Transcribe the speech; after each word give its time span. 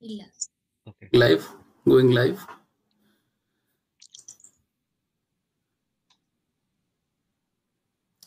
Yes. 0.00 0.48
Okay. 0.86 1.08
live 1.12 1.48
going 1.86 2.10
live. 2.10 2.46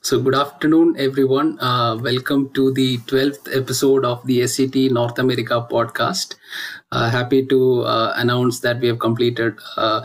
So 0.02 0.22
good 0.22 0.36
afternoon 0.36 0.96
everyone. 1.00 1.58
Uh, 1.60 1.98
welcome 2.00 2.50
to 2.54 2.72
the 2.74 2.98
12th 3.08 3.48
episode 3.52 4.06
of 4.06 4.26
the 4.28 4.46
set 4.56 4.76
north 4.98 5.18
america 5.24 5.58
podcast. 5.72 6.36
Uh, 6.92 7.10
happy 7.10 7.46
to 7.54 7.82
uh, 7.82 8.14
announce 8.18 8.60
that 8.60 8.80
we 8.80 8.88
have 8.90 9.00
completed 9.00 9.56
uh, 9.78 10.02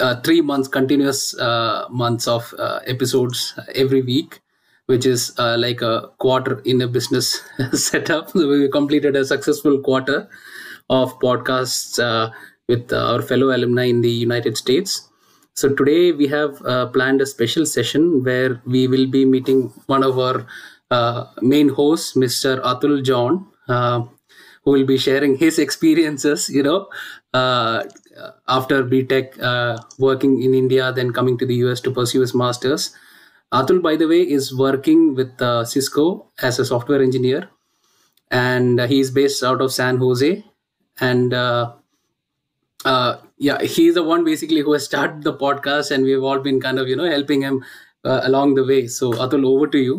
uh, 0.00 0.20
three 0.20 0.40
months 0.40 0.68
continuous 0.68 1.36
uh, 1.38 1.86
months 1.90 2.28
of 2.28 2.54
episodes 2.86 3.54
every 3.74 4.02
week 4.02 4.40
which 4.88 5.04
is 5.04 5.32
uh, 5.38 5.56
like 5.58 5.82
a 5.82 6.10
quarter 6.18 6.60
in 6.64 6.80
a 6.80 6.88
business 6.88 7.42
setup. 7.72 8.34
We 8.34 8.68
completed 8.68 9.16
a 9.16 9.24
successful 9.24 9.80
quarter 9.80 10.28
of 10.88 11.18
podcasts 11.20 11.98
uh, 12.02 12.30
with 12.68 12.92
our 12.92 13.20
fellow 13.20 13.54
alumni 13.54 13.84
in 13.84 14.00
the 14.00 14.10
United 14.10 14.56
States. 14.56 15.08
So 15.54 15.68
today 15.74 16.12
we 16.12 16.26
have 16.28 16.62
uh, 16.64 16.86
planned 16.86 17.20
a 17.20 17.26
special 17.26 17.66
session 17.66 18.22
where 18.24 18.62
we 18.64 18.88
will 18.88 19.06
be 19.06 19.24
meeting 19.26 19.72
one 19.86 20.02
of 20.02 20.18
our 20.18 20.46
uh, 20.90 21.24
main 21.42 21.68
hosts, 21.68 22.14
Mr. 22.14 22.62
Atul 22.62 23.04
John, 23.04 23.46
uh, 23.68 24.04
who 24.64 24.70
will 24.70 24.86
be 24.86 24.96
sharing 24.96 25.36
his 25.36 25.58
experiences. 25.66 26.48
You 26.48 26.62
know, 26.62 26.88
uh, 27.34 27.84
after 28.46 28.84
BTech, 28.84 29.38
uh, 29.42 29.78
working 29.98 30.42
in 30.42 30.54
India, 30.54 30.92
then 30.92 31.12
coming 31.12 31.36
to 31.38 31.44
the 31.44 31.56
US 31.66 31.82
to 31.82 31.90
pursue 31.90 32.22
his 32.22 32.34
masters. 32.34 32.94
Atul, 33.51 33.81
by 33.81 33.95
the 33.95 34.07
way, 34.07 34.21
is 34.29 34.55
working 34.55 35.15
with 35.15 35.41
uh, 35.41 35.63
Cisco 35.65 36.05
as 36.41 36.57
a 36.57 36.65
software 36.65 37.01
engineer, 37.01 37.49
and 38.31 38.79
uh, 38.79 38.87
he 38.87 38.99
is 38.99 39.11
based 39.11 39.43
out 39.43 39.61
of 39.61 39.71
San 39.73 39.97
Jose. 39.97 40.31
And 40.97 41.33
uh, 41.35 41.73
uh, 42.85 43.11
yeah, 43.39 43.61
he's 43.63 43.93
the 43.95 44.03
one 44.03 44.23
basically 44.23 44.61
who 44.61 44.73
has 44.73 44.85
started 44.85 45.23
the 45.23 45.35
podcast, 45.35 45.91
and 45.91 46.03
we've 46.03 46.23
all 46.23 46.39
been 46.39 46.59
kind 46.61 46.79
of 46.79 46.87
you 46.87 46.95
know 46.95 47.09
helping 47.09 47.41
him 47.41 47.63
uh, 48.03 48.21
along 48.23 48.55
the 48.55 48.65
way. 48.65 48.87
So 48.89 49.11
Atul, 49.15 49.45
over 49.45 49.67
to 49.67 49.77
you. 49.79 49.95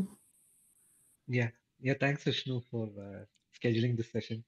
Yeah, 1.28 1.48
yeah, 1.80 1.94
thanks 2.00 2.24
Vishnu 2.24 2.60
for 2.70 2.88
uh, 2.98 3.22
scheduling 3.55 3.97
this 3.97 4.10
session. 4.10 4.41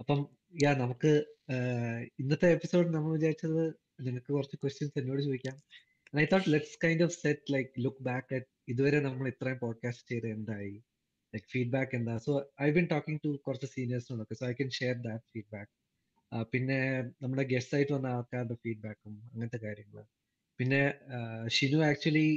അപ്പം 0.00 0.20
യാ 0.62 0.70
നമുക്ക് 0.74 1.10
ആഹ്, 1.54 1.98
ഇന്നത്തെ 2.20 2.48
episode 2.56 2.88
നമ്മൾ 2.94 3.10
വിചാരിച്ചത് 3.16 3.60
നിങ്ങൾക്ക് 4.00 4.30
കുറച്ച് 4.32 4.56
questions 4.56 4.98
എന്നോട് 5.00 5.20
ചോദിക്കാം 5.26 5.56
I 6.13 6.25
thought 6.31 6.49
let's 6.53 6.77
kind 6.83 7.03
of 7.03 7.15
set 7.15 7.53
like 7.53 7.71
look 7.85 8.03
back 8.03 8.29
at 8.35 8.49
ഇതുവരെ 8.67 8.99
നമ്മൾ 8.99 9.25
ഇത്രയും 9.27 9.57
പോഡ്കാസ്റ്റ് 9.59 10.07
ചെയ്ത് 10.11 10.27
എന്തായി? 10.27 10.75
ലൈക് 11.33 11.47
ഫീഡ്ബാക്ക് 11.53 11.95
എന്താ? 11.95 12.13
So 12.17 12.31
I 12.61 12.69
been 12.71 12.85
talking 12.85 13.21
to 13.25 13.31
കുറച്ച് 13.47 13.67
സീനിയേഴ്സിനോടൊക്കെ 13.75 14.35
so 14.35 14.45
I 14.45 14.53
can 14.53 14.69
share 14.69 14.95
that 15.07 15.25
feedback 15.33 15.73
പിന്നെ 16.53 16.77
നമ്മുടെ 17.21 17.43
ഗസ്റ്റ് 17.51 17.75
ആയിട്ട് 17.77 17.93
വന്ന 17.93 18.07
ആൾക്കാരുടെ 18.07 18.55
ഫീഡ്ബാക്കും 18.63 19.13
അങ്ങനത്തെ 19.33 19.59
കാര്യങ്ങൾ 19.65 19.99
പിന്നെ 20.59 20.81
ഷിനു 21.47 21.79
ആക്ച്വലി 21.89 22.27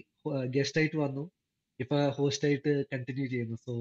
ഗസ്റ്റ് 0.49 0.79
ആയിട്ട് 0.81 0.97
വന്നു. 0.97 1.25
ഇപ്പൊ 1.81 1.97
ഹോസ്റ്റ് 2.09 2.47
ആയിട്ട് 2.49 2.73
കണ്ടിന്യൂ 2.93 3.27
ചെയ്യുന്നു. 3.27 3.57
സോ 3.67 3.73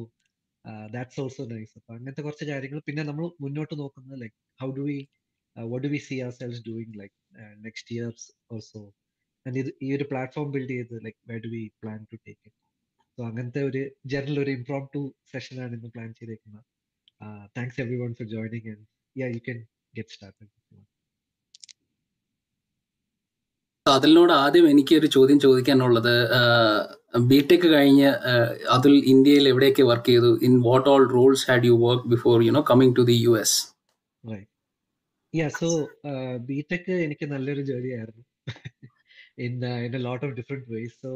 ദാറ്റ്സ് 0.89 1.19
ഓൾസോ 1.19 1.43
നൈസ് 1.45 1.73
അപ്പൊ 1.77 1.91
അങ്ങനത്തെ 1.93 2.21
കുറച്ച് 2.21 2.45
കാര്യങ്ങൾ 2.45 2.79
പിന്നെ 2.79 3.03
നമ്മൾ 3.03 3.25
മുന്നോട്ട് 3.41 3.75
നോക്കുന്നത് 3.79 4.17
like 4.21 4.37
how 4.59 4.69
do 4.71 4.81
we 4.81 4.97
what 5.55 5.83
do 5.87 5.91
we 5.93 5.99
see 6.07 6.15
ourselves 6.39 6.61
doing 6.67 6.95
like 6.99 7.15
next 7.65 7.91
years 7.95 8.25
also 8.51 8.81
and 9.45 9.59
ഇത് 9.59 9.69
ഈ 9.81 9.89
ഒരു 9.95 10.05
പ്ലാറ്റ്ഫോം 10.11 10.47
ബിൽഡ് 10.51 10.73
ചെയ്ത് 10.73 10.95
like 11.05 11.19
way 11.29 11.37
do 11.45 11.51
we 11.55 11.63
plan 11.81 11.99
to 12.11 12.17
take 12.25 12.41
it 12.41 12.57
so 13.17 13.21
അങ്ങനത്തെ 13.27 13.61
ഒരു 13.69 13.81
ജനറൽ 14.05 14.37
ഒരു 14.39 14.51
ഇംപ്രോം 14.57 14.83
ടു 14.95 15.01
സെഷൻ 15.31 15.55
ആണ് 15.63 15.73
ഇന്ന് 15.77 15.89
പ്ലാൻ 15.95 16.09
ചെയ്തേക്കുന്നത്. 16.19 16.65
Thanks 17.55 17.79
everyone 18.03 18.11
for 18.19 18.27
joining 18.27 18.69
and 18.73 18.85
yeah 19.15 19.27
you 19.35 19.41
can 19.47 19.59
get 19.93 20.13
started 20.15 20.51
അതിലൂടെ 23.85 24.33
ആദ്യം 24.43 24.65
എനിക്ക് 24.69 24.93
ഒരു 24.99 25.07
ചോദ്യം 25.07 25.37
ചോദിക്കാനുള്ളത് 25.39 26.13
ബി 27.29 27.37
ടെക് 27.49 27.67
കഴിഞ്ഞ് 27.73 28.09
അതിൽ 28.75 28.93
ഇന്ത്യയിൽ 29.11 29.45
എവിടെയൊക്കെ 29.51 29.83
വർക്ക് 29.83 30.09
ചെയ്തു? 30.09 30.31
In 30.47 30.53
what 30.65 30.87
all 30.93 31.03
roles 31.13 31.45
had 31.49 31.67
you 31.69 31.75
work 31.85 32.09
before 32.13 32.43
you 32.47 32.51
know 32.51 32.63
coming 32.71 32.95
to 32.97 33.05
the 33.11 33.17
U 33.25 33.33
S 33.43 33.57
yeah 35.33 35.47
so 35.59 35.69
B Tech 36.49 36.91
എനിക്ക് 37.05 37.25
നല്ലൊരു 37.31 37.63
ജോലിയായിരുന്നു 37.69 38.23
in 39.37 39.53
in 39.85 39.93
a 39.97 40.01
lot 40.07 40.23
of 40.27 40.35
different 40.39 40.67
ways 40.73 40.95
so 41.03 41.11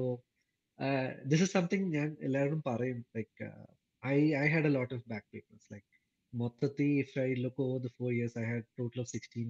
this 1.31 1.43
is 1.45 1.53
something 1.57 1.87
ഞാൻ 1.97 2.09
എല്ലാവരും 2.27 2.59
പറയും. 2.69 2.99
Like 3.17 3.47
I 4.03 4.17
I 4.43 4.45
had 4.53 4.69
a 4.71 4.73
lot 4.77 4.93
of 4.97 5.05
back 5.13 5.27
papers 5.33 5.67
like 5.73 5.87
മൊത്തത്തിൽ 6.33 6.89
if 7.03 7.15
I 7.25 7.29
look 7.45 7.61
over 7.65 7.79
the 7.85 7.91
four 7.97 8.09
years 8.17 8.35
I 8.41 8.45
had 8.51 8.65
total 8.79 8.99
of 9.03 9.11
sixteen 9.15 9.47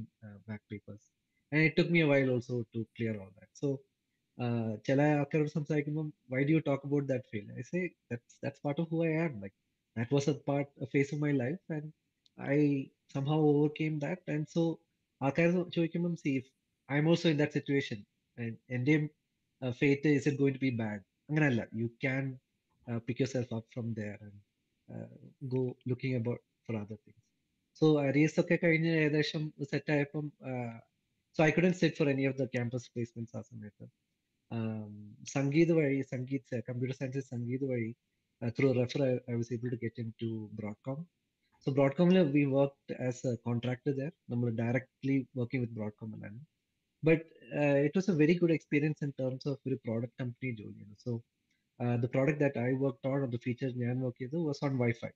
back 0.49 0.65
papers 0.71 1.05
and 1.51 1.63
it 1.67 1.77
took 1.79 1.93
me 1.95 2.01
a 2.05 2.09
while 2.11 2.29
also 2.35 2.57
to 2.75 2.81
clear 2.97 3.15
all 3.23 3.31
that 3.39 3.55
so 3.61 3.69
ചില 4.87 4.99
ആൾക്കാരോട് 5.19 5.51
സംസാരിക്കുമ്പോൾ 5.57 6.05
why 6.33 6.41
do 6.49 6.53
you 6.55 6.61
talk 6.69 6.85
about 6.87 7.07
that 7.11 7.27
field 7.31 7.55
I 7.59 7.65
say 7.71 7.79
that's 8.11 8.37
that's 8.43 8.63
part 8.65 8.81
of 8.83 8.89
who 8.93 9.01
I 9.07 9.13
am 9.23 9.35
like 9.43 9.57
that 9.95 10.13
was 10.17 10.29
a 10.33 10.37
part 10.49 10.69
phase 10.93 11.11
of 11.15 11.21
my 11.25 11.33
life 11.43 11.63
and 11.77 11.89
I 12.37 12.59
somehow 13.13 13.37
overcame 13.47 13.95
that. 13.99 14.19
And 14.33 14.45
so 14.47 14.61
ആൾക്കാർ 15.21 15.47
ചോദിക്കുമ്പം 15.75 16.13
see 16.21 16.31
if 16.37 16.47
I'm 16.97 17.07
also 17.09 17.27
in 17.31 17.37
that 17.41 17.55
situation 17.57 17.97
എന്റെയും 18.77 19.03
fate 19.61 20.09
is 20.17 20.25
it 20.29 20.39
going 20.41 20.57
to 20.59 20.63
be 20.67 20.71
bad 20.83 21.01
അങ്ങനെയല്ല 21.29 21.63
you 21.81 21.87
can 22.05 22.23
pick 23.07 23.21
yourself 23.35 23.53
up 23.57 23.67
from 23.73 23.87
there 23.99 24.17
and 24.27 24.39
go 25.53 25.61
looking 25.91 26.17
about 26.21 26.43
for 26.65 26.75
other 26.81 26.99
things 27.05 27.25
so 27.81 27.87
arrears 28.07 28.37
ഒക്കെ 28.41 28.55
കഴിഞ്ഞ് 28.63 28.91
ഏകദേശം 29.03 29.43
set 29.71 29.91
ആയപ്പം 29.95 30.25
so 31.35 31.39
I 31.47 31.51
couldn't 31.57 31.73
set 31.81 31.97
for 31.99 32.07
any 32.13 32.23
of 32.29 32.37
the 32.41 32.45
campus 32.55 32.87
placements 32.93 33.35
ആ 33.39 33.41
സമയത്ത്. 33.51 33.85
സംഗീത് 35.35 35.71
വഴി 35.79 35.99
Sangeeth 36.13 36.55
computer 36.69 36.95
science 36.99 37.21
Sangeet 37.33 37.65
വഴി 37.71 37.89
through 38.57 38.67
refer 38.79 39.01
I 39.31 39.35
was 39.39 39.51
able 39.57 39.69
to 39.75 39.79
get 39.83 40.01
into 40.21 40.29
Broadcom 40.59 40.99
so 41.67 41.71
ബ്രോഡ്കോമിൽ 41.77 42.17
we 42.35 42.43
work 42.55 42.95
as 43.07 43.21
a 43.31 43.35
contractor 43.47 43.93
there 43.99 44.11
നമ്മൾ 44.31 44.47
directly 44.61 45.17
working 45.39 45.63
with 45.63 45.77
Broadcom 45.79 46.11
അല്ലാണ്ട്. 46.15 46.43
but 47.02 47.24
it 47.84 47.96
was 47.96 48.10
a 48.10 48.16
very 48.16 48.34
good 48.34 48.54
experience 48.58 49.02
in 49.04 49.10
terms 49.18 49.48
of 49.48 49.60
ഒരു 49.68 49.76
product 49.84 50.16
company 50.20 50.50
ജോലി 50.60 50.74
ചെയ്യുന്നു 50.74 50.96
so 51.04 51.12
the 51.98 52.08
product 52.14 52.42
that 52.44 52.60
I 52.60 52.70
work 52.84 53.08
on 53.08 53.26
the 53.30 53.40
features 53.46 53.76
ഞാൻ 53.78 53.96
work 54.00 54.20
ചെയ്തത് 54.22 54.40
was 54.42 54.62
on 54.64 54.74
wifi 54.78 55.12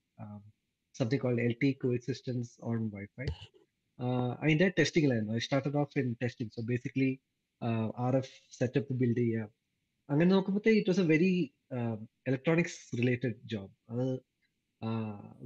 something 0.95 1.21
called 1.21 1.43
L 1.47 1.55
T 1.61 1.71
co 1.83 1.89
existence 1.93 2.51
on 2.63 2.79
wifi 2.89 3.27
അതിൻ്റെ 4.41 4.67
ടെസ്റ്റിങ്ങിലായിരുന്നു 4.79 5.33
I 5.33 5.41
started 5.47 5.77
off 5.77 5.99
in 5.99 6.07
testing 6.23 6.51
so 6.51 6.61
basically 6.71 7.11
R 8.05 8.15
F 8.15 8.33
setup 8.59 8.93
build 9.01 9.21
ചെയ്യുക 9.21 9.47
അങ്ങനെ 10.09 10.29
നോക്കുമ്പോഴത്തേ 10.31 10.71
it 10.77 10.89
was 10.89 11.01
a 11.01 11.07
very 11.07 11.33
electronics 12.27 12.79
related 12.99 13.35
job 13.45 13.73
അത് 13.91 14.05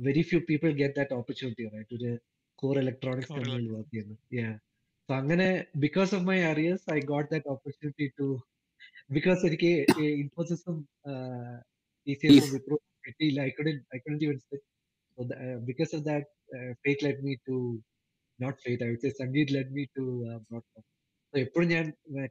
very 0.06 0.22
few 0.22 0.40
people 0.50 0.70
get 0.74 0.96
that 0.96 1.14
opportunity 1.14 1.66
right 1.76 1.96
ഒരു 1.96 2.12
core 2.60 2.76
electronics 2.80 3.32
കമ്പനിയിൽ 3.32 3.68
work 3.72 3.92
ചെയ്യുന്നു 3.92 4.16
yeah 4.38 4.48
so 5.11 5.15
അങ്ങനെ 5.17 5.47
because 5.85 6.11
of 6.17 6.25
my 6.29 6.37
arrears 6.51 6.85
I 6.95 6.99
got 7.09 7.29
that 7.33 7.49
opportunity 7.55 8.07
to 8.19 8.27
because 9.17 9.41
എനിക്ക് 9.49 9.71
ഇൻഫോസിസും 10.23 10.77
ടി 12.07 12.15
സി 12.21 12.27
എസും 12.29 12.51
വിപ്രോ 12.55 12.77
കിട്ടിയില്ല. 13.07 13.41
I 13.49 13.51
couldn't 13.59 13.77
I 13.97 13.99
couldn't 14.05 14.19
even 14.27 14.37
so 14.45 14.57
because 15.71 15.91
of 15.97 16.05
that 16.11 16.29
fate 16.85 17.03
let 17.07 17.25
me 17.27 17.35
to 17.49 17.57
not 18.39 18.59
fate 18.67 18.85
I 18.87 18.91
would 18.93 19.03
say 19.07 19.13
Sangeet 19.23 19.53
let 19.57 19.75
me 19.79 19.85
to 19.99 20.05
broadcast 20.47 20.87
so 21.35 21.39
എപ്പോഴും 21.45 21.69
ഞാൻ 21.75 21.87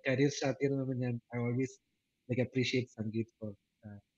career 0.08 0.32
start 0.38 0.60
ചെയ്യുന്നത് 0.62 0.96
ഞാൻ 1.06 1.16
I 1.36 1.40
always 1.48 1.78
like 2.30 2.44
appreciate 2.48 2.92
Sangeet 3.00 3.32
for 3.40 3.52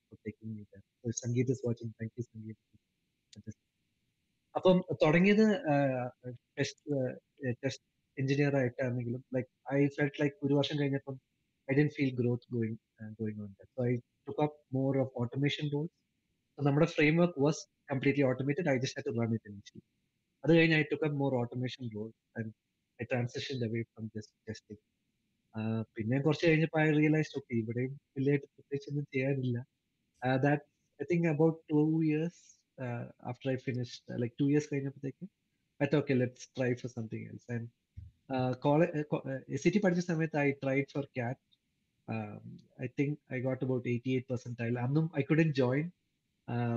for 0.06 0.18
taking 0.26 0.50
me 0.54 0.62
there. 0.70 0.82
So 0.96 1.10
if 1.10 1.16
Sangeet 1.16 1.50
is 1.50 1.60
watching, 1.66 1.90
thank 1.98 2.12
you, 2.18 2.24
Sangeet. 2.24 2.58
അപ്പം 4.54 4.76
തുടങ്ങിയത് 5.02 5.44
test 6.56 6.96
test 7.62 7.84
engineer 8.18 8.54
ആയിട്ടാണെങ്കിലും 8.60 9.22
like 9.36 9.50
I 9.76 9.80
felt 9.96 10.20
like 10.22 10.36
ഒരു 10.46 10.54
വർഷം 10.60 10.76
കഴിഞ്ഞപ്പം 10.80 11.16
I 11.68 11.74
didn't 11.80 11.88
feel 11.96 12.10
growth 12.20 12.46
going 12.54 12.78
going 13.20 13.40
on 13.44 13.50
so 13.74 13.80
I 13.90 13.92
took 14.28 14.42
up 14.46 14.56
more 14.78 14.98
of 15.04 15.12
automation 15.22 15.66
roles 15.74 15.94
നമ്മുടെ 16.58 16.88
framework 17.22 17.40
was 17.46 17.60
completely 17.92 18.24
automated 18.30 18.70
I 18.74 18.76
just 18.84 19.04
to 19.08 19.12
run 19.20 19.32
it 19.38 19.50
initially 19.52 19.84
അത് 20.44 20.52
കഴിഞ്ഞ് 20.58 20.76
I 20.80 20.84
took 20.92 21.06
up 21.08 21.18
more 21.22 21.34
automation 21.42 21.84
role 21.96 22.10
and 22.38 22.52
I 22.98 23.06
transition 23.12 23.64
away 23.68 23.82
from 23.92 24.06
just 24.16 24.34
testing 24.48 24.82
പിന്നെ 25.96 26.16
കുറച്ച് 26.26 26.44
കഴിഞ്ഞപ്പോൾ 26.48 26.80
I 26.84 26.88
realise 27.00 27.32
okay 27.38 27.52
ഇവിടെയും 27.62 27.92
വലിയതായിട്ട് 28.16 28.46
പ്രത്യേകിച്ച് 28.54 28.88
ഒന്നും 28.92 29.06
ചെയ്യാനില്ല. 29.14 29.56
That 30.46 30.64
I 31.00 31.06
think 31.10 31.28
about 31.34 31.58
two 31.72 31.80
years 32.08 32.40
after 33.30 33.48
I 33.52 33.56
finish 33.66 33.96
I 34.16 34.30
two 34.40 34.46
years 34.50 34.68
കഴിഞ്ഞപ്പോഴത്തേക്ക് 34.72 35.26
I 35.80 35.86
thought, 35.86 36.02
okay, 36.02 36.14
let's 36.14 36.42
try 36.56 36.74
for 36.74 36.88
something 36.88 37.22
else. 37.28 37.44
And 37.48 37.64
college, 38.36 38.90
uh, 38.90 39.04
co- 39.14 39.78
uh, 39.78 39.80
പഠിച്ച 39.84 40.00
സമയത്ത് 40.00 40.36
I 40.36 40.52
tried 40.52 40.84
for 40.94 41.02
CAT. 41.02 41.38
Um, 42.12 42.58
I 42.84 42.88
think 43.00 43.10
I 43.10 43.44
got 43.46 43.60
about 43.62 43.82
88 43.88 44.24
percentile. 44.32 44.78
അന്നും 44.78 45.10
I 45.18 45.22
couldn't 45.22 45.52
join 45.52 45.90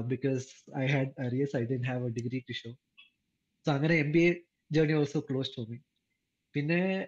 because 0.08 0.48
I 0.78 0.86
had 0.86 1.08
had 1.08 1.46
I 1.58 1.64
I 1.64 1.86
have 1.86 2.06
a 2.06 2.10
degree 2.10 2.40
to 2.40 2.54
show. 2.54 2.72
So 3.66 3.74
അങ്ങനെ 3.74 3.96
M 3.96 4.12
B 4.12 4.20
A 4.20 4.34
journey 4.72 4.94
also 4.94 5.20
close 5.20 5.52
to 5.58 5.62
me. 5.62 5.78
പിന്നെ 6.54 7.08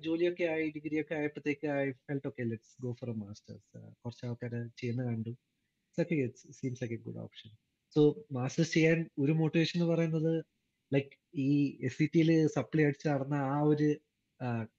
ജോലിയൊക്കെ 0.00 0.44
ആയി 0.44 0.70
degree 0.70 1.00
ഒക്കെ 1.00 1.14
ആയപ്പോഴത്തേക്ക് 1.14 1.66
I 1.66 1.90
felt 1.90 2.26
okay 2.26 2.42
let's 2.42 2.82
go 2.82 2.92
for 2.92 3.10
a 3.10 3.12
masters. 3.12 3.92
കുറച്ച് 4.04 4.26
ആൾക്കാർ 4.26 4.68
ചെയ്യുന്ന 4.76 5.04
കണ്ടു. 5.04 5.30
Seems 6.50 6.82
like 6.82 6.94
a 6.94 6.96
good 6.96 7.18
option 7.18 7.50
so 7.94 8.26
masters 8.32 8.74
ചെയ്യാൻ 8.74 9.10
ഒരു 9.18 9.32
മോട്ടിവേഷൻ 9.32 9.80
എന്ന് 9.80 9.92
പറയുന്നത് 9.92 10.44
ലൈക്ക് 10.94 11.12
ഈ 11.46 11.50
എസ് 11.88 11.96
സി 11.98 12.06
ടിയിൽ 12.14 12.30
സപ്ലൈ 12.56 12.82
അടിച്ച് 12.88 13.06
നടന്ന 13.12 13.36
ആ 13.54 13.56
ഒരു 13.72 13.88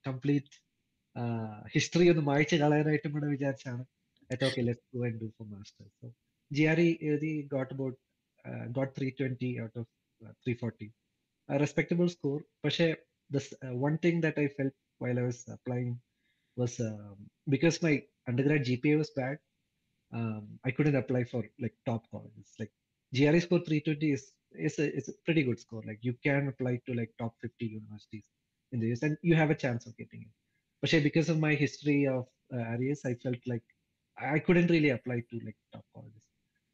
കംപ്ലീറ്റ് 0.08 0.54
ഹിസ്റ്ററി 1.74 2.06
ഒന്ന് 2.12 2.24
മായ്ച്ചു 2.30 2.56
കളയാനായിട്ടും 2.64 3.12
കൂടെ 3.16 3.28
വിചാരിച്ചാണ്. 3.34 3.82
I 4.30 4.36
masters 5.54 6.10
G 6.50 6.64
R 6.72 6.78
E 6.80 6.90
എഴുതി 7.08 7.32
got 7.54 7.72
about 7.74 7.98
got 8.78 8.92
three 8.98 9.08
twenty 9.20 9.50
out 9.64 9.76
of 9.82 9.90
three 10.44 10.54
forty 10.62 10.88
respectable 11.48 12.08
score 12.16 12.38
പക്ഷേ 12.64 12.88
the 13.30 13.42
uh, 13.62 13.74
one 13.74 13.98
thing 13.98 14.20
that 14.20 14.36
I 14.38 14.48
felt 14.56 14.72
was 15.00 15.42
applying 15.48 15.90
was 16.56 16.74
um, 16.80 17.16
because 17.46 17.82
my 17.82 17.94
undergrad 18.28 18.64
GPA 18.64 18.98
was 18.98 19.10
bad, 19.10 19.38
um, 20.12 20.44
I 20.64 20.70
couldn't 20.70 20.94
apply 20.94 21.24
for 21.24 21.42
like 21.58 21.74
top 21.88 22.02
colleges. 22.10 22.50
Like 22.60 22.72
GRE 23.12 23.40
score 23.40 23.60
320 23.60 24.12
is 24.12 24.32
is 24.54 24.78
a, 24.78 24.94
is 24.94 25.08
a 25.08 25.12
pretty 25.24 25.42
good 25.42 25.60
score. 25.60 25.82
Like 25.86 25.98
you 26.02 26.14
can 26.24 26.48
apply 26.48 26.80
to 26.86 26.94
like 26.94 27.10
top 27.18 27.34
50 27.42 27.66
universities 27.66 28.24
in 28.72 28.80
the 28.80 28.92
US 28.92 29.02
and 29.02 29.16
you 29.22 29.34
have 29.34 29.50
a 29.50 29.54
chance 29.54 29.86
of 29.86 29.96
getting 29.96 30.22
it. 30.22 30.28
But 30.80 31.02
because 31.02 31.28
of 31.28 31.38
my 31.38 31.54
history 31.54 32.06
of 32.06 32.26
uh, 32.52 32.58
areas, 32.58 33.02
I 33.06 33.14
felt 33.14 33.38
like 33.46 33.62
I 34.18 34.38
couldn't 34.38 34.70
really 34.70 34.90
apply 34.90 35.22
to 35.30 35.40
like 35.44 35.56
top 35.72 35.84
colleges. 35.94 36.22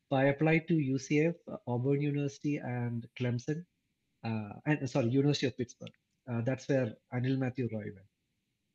So 0.08 0.16
I 0.16 0.24
applied 0.24 0.66
to 0.68 0.74
UCF, 0.74 1.36
Auburn 1.68 2.00
University, 2.00 2.56
and 2.56 3.06
Clemson, 3.18 3.64
uh, 4.24 4.54
and 4.66 4.90
sorry, 4.90 5.08
University 5.08 5.46
of 5.46 5.56
Pittsburgh. 5.56 5.92
Uh, 6.30 6.40
that's 6.42 6.68
where 6.68 6.92
Anil 7.14 7.38
Matthew 7.38 7.68
Roy 7.72 7.84
went. 7.84 8.10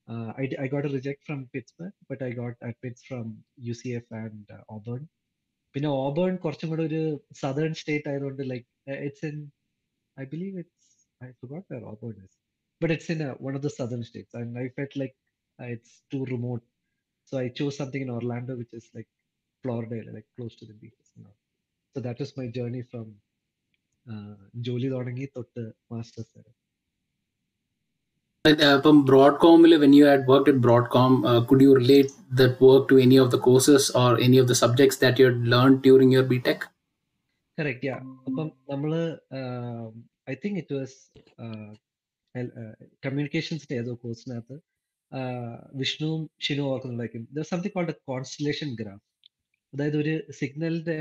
Uh, 0.07 0.33
I, 0.37 0.63
I 0.63 0.67
got 0.67 0.85
a 0.85 0.89
reject 0.89 1.25
from 1.25 1.49
Pittsburgh, 1.51 1.91
but 2.07 2.21
I 2.21 2.31
got 2.31 2.53
admits 2.61 3.03
from 3.03 3.37
UCF 3.61 4.03
and 4.11 4.45
uh, 4.51 4.61
Auburn. 4.69 5.09
പിന്നെ 5.75 5.89
Auburn 6.05 6.33
കുറച്ചും 6.43 6.69
കൂടെ 6.71 6.83
ഒരു 6.89 7.01
southern 7.41 7.71
state 7.79 8.07
ആയതുകൊണ്ട് 8.11 8.41
like 8.51 8.67
it's 9.07 9.25
in 9.29 9.37
I 10.17 10.25
believe 10.33 10.55
it's 10.63 10.91
I 11.21 11.29
forgot 11.41 11.67
where 11.71 11.83
Auburn 11.93 12.15
is 12.25 12.37
but 12.81 12.93
it's 12.95 13.11
in 13.15 13.21
one 13.45 13.53
of 13.57 13.63
the 13.67 13.71
southern 13.79 14.03
states 14.09 14.35
and 14.41 14.59
I 14.63 14.67
felt 14.77 14.99
like 15.01 15.15
it's 15.59 15.95
too 16.13 16.19
remote 16.33 16.65
so 17.31 17.35
I 17.43 17.47
choose 17.59 17.77
something 17.81 18.05
in 18.07 18.11
Orlando 18.17 18.55
which 18.61 18.77
is 18.81 18.89
like 18.97 19.11
ഫ്ലോറിഡയിൽ 19.63 20.07
like 20.17 20.29
close 20.35 20.57
to 20.61 20.65
the 20.71 20.75
beaches 20.83 21.11
so 21.95 22.01
that 22.07 22.21
was 22.23 22.35
my 22.39 22.47
journey 22.57 22.83
from 22.91 23.07
ജോലി 24.67 24.89
തുടങ്ങി 24.95 25.25
തൊട്ട് 25.35 25.61
masters 25.91 26.33
വരെ. 26.37 26.51
അപ്പം 28.45 28.97
ബ്രോഡ്കോമിൽ 29.05 29.71
when 29.75 29.93
you 29.95 30.03
had 30.05 30.25
work 30.27 30.49
at 30.49 30.59
Broadcom 30.59 31.13
could 31.45 31.63
you 31.63 31.71
relate 31.73 32.09
that 32.31 32.65
work 32.65 32.85
to 32.91 32.95
any 33.01 33.17
of 33.17 33.31
the 33.31 33.37
courses 33.39 33.97
or 33.97 34.19
any 34.19 34.37
of 34.39 34.49
the 34.49 34.51
subjects 34.51 34.99
that 35.01 35.21
you 35.21 35.29
learn 35.47 35.73
during 35.75 36.13
your 36.13 36.27
B 36.27 36.37
tech 36.47 36.65
correct 37.57 37.89
അപ്പം 38.27 38.51
നമ്മൾ 38.69 38.91
I 40.29 40.35
think 40.45 40.57
it 40.57 40.75
was 40.75 40.97
കമ്മ്യൂണിക്കേഷൻസിന്റെ 43.05 43.75
ഏതോ 43.75 43.93
കോഴ്സിനകത്ത് 44.03 44.55
വിഷ്ണുവും 45.75 46.29
ഷിനുവും 46.41 46.69
ഓർക്കുന്നുണ്ടായിരിക്കും 46.69 47.43
something 47.43 47.71
called 47.71 47.95
constellation 48.07 48.69
graph 48.75 49.03
അതായത് 49.73 49.97
ഒരു 49.97 50.15
സിഗ്നലിന്റെ 50.31 50.99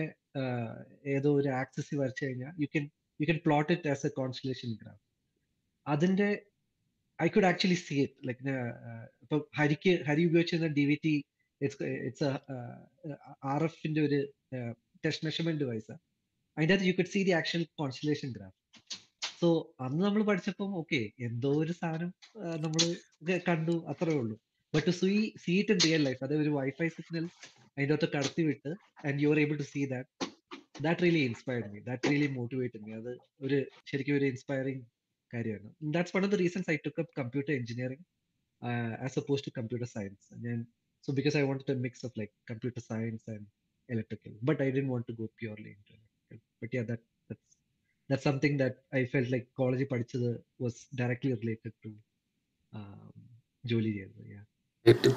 ഏതോ 1.06 1.30
ഒരു 1.40 1.48
ആക്സസ് 1.54 1.94
വരച്ചു 1.94 2.24
കഴിഞ്ഞാൽ 2.24 2.54
you 2.60 2.68
can 2.76 2.84
you 3.20 3.26
can 3.26 3.40
plot 3.46 3.70
it 3.72 3.88
as 3.88 4.06
a 4.06 4.12
constellation 4.16 4.70
graph 4.82 5.02
അതിന്റെ 5.86 6.28
I 7.18 7.28
could 7.28 7.48
actually 7.50 7.78
see 7.82 7.96
it 8.02 8.26
like 8.28 8.40
ഇപ്പൊ 9.24 9.36
ഹരിക്ക് 9.58 9.92
ഹരി 10.08 10.22
ഉപയോഗിച്ചിരുന്ന 10.28 10.70
D 10.78 10.84
V 10.88 10.96
T 11.04 11.14
it's 11.60 11.78
it's 12.08 12.30
R 13.48 13.62
എഫിന്റെ 13.68 14.00
ഒരു 14.06 14.18
ടെസ്റ്റ് 15.04 15.24
മെഷർമെന്റ് 15.26 15.60
ഡിവൈസ് 15.62 15.92
അതിന്റെ 16.56 16.74
അകത്ത് 16.74 16.88
you 16.88 16.94
could 16.98 17.12
see 17.14 17.22
the 17.24 17.34
actual 17.38 17.64
constellation 17.78 18.30
graph 18.34 18.56
so 19.40 19.48
അന്ന് 19.84 20.02
നമ്മൾ 20.06 20.22
പഠിച്ചപ്പം 20.28 20.72
ഓക്കെ 20.80 21.00
എന്തോ 21.28 21.50
ഒരു 21.62 21.74
സാധനം 21.80 22.10
നമ്മൾ 22.64 22.82
കണ്ടു 23.46 23.74
അത്രേ 23.92 24.14
ഉള്ളൂ. 24.20 24.36
But 24.72 24.92
see 25.00 25.10
see 25.42 25.52
it 25.60 25.72
in 25.74 25.80
real 25.86 26.02
life 26.06 26.20
അതായത് 26.24 26.42
ഒരു 26.44 26.52
വൈഫൈ 26.58 26.88
സിഗ്നൽ 26.96 27.26
അതിന്റെ 27.68 27.92
അകത്ത് 27.92 28.08
കടത്തി 28.14 28.42
വിട്ട് 28.48 28.70
and 29.06 29.18
you 29.22 29.30
are 29.32 29.38
able 29.40 29.56
to 29.62 29.66
see 29.72 29.82
that 29.92 30.10
that 30.82 31.02
really 31.04 31.22
inspired 31.28 31.68
me 31.72 31.80
that 31.88 32.10
really 32.10 32.28
motivate 32.36 32.80
me 32.84 32.92
അത് 33.00 33.12
ഒരു 33.44 33.58
ശരിക്കും 33.90 34.16
ഒരു 34.18 34.26
ഇൻസ്പയറിംഗ് 34.32 34.82
കാര്യമാണ് 35.34 35.68
that's 35.96 36.14
one 36.16 36.24
of 36.26 36.32
the 36.34 36.38
reasons 36.44 36.70
I 36.74 36.76
took 36.86 37.02
up 37.04 37.14
computer 37.20 37.52
engineering 37.58 38.04
as 39.06 39.18
opposed 39.22 39.44
to 39.48 39.52
computer 39.58 39.88
science 39.96 40.26
ഞാൻ 40.46 40.58
so 41.04 41.12
because 41.12 41.36
I 41.36 41.44
want 41.50 41.64
to 41.70 41.76
mix 41.86 42.04
of 42.08 42.16
like 42.22 42.34
computer 42.50 42.82
science 42.90 43.24
and 43.34 43.46
electrical 43.88 44.32
but 44.42 44.60
i 44.60 44.70
didn't 44.70 44.88
want 44.88 45.06
to 45.06 45.14
go 45.14 45.26
purely 45.38 45.70
into 45.70 45.92
electrical. 45.92 46.48
But 46.60 46.70
yeah 46.72 46.84
that 46.84 47.00
that's 47.30 47.50
that's 48.10 48.24
something 48.24 48.56
that 48.56 48.76
i 48.92 49.04
പഠിച്ചത് 49.92 50.28
directly 50.94 51.32
related 51.34 51.74
to 51.84 51.92
um, 52.72 53.14
ജോലി 53.64 53.92
ചെയ്തത് 53.92 54.26
yeah. 54.32 54.44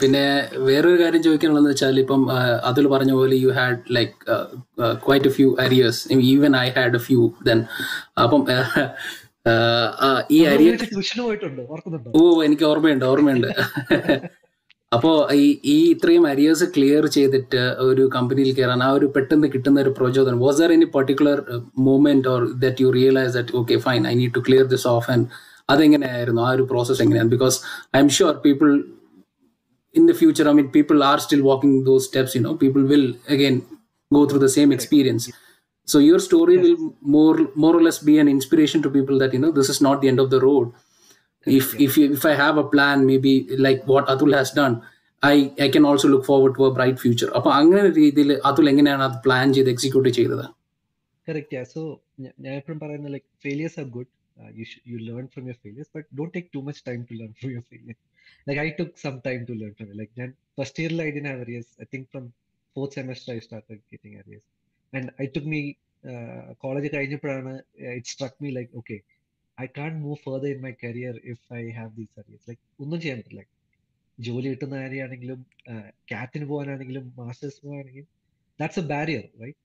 പിന്നെ 0.02 0.22
വേറൊരു 0.68 0.98
കാര്യം 1.02 1.22
ചോദിക്കാനുള്ളതെന്ന് 1.24 1.72
വെച്ചാൽ 1.72 1.98
ഇപ്പം 2.04 2.22
അതിൽ 2.69 2.86
പറഞ്ഞ 2.88 3.12
പോലെ 3.12 3.38
you 3.42 3.50
had 3.58 3.80
like 3.98 4.14
quite 5.04 5.30
a 5.30 5.31
few 5.38 5.48
arrears 5.64 6.02
even 6.30 6.54
I 6.58 6.68
had 6.78 6.98
a 7.00 7.02
few 7.08 7.19
then 7.48 7.60
അപ്പം 8.24 8.44
ഈ 10.31 10.39
അരിയർ 10.53 10.75
ഓ 12.15 12.21
എനിക്ക് 12.44 12.65
ഓർമ്മയുണ്ട് 12.71 13.05
ഓർമ്മയുണ്ട്. 13.05 13.49
അപ്പോ 14.91 15.09
ഈ 15.35 15.45
ഈ 15.65 15.77
ഇത്രയും 15.94 16.25
അരിയേഴ്സ് 16.29 16.65
ക്ലിയർ 16.75 17.05
ചെയ്തിട്ട് 17.15 17.61
ഒരു 17.88 18.03
കമ്പനിയിൽ 18.13 18.51
കയറാൻ 18.57 18.81
ആ 18.83 18.89
ഒരു 18.97 19.07
പെട്ടെന്ന് 19.15 19.47
കിട്ടുന്ന 19.53 19.77
ഒരു 19.81 19.91
പ്രചോദനം 19.97 20.38
was 20.39 20.59
there 20.61 20.71
any 20.71 20.88
particular 20.94 21.39
movement 21.88 22.29
or 22.33 22.44
that 22.63 22.83
you 22.83 22.89
realise 22.91 23.33
that 23.38 23.55
okay 23.61 23.77
fine 23.77 24.03
I 24.07 24.13
need 24.15 24.35
to 24.35 24.44
clear 24.47 24.65
this 24.73 24.88
off 24.88 25.09
and 25.11 25.25
അതെങ്ങനെയായിരുന്നു? 25.69 26.41
ആ 26.41 26.51
ഒരു 26.51 26.65
പ്രോസസ് 26.71 27.01
എങ്ങനെയാണ്? 27.05 27.31
Because 27.35 27.57
I'm 27.99 28.11
sure 28.17 28.35
people 28.45 28.69
in 29.95 30.05
the 30.09 30.15
future 30.21 30.47
I 30.49 30.53
mean 30.53 30.69
people 30.77 31.03
are 31.03 31.19
still 31.25 31.41
walking 31.41 31.79
those 31.85 32.05
steps 32.07 32.35
you 32.38 32.41
know 32.41 32.53
people 32.63 32.83
will 32.94 33.05
again 33.29 33.57
go 34.11 34.21
through 34.31 34.39
the 34.39 34.49
same 34.55 34.71
experience. 34.73 35.25
So 35.88 35.98
your 36.00 36.19
story 36.19 36.56
yes. 36.56 36.63
will 36.66 36.78
more 37.16 37.38
more 37.63 37.74
or 37.75 37.84
less 37.88 38.00
be 38.10 38.18
an 38.19 38.28
inspiration 38.28 38.81
to 38.81 38.89
people 38.89 39.18
that 39.18 39.34
you 39.34 39.39
know 39.39 39.51
this 39.51 39.69
is 39.69 39.80
not 39.81 40.01
the 40.01 40.07
end 40.07 40.19
of 40.19 40.30
the 40.30 40.39
road 40.39 40.68
if 41.45 41.66
yes. 41.73 41.81
if 41.85 41.97
if 42.18 42.26
i 42.26 42.35
have 42.44 42.57
a 42.57 42.68
plan 42.73 43.06
maybe 43.06 43.33
like 43.68 43.81
what 43.85 44.06
atul 44.07 44.33
has 44.40 44.52
done 44.52 44.76
i 45.23 45.35
i 45.66 45.69
can 45.76 45.85
also 45.85 46.07
look 46.14 46.26
forward 46.26 46.54
to 46.57 46.66
a 46.66 46.73
bright 46.78 47.00
future 47.06 47.30
അപ്പൊ 47.38 47.50
അങ്ങനെ 47.59 47.90
രീതിയിൽ 48.02 48.31
അതുൽ 48.50 48.69
എങ്ങനെയാണ് 48.73 49.04
അത് 49.07 49.18
plan 49.26 49.54
ചെയ്ത് 49.54 49.69
execute 49.76 50.09
ചെയ്തത് 50.19 50.45
correct 51.28 51.64
so 51.76 51.81
ഞാൻ 52.44 52.54
എപ്പോഴും 52.59 52.80
പറയുന്നത് 52.83 53.14
like 53.16 53.28
failures 53.45 53.80
are 53.83 53.88
good 53.97 54.11
you 54.57 54.66
sh- 54.66 54.81
you 54.85 54.97
learn 55.00 55.28
from 55.28 55.45
your 55.45 55.56
failures 55.64 55.88
but 55.95 56.06
don't 56.16 56.33
take 56.35 56.52
too 56.56 56.61
much 56.61 56.83
time 56.83 57.02
to 57.09 57.14
learn 57.19 57.31
from 57.40 57.52
your 57.52 57.64
failures 57.71 58.00
like 58.47 58.59
i 58.66 58.69
took 58.69 58.92
some 59.06 59.18
time 59.21 59.45
to 59.45 59.54
learn 59.61 59.73
from 59.78 59.88
it 59.92 59.97
like 60.02 60.11
then 60.16 60.33
first 60.57 60.80
year 60.80 60.92
i 61.06 61.09
didn't 61.11 61.30
have 61.31 61.40
areas 61.40 61.68
i 61.83 61.85
think 61.92 62.04
from 62.11 62.26
fourth 62.76 62.94
semester 62.94 63.31
i 63.33 63.40
started 63.40 63.80
getting 63.94 64.14
areas 64.16 64.44
and 64.94 65.11
i 65.23 65.28
uh, 66.14 66.47
college 66.64 66.90
കഴിഞ്ഞപ്പോഴാണ് 66.95 67.54
it 67.97 68.07
struck 68.14 68.35
me 68.44 68.52
like 68.57 68.71
okay 68.80 68.99
i 69.57 69.68
can't 69.78 69.97
move 70.06 70.19
further 70.28 70.49
in 70.56 70.59
my 70.68 70.73
career 70.83 71.14
if 71.33 71.42
i 71.59 71.66
have 71.80 71.92
these 71.99 72.14
areas 72.23 72.44
like 72.52 72.61
ഒന്നും 72.83 72.99
ചെയ്യാൻ 73.04 73.19
പറ്റില്ല 73.21 73.44
ജോലി 74.18 74.47
കിട്ടുന്ന 74.52 74.76
കാര്യമാണെങ്കിലും 74.83 75.40
ക്യാറ്റിന് 76.11 76.45
പോകാനാണെങ്കിലും 76.52 77.06
masters 77.19 77.59
പോകാനാണെങ്കിലും 77.64 78.09
that's 78.59 78.81
a 78.83 78.85
barrier 78.94 79.26
right 79.44 79.59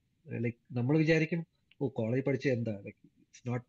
like 0.46 0.58
നമ്മൾ 0.78 0.94
വിചാരിക്കും 1.02 1.40
ഓ 1.80 1.88
കോളേജ് 2.00 2.24
പഠിച്ച 2.28 2.48
എന്താ 2.56 2.74
like 2.86 3.00
it's 3.20 3.44
not 3.50 3.66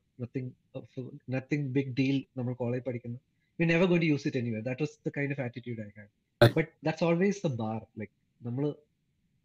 uh, 0.75 1.03
nothing 1.27 1.62
big 1.77 1.88
deal 2.00 2.18
നമ്മൾ 2.38 2.53
കോളേജ് 2.62 2.84
പഠിക്കുന്നു 2.88 3.20
we 3.60 3.65
never 3.72 3.86
going 3.92 4.03
to 4.03 4.10
use 4.15 4.25
it 4.30 4.36
anywhere 4.42 4.63
that 4.68 4.80
was 4.84 4.92
the 5.08 5.13
kind 5.18 5.32
of 5.36 5.39
attitude 5.46 5.80
i 5.86 5.92
had 5.98 6.10
but 6.58 6.68
that's 6.86 7.03
always 7.08 7.38
the 7.48 7.53
bar 7.62 7.80
like 8.01 8.13
നമ്മൾ 8.42 8.63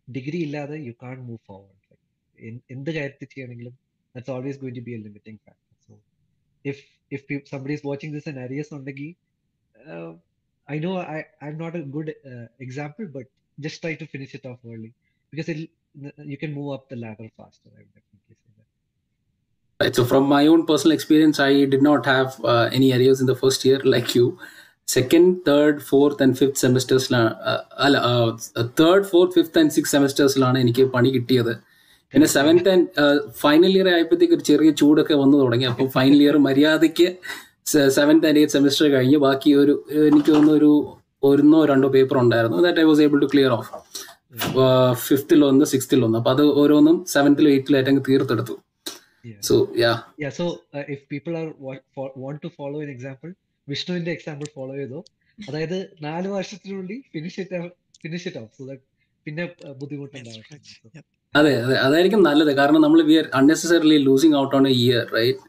degree 0.09 0.39
ഇല്ലാതെ 0.47 0.77
you 0.87 0.93
can't 1.03 1.17
move 1.27 1.41
forward 1.49 1.75
like 1.81 1.88
എന്ത് 2.75 2.91
കാര്യത്തിൽ 2.97 3.29
ചെയ്യണമെങ്കിലും 3.35 3.75
that's 4.15 4.33
always 4.37 4.59
going 4.63 4.79
to 4.81 4.85
be 4.89 4.95
a 4.97 5.01
limiting 5.07 5.41
factor 5.47 5.77
so 5.87 5.95
if 6.65 6.83
if 7.13 7.41
somebody 7.53 7.75
is 7.79 7.85
watching 7.89 8.15
this 8.17 8.29
and 8.33 8.43
arrears 8.47 8.73
ഉണ്ടെങ്കിൽ 8.79 9.11
I 10.69 10.79
know 10.87 10.93
I 11.17 11.19
I'm 11.53 11.59
not 11.65 11.77
a 11.79 11.83
good 11.97 12.15
example 12.67 13.07
but 13.17 13.29
just 13.59 13.83
try 13.85 13.95
to 14.03 14.09
finish 14.15 14.35
it 14.39 14.51
off 14.53 14.61
early 14.75 14.93
because 15.33 15.57
you 16.33 16.39
can 16.45 16.55
move 16.61 16.71
up 16.77 16.89
the 16.95 17.01
ladder 17.07 17.29
faster 17.41 17.71
I 17.81 17.85
definitely 17.89 18.37
say 18.37 18.49
that 18.51 18.67
Right. 19.81 19.97
So, 19.97 20.05
from 20.05 20.25
my 20.29 20.45
own 20.47 20.63
personal 20.67 20.93
experience, 20.93 21.37
I 21.41 21.53
did 21.65 21.83
not 21.83 22.01
have 22.07 22.31
uh, 22.45 22.69
any 22.73 22.93
areas 22.93 23.21
in 23.21 23.27
the 23.29 23.37
first 23.37 23.61
year 23.65 23.77
like 23.95 24.09
you. 24.17 24.25
Second, 24.89 25.45
third, 25.45 25.83
fourth, 25.83 26.21
and 26.21 26.37
fifth 26.37 26.57
semesters, 26.57 27.13
uh, 27.13 27.63
uh, 27.79 28.37
third, 28.75 29.07
fourth, 29.07 29.35
fifth, 29.35 29.57
and 29.57 29.71
sixth 29.71 29.91
semesters, 29.91 30.35
എനിക്ക് 30.63 30.85
പണി 30.87 31.11
കിട്ടിയത് 31.11 31.53
പിന്നെ. 32.13 32.27
Seventh 32.37 32.71
and 32.75 32.87
final 33.43 33.73
year 33.79 33.89
ആയപ്പോഴത്തേക്ക് 33.95 34.35
ഒരു 34.39 34.45
ചെറിയ 34.51 34.71
ചൂടൊക്കെ 34.81 35.15
വന്നു 35.23 35.37
തുടങ്ങി. 35.43 35.67
അപ്പൊ 35.73 35.87
ഫൈനൽ 35.97 36.21
ഇയർ 36.27 36.37
മര്യാദയ്ക്ക് 36.49 37.09
സെവൻത്ത് 37.99 38.27
ആൻഡ് 38.29 38.39
എയ്ത്ത് 38.43 38.55
സെമിസ്റ്റർ 38.57 38.87
കഴിഞ്ഞ് 38.95 39.19
ബാക്കി 39.27 39.51
ഒരു 39.63 39.75
എനിക്ക് 40.11 40.31
തോന്നുന്നു 40.37 40.55
ഒരു 40.61 40.71
ഒന്നോ 41.31 41.59
രണ്ടോ 41.73 41.89
പേപ്പർ 41.97 42.17
ഉണ്ടായിരുന്നു 42.25 42.59
that 42.67 42.81
I 42.85 42.87
was 42.91 43.03
able 43.07 43.21
to 43.25 43.29
clear 43.35 43.53
off 43.59 43.69
ഫിഫ്തിൽ 45.09 45.41
ഒന്ന് 45.51 45.67
സിക്സ്തിൽ 45.75 46.01
ഒന്ന്. 46.07 46.17
അപ്പൊ 46.21 46.33
അത് 46.37 46.43
ഓരോന്നും 46.63 46.97
സെവൻത്തിലും 47.17 47.53
എയ്ത്തിലും 47.57 47.79
ആയിട്ട് 47.79 47.93
അങ്ങ് 47.95 48.07
തീർത്തെടുത്തു. 48.09 48.57
Yeah. 49.29 49.41
So 49.47 49.55
yeah 49.83 49.93
Yeah, 50.23 50.33
so 50.37 50.45
people 50.75 50.93
if 50.95 51.01
people 51.13 51.35
are 51.41 51.49
follow 51.95 52.11
in 52.15 52.21
want 52.25 52.39
to 52.45 52.51
follow 52.59 52.81
an 52.85 52.91
example, 52.95 53.31
വിഷ്ണുവിന്റെ 53.69 54.11
എക്സാമ്പിൾ 54.17 54.47
ഫോളോ 54.57 54.73
ചെയ്തോ. 54.81 55.01
അതായത് 55.39 55.79
നാല് 56.07 56.29
വർഷത്തിനുള്ളിൽ 56.35 57.01
finish 57.15 57.39
it 57.45 57.59
finish 58.03 58.27
it 58.31 58.41
off 58.43 58.51
so 58.59 58.65
that 58.71 58.85
പിന്നെ 59.27 59.45
uh, 59.67 59.75
ബുദ്ധിമുട്ടുണ്ടാവും. 59.81 60.45
അതെ 61.35 61.51
അതെ. 61.59 61.75
അതായിരിക്കും 61.85 62.21
നല്ലത്. 62.25 62.51
കാരണം 62.59 62.81
നമ്മൾ 62.85 63.01
we 63.09 63.15
are 63.17 63.27
unnecessarily 63.39 63.99
losing 64.05 64.37
out 64.37 64.55
on 64.57 64.65
a 64.69 64.75
year 64.79 65.03
right 65.15 65.41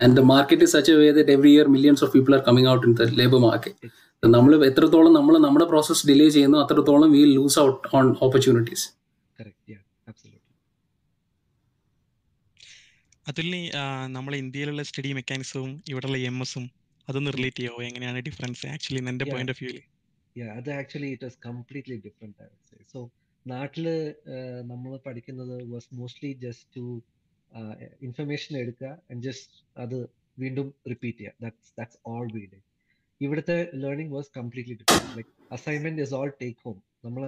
and 0.00 0.14
the 0.18 0.24
market 0.30 0.64
is 0.66 0.74
such 0.76 0.92
way 0.98 1.08
that 1.18 1.32
every 1.36 1.52
year 1.54 1.68
millions 1.74 2.02
of 2.04 2.12
people 2.14 2.34
are 2.36 2.42
coming 2.48 2.68
out 2.72 2.84
in 2.86 2.94
the 3.00 3.14
labour 3.20 3.40
market 3.46 3.88
നമ്മൾ 4.22 4.52
എത്രത്തോളം 4.66 5.12
നമ്മൾ 5.18 5.34
നമ്മുടെ 5.44 5.66
പ്രോസസ് 5.70 6.04
ഡിലേ 6.08 6.26
ചെയ്യുന്നു 6.34 6.58
അത്രത്തോളം 6.62 7.08
we 7.14 7.22
lose 7.32 7.58
out 7.62 7.80
on 7.94 8.06
opportunities 8.20 8.84
അതിൽ 9.38 9.52
yeah 9.72 9.78
absolutely 10.06 10.38
അതുലിനി 13.26 13.62
നമ്മളെ 14.14 14.38
ഇന്ത്യയിലുള്ള 14.42 14.84
study 14.88 15.10
മെക്കാനിസവും 15.18 15.72
ഇവിടെയുള്ള 15.90 16.20
എം 16.28 16.38
എസും 16.42 16.66
അതൊന്ന് 17.08 17.30
റിലേറ്റ് 17.36 17.58
ചെയ്യാവോ 17.58 17.80
എങ്ങനെയാണ് 17.88 18.20
ഡിഫറൻസ് 18.28 18.64
ആക്ച്വലി 18.68 19.00
എന്റെ. 19.04 19.26
പോയിന്റ് 19.32 19.54
ഓഫ് 19.54 19.62
വ്യൂൽ 19.62 19.78
യാ 20.36 20.46
അത് 20.58 20.70
actually 20.78 21.10
it 21.14 21.26
different 22.04 22.36
I 22.40 22.48
would 22.48 22.68
say 22.70 22.78
so 22.94 23.00
നാട്ടിൽ 23.46 23.86
നമ്മൾ 24.70 24.92
പഠിക്കുന്നത് 25.06 25.54
was 25.72 25.88
mostly 25.94 26.30
just 26.44 26.68
to 26.76 26.84
information 28.06 28.52
എടുക്കുക 28.62 28.90
ആൻഡ് 29.10 29.22
ജസ്റ്റ് 29.28 29.54
അത് 29.76 29.96
വീണ്ടും 30.38 30.68
റിപ്പീറ്റ് 30.90 31.18
ചെയ്യുക. 31.18 31.34
That's 31.42 31.72
that's 31.78 31.98
all 32.12 32.26
we 32.36 32.42
do 32.52 32.60
ഇവിടുത്തെ 33.20 33.56
learning 33.82 34.12
was 34.16 34.30
completely 34.38 34.76
different 34.80 35.16
like 35.18 35.32
assignment 35.50 36.02
is 36.04 36.14
all 36.20 36.30
take 36.42 36.58
home 36.64 36.78
നമ്മൾ 37.04 37.24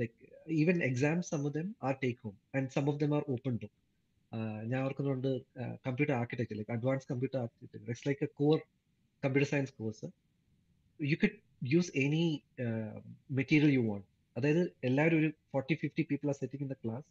like 0.00 0.14
even 0.60 0.76
exams 0.88 1.30
of 1.36 1.52
them 1.58 1.68
are 1.88 1.94
take 2.04 2.20
home 2.24 2.34
and 2.56 2.70
some 2.76 2.88
of 2.90 3.00
them 3.02 3.12
are 3.18 3.24
open 3.34 3.54
book 3.62 3.76
ഞാൻ 4.70 4.80
ഓർക്കുന്നുണ്ട് 4.86 5.30
computer 5.86 6.14
architecture 6.18 6.56
like 6.56 6.72
advance 6.76 7.06
computer 7.10 7.38
architecture 7.40 7.80
it's 7.84 8.06
like 8.08 8.24
a 8.24 8.30
core 8.40 8.58
computer 9.22 9.48
science 9.54 9.72
course 9.78 10.08
you 11.00 11.16
could 11.22 11.38
use 11.72 11.90
any 12.04 12.24
material 13.38 13.72
you 13.76 13.82
want 13.88 14.06
അതായത് 14.36 14.62
എല്ലാവരും 14.84 15.18
ഒരു 15.18 15.28
forty 15.52 15.74
fifty 15.74 16.02
people 16.10 16.28
are 16.28 16.36
sitting 16.42 16.64
in 16.64 16.70
the 16.74 16.76
class 16.84 17.06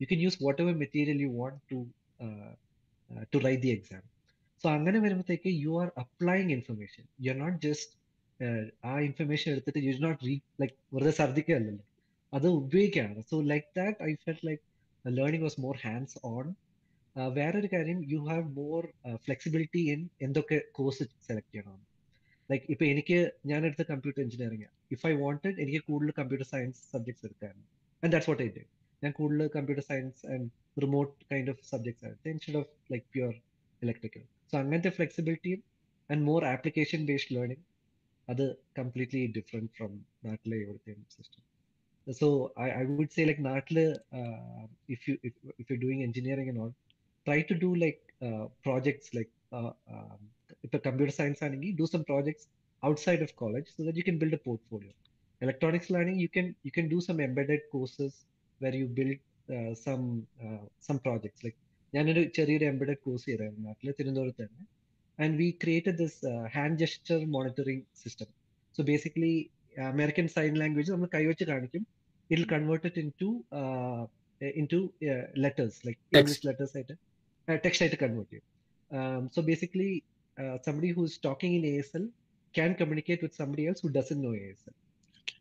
you 0.00 0.06
can 0.12 0.20
use 0.20 0.38
whatever 0.62 0.74
material 0.74 1.20
you 1.22 1.30
want 1.40 1.60
to 1.72 1.78
to 3.32 3.38
write 3.38 3.62
the 3.62 3.72
exam 3.76 4.02
so 4.64 4.68
അങ്ങനെ 4.70 4.98
വരുമ്പോഴത്തേക്ക് 4.98 5.50
you 5.64 5.72
are 5.82 5.88
applying 6.04 6.52
information 6.58 7.04
you 7.24 7.30
are 7.32 7.38
not 7.38 7.58
just 7.66 7.92
ആ 8.84 8.94
information 9.00 9.48
എടുത്തിട്ട് 9.52 9.80
you 9.86 9.92
not 9.98 10.20
read 10.24 10.44
like 10.60 10.74
വെറുതെ 10.94 11.12
ഛർദ്ദിക്കുകയല്ലല്ലോ 11.18 11.84
അത് 12.32 12.46
ഉപയോഗിക്കുകയാണ്. 12.60 13.20
So 13.30 13.36
like 13.52 13.68
that 13.76 13.96
I 14.02 14.10
felt 14.24 14.46
like 14.46 14.62
learning 15.04 15.44
was 15.44 15.60
more 15.60 15.76
hands 15.84 16.18
on 16.24 16.46
വേറൊരു 17.36 17.68
കാര്യം 17.72 17.98
you 18.12 18.18
have 18.28 18.44
more 18.58 18.82
flexibility 19.24 19.82
in 19.92 20.00
എന്തൊക്കെ 20.22 20.58
കോഴ്സ് 20.72 21.04
സെലക്ട് 21.28 21.50
ചെയ്യണം 21.52 21.78
ലൈക്ക് 22.50 22.66
ഇപ്പൊ 22.70 22.84
എനിക്ക് 22.84 23.18
ഞാൻ 23.46 23.60
എടുത്ത 23.66 23.82
computer 23.90 24.20
engineering 24.22 24.68
if 24.90 25.04
I 25.06 25.12
wanted 25.16 25.56
എനിക്ക് 25.62 25.80
കൂടുതൽ 25.88 26.12
computer 26.12 26.46
science 26.46 26.80
subjects 26.92 27.24
എടുക്കായിരുന്നു 27.26 27.66
and 28.02 28.12
that's 28.12 28.30
what 28.30 28.42
I 28.42 28.48
did 28.48 28.64
ഞാൻ 29.02 29.12
കൂടുതൽ 29.12 29.48
computer 29.48 29.84
science 29.84 30.20
and 30.26 30.46
remote 30.82 31.12
kind 31.32 31.50
of 31.50 31.62
subjects 31.70 32.04
എടുത്ത് 32.04 32.30
instead 32.30 32.58
of 32.58 32.70
like 32.92 33.06
pure 33.12 33.34
electrical 33.82 34.24
so 34.52 34.56
അങ്ങനത്തെ 34.58 34.90
ഫ്ലെക്സിബിലിറ്റിയും 34.90 35.60
and 36.10 36.22
more 36.22 36.44
application 36.46 37.00
based 37.06 37.34
learning 37.36 37.64
അത് 38.28 38.44
completely 38.78 39.22
different 39.38 39.70
from 39.70 39.92
നാട്ടിലെ 40.24 40.56
ഇവിടുത്തെ 40.56 40.94
system 41.08 41.44
so 42.06 42.28
I 42.60 42.68
I 42.70 42.82
would 42.90 43.12
say 43.16 43.24
like 43.24 43.44
നാട്ടിൽ 43.44 43.78
if 44.88 45.02
you 45.10 45.14
if 45.60 45.66
you 45.72 45.76
doing 45.76 46.02
engineering 46.02 46.50
and 46.50 46.60
all 46.60 46.72
try 47.26 47.38
to 47.42 47.56
do 47.64 47.70
like 47.74 48.00
projects 48.64 49.10
like 49.16 49.32
ഇപ്പൊ 50.64 50.78
computer 50.88 51.14
science 51.20 51.42
ആണെങ്കിൽ 51.48 51.76
do 51.82 51.88
some 51.94 52.02
projects 52.12 52.48
outside 52.82 53.22
of 53.24 53.30
college 53.40 53.66
so 53.76 53.80
that 53.86 53.96
you 53.98 54.04
can 54.06 54.18
build 54.20 54.34
a 54.36 54.38
portfolio. 54.44 54.92
Electronics 55.40 55.88
learning, 55.94 56.18
you 56.22 56.30
can 56.36 56.46
you 56.66 56.72
can 56.76 56.86
do 56.92 56.98
some 57.06 57.18
embedded 57.26 57.62
courses 57.72 58.12
where 58.60 58.74
you 58.78 58.86
build 58.98 59.18
uh, 59.56 59.72
some 59.82 60.04
uh, 60.44 60.64
some 60.86 60.98
projects. 61.06 61.40
Like 61.46 61.58
ഞാനൊരു 61.92 62.22
ചെറിയൊരു 62.36 62.66
embedded 62.70 63.00
course 63.04 63.24
ചെയ്തായിരുന്നു 63.28 63.62
നാട്ടിൽ 63.68 63.88
തിരുവനന്തപുരത്ത് 63.98 64.42
തന്നെ. 64.44 64.64
And 65.18 65.34
we 65.40 65.48
created 65.62 65.96
this 66.02 66.18
hand 66.56 66.78
gesture 66.82 67.18
monitoring 67.36 67.84
system 68.02 68.28
so 68.76 68.82
basically 68.90 69.34
American 69.92 70.28
sign 70.36 70.54
language 70.62 70.92
നമ്മൾ 70.94 71.10
കൈവച്ച് 71.16 71.46
കാണിക്കും. 71.52 71.82
It 72.30 72.46
converted 72.54 73.00
into 73.22 73.30
into 74.74 74.80
letters 75.44 75.80
like 75.88 76.00
English 76.20 76.44
letters 76.50 76.76
ആയിട്ട് 76.78 76.96
ടെക്സ്റ്റ് 77.66 77.84
ആയിട്ട് 77.84 78.00
കൺവേർട്ട് 78.04 78.32
ചെയ്യും. 78.32 78.46
So 79.34 79.42
basically 79.50 79.90
somebody 80.66 80.90
who 80.96 81.04
is 81.08 81.18
talking 81.24 81.56
in 81.60 81.66
A 81.72 81.76
S 81.82 81.94
L 81.98 82.06
can 82.54 82.70
communicate 82.74 83.20
with 83.24 83.34
somebody 83.34 83.64
else 83.68 83.80
who 83.82 83.88
doesn't 83.90 84.20
know 84.22 84.32
ASL. 84.38 84.74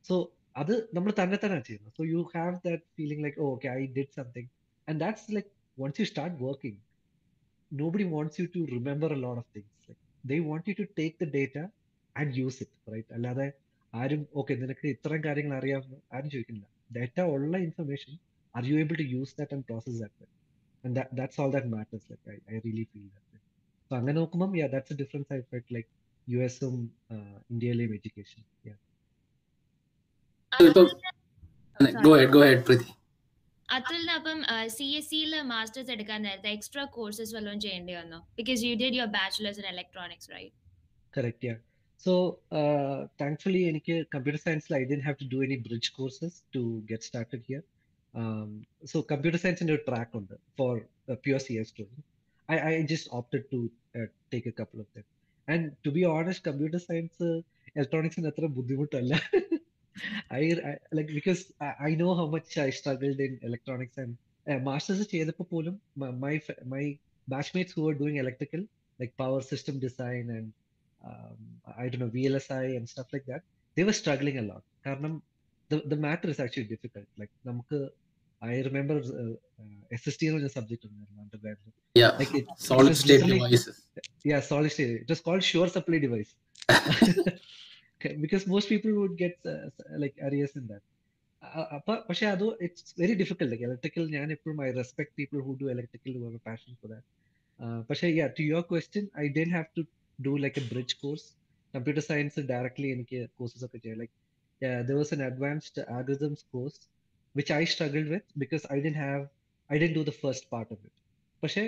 So 0.08 0.16
അത് 0.56 0.74
നമ്മൾ 0.96 1.12
തന്നെ 1.20 1.38
തന്നെ 1.44 1.58
ചെയ്യുന്നത് 1.68 1.94
so 1.98 2.04
you 2.12 2.20
have 2.34 2.54
that 2.66 2.84
feeling 2.98 3.24
like 3.26 3.40
okay 3.48 3.68
I 3.72 3.82
did 3.96 4.14
something 4.18 4.50
and 4.88 5.00
that's 5.04 5.34
like 5.36 5.50
once 5.78 6.00
you 6.02 6.08
start 6.10 6.36
working 6.44 6.80
nobody 7.72 8.06
wants 8.14 8.38
you 8.42 8.46
to 8.56 8.62
remember 8.74 9.14
a 9.16 9.20
lot 9.26 9.40
of 9.42 9.50
things 9.56 9.88
like 9.88 10.00
they 10.24 10.38
want 10.50 10.68
you 10.70 10.76
to 10.82 10.86
take 11.00 11.16
the 11.24 11.28
data 11.38 11.58
and 12.16 12.32
use 12.40 12.60
it 12.66 12.92
right 12.94 13.12
അല്ലാതെ 13.18 13.48
ആരും 13.94 14.22
okay 14.42 14.56
നിനക്ക് 14.64 14.88
ഇത്രയും 14.96 15.24
കാര്യങ്ങൾ 15.28 15.56
അറിയാമെന്ന് 15.60 16.00
ആരും 16.16 16.30
ചോദിക്കുന്നില്ല. 16.34 16.68
Data 16.98 17.20
ഉള്ള 17.36 17.56
information 17.68 18.14
are 18.56 18.64
you 18.72 18.78
able 18.84 18.98
to 19.02 19.08
use 19.16 19.34
that 19.40 19.56
and 19.58 19.68
process 19.70 19.98
that 20.04 20.28
and 20.84 20.96
that's 21.20 21.42
all 21.44 21.52
that 21.58 21.72
matters 21.76 22.08
like 22.12 22.44
I 22.48 22.62
really 22.68 22.86
feel 22.94 23.08
that 23.10 23.29
so 23.92 23.96
അങ്ങനെ 23.98 24.16
നോക്കുമ്പോൾ 24.20 24.58
yeah 24.58 24.68
that's 24.68 24.94
a 24.94 24.98
difference 24.98 25.30
I 25.34 25.40
felt 25.52 25.74
like 25.76 25.90
U 26.28 26.40
എസും 26.48 26.76
ഇന്ത്യയിലെയും 27.52 27.92
education 27.96 28.42
go 32.04 32.12
ahead 32.20 32.32
go 32.36 32.42
ahead 32.46 32.64
Preethi 32.68 32.88
അതുലിന് 33.70 34.14
അപ്പം 34.18 34.38
C 34.76 34.86
S 34.98 35.10
സിയിൽ 35.10 35.34
masters 35.50 35.92
എടുക്കാൻ 35.96 36.20
നേരത്തെ 36.22 36.52
extra 36.58 36.84
courses 36.96 37.34
വല്ലതും 37.36 37.60
ചെയ്യേണ്ടി 37.66 37.94
വന്നോ 37.94 38.20
because 38.38 38.62
you 38.68 38.72
did 38.76 38.98
your 39.00 39.10
bachelors 39.18 39.60
in 39.64 39.68
electronics 39.74 40.30
right 40.32 40.56
correct 41.14 41.48
yeah 41.48 41.56
so 42.04 42.14
thankfully 43.22 43.62
എനിക്ക് 43.72 43.96
കമ്പ്യൂട്ടർ 44.16 44.42
സയൻസിൽ 44.46 44.74
I 44.76 44.84
didn't 44.92 45.02
have 45.06 45.18
to 45.22 45.28
do 45.34 45.40
any 45.48 45.58
bridge 45.68 45.92
courses 45.98 46.38
to 46.56 46.64
get 46.92 47.08
started 47.10 47.44
here 47.48 47.64
so 48.86 49.00
computer 49.12 49.40
സയൻസിന്റെ 49.40 49.74
ഒരു 49.74 49.84
ട്രാക്ക് 49.90 50.16
ഉണ്ട് 50.18 50.36
for 50.60 50.74
pure 51.26 51.42
C 51.48 51.56
S 51.62 51.70
student 51.70 52.06
I 52.50 52.58
I 52.70 52.74
just 52.92 53.10
opted 53.14 53.46
to 53.52 53.60
take 54.34 54.48
a 54.48 54.54
couple 54.60 54.80
of 54.80 54.92
them 54.96 55.06
and 55.48 55.66
to 55.86 55.90
be 55.90 56.04
honest 56.10 56.46
computer 56.48 56.82
science 56.88 57.28
ഇലക്ട്രോണിക്സിന് 57.76 58.28
അത്ര 58.28 58.48
ബുദ്ധിമുട്ടല്ല 58.60 59.14
I 60.34 60.42
like 60.94 61.12
because 61.12 61.42
I 61.88 61.92
know 61.96 62.10
how 62.14 62.26
much 62.30 62.58
I 62.60 62.70
struggled 62.70 63.24
in 63.28 63.34
electronics 63.44 64.00
and 64.00 64.16
masters 64.64 65.08
ചെയ്തപ്പോൾ 65.12 65.48
പോലും 65.52 65.76
my 66.24 66.34
my 66.74 66.84
batchmates 67.28 67.76
who 67.80 67.84
are 67.90 67.96
doing 68.00 68.20
electrical 68.20 68.62
like 69.00 69.14
power 69.20 69.42
system 69.52 69.76
design 69.80 70.28
and 70.38 70.50
I 71.80 71.88
Dr 71.90 72.00
know 72.06 72.10
V 72.10 72.24
L 72.26 72.36
S 72.36 72.52
I 72.54 72.66
and 72.76 72.90
stuff 72.90 73.12
like 73.16 73.28
that 73.28 73.46
they 73.78 73.84
were 73.84 73.96
struggling 74.02 74.40
a lot 74.40 74.68
കാരണം 74.86 75.16
the 75.88 75.98
matter 76.08 76.30
is 76.30 76.42
actually 76.42 76.70
difficult 76.72 77.12
like 77.20 77.34
നമുക്ക് 77.46 77.80
I 78.42 78.56
remember 78.68 78.98
S 79.92 80.06
S 80.10 80.20
T 80.20 80.26
എന്ന് 80.28 80.38
പറഞ്ഞ 80.38 80.52
സബ്ജക്ട് 80.56 80.88
ഉണ്ടായിരുന്നു 80.90 81.22
undergraduate 81.44 81.78
Yeah, 81.96 82.12
Like 82.18 82.34
it, 82.34 82.48
solid 82.64 82.86
it 82.86 82.92
was 82.92 83.00
state 83.00 83.22
literally- 83.22 83.40
devices. 83.44 83.78
yeah 84.26 84.42
solid 84.42 84.72
state. 84.72 84.92
It 85.04 85.10
was 85.10 85.22
called 85.22 85.44
sure 85.44 85.68
supply 85.70 86.00
device. 86.00 86.32
Okay, 87.96 88.12
because 88.16 88.44
most 88.48 88.68
people 88.70 88.92
would 88.94 89.16
get 89.18 89.34
uh, 89.46 89.56
like 89.98 90.16
areas 90.22 90.52
in 90.56 90.66
that. 90.68 90.84
അപ്പൊ 91.76 91.94
പക്ഷെ 92.08 92.26
അത് 92.32 92.44
it's 92.66 92.94
very 93.00 93.14
difficult 93.20 93.52
like 93.52 93.66
electrical 93.68 94.04
ഞാൻ 94.16 94.28
എപ്പോഴും 94.36 94.58
I 94.66 94.70
respect 94.78 95.12
people 95.20 95.40
who 95.46 95.52
do 95.62 95.68
electrical 95.74 96.14
who 96.18 96.24
have 96.26 96.40
passion 96.48 96.72
for 96.80 96.90
that 96.94 97.08
പക്ഷെ 97.90 98.08
yeah 98.18 98.26
to 98.38 98.44
your 98.50 98.64
question 98.72 99.06
I 99.24 99.26
didn't 99.38 99.50
have 99.56 99.68
to 99.78 99.84
do 100.20 100.34
like 100.44 100.60
a 100.62 100.66
bridge 100.72 100.96
course 101.04 101.26
computer 101.74 102.04
science 102.10 102.44
directly 102.52 102.90
എനിക്ക് 102.96 103.20
courses 103.40 103.64
ഒക്കെ 103.68 103.80
ചെയ്യാം 103.84 104.00
like 104.02 104.16
there 104.90 104.98
was 105.02 105.14
an 105.18 105.24
advanced 105.30 105.84
algorithms 105.98 106.46
course 106.56 106.80
Which 107.35 107.53
I 107.55 107.65
struggled 107.71 108.11
with 108.13 108.39
because 108.43 108.65
I 108.73 108.79
didn't 108.81 108.97
have 109.01 109.23
I 109.71 109.79
didn't 109.79 109.93
do 109.97 110.05
the 110.05 110.15
first 110.21 110.49
part 110.53 110.71
of 110.75 110.83
it 110.85 111.01
പക്ഷേ 111.43 111.65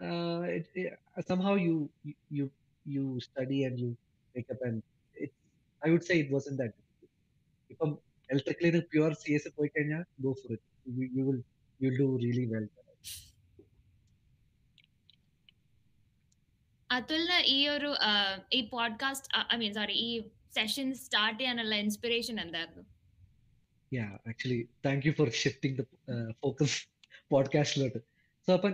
uh, 0.00 0.42
it, 0.48 0.66
it, 0.76 0.90
somehow 1.26 1.54
you 1.58 1.76
you 2.30 2.44
you 2.86 3.04
study 3.20 3.58
and 3.64 3.76
you 3.78 3.88
make 4.34 4.48
up 4.48 4.60
and 4.62 4.76
it's 5.16 5.38
I 5.82 5.90
would 5.92 6.04
say 6.04 6.16
it 6.20 6.30
wasn't 6.30 6.58
that 6.60 6.72
difficult. 6.74 7.14
ഇപ്പം 7.70 7.90
electrically 8.28 8.80
pure 8.92 9.12
C 9.22 9.30
S 9.36 9.50
പോയി 9.56 9.70
കഴിഞ്ഞാൽ 9.74 10.02
go 10.24 10.32
for 10.40 10.52
it 10.56 10.68
you 11.16 11.24
will 11.28 11.40
you'll 11.80 11.98
do 11.98 12.08
really 12.18 12.46
well. 12.52 12.66
അതുലിന് 16.90 17.38
ഈ 17.48 17.68
ഒരു 17.68 17.90
ആ, 18.02 18.12
ഈ 18.52 18.60
podcast 18.70 19.28
I 19.52 19.58
mean 19.62 19.72
sorry 19.74 19.96
ഈ 20.04 20.10
session 20.54 20.86
start 21.02 21.38
ചെയ്യാനുള്ള 21.40 21.74
ഇൻസ്പിറേഷൻ 21.84 22.36
എന്തായിരുന്നു 22.44 22.84
Yeah, 23.93 24.17
actually, 24.27 24.67
thank 24.83 25.05
you 25.05 25.13
for 25.13 25.25
shifting 25.41 25.73
the 25.75 25.85
focus 26.41 26.77
പോഡ്കാസ്റ്റിലോട്ട് 27.31 27.99
so 28.47 28.53
അപ്പം 28.53 28.73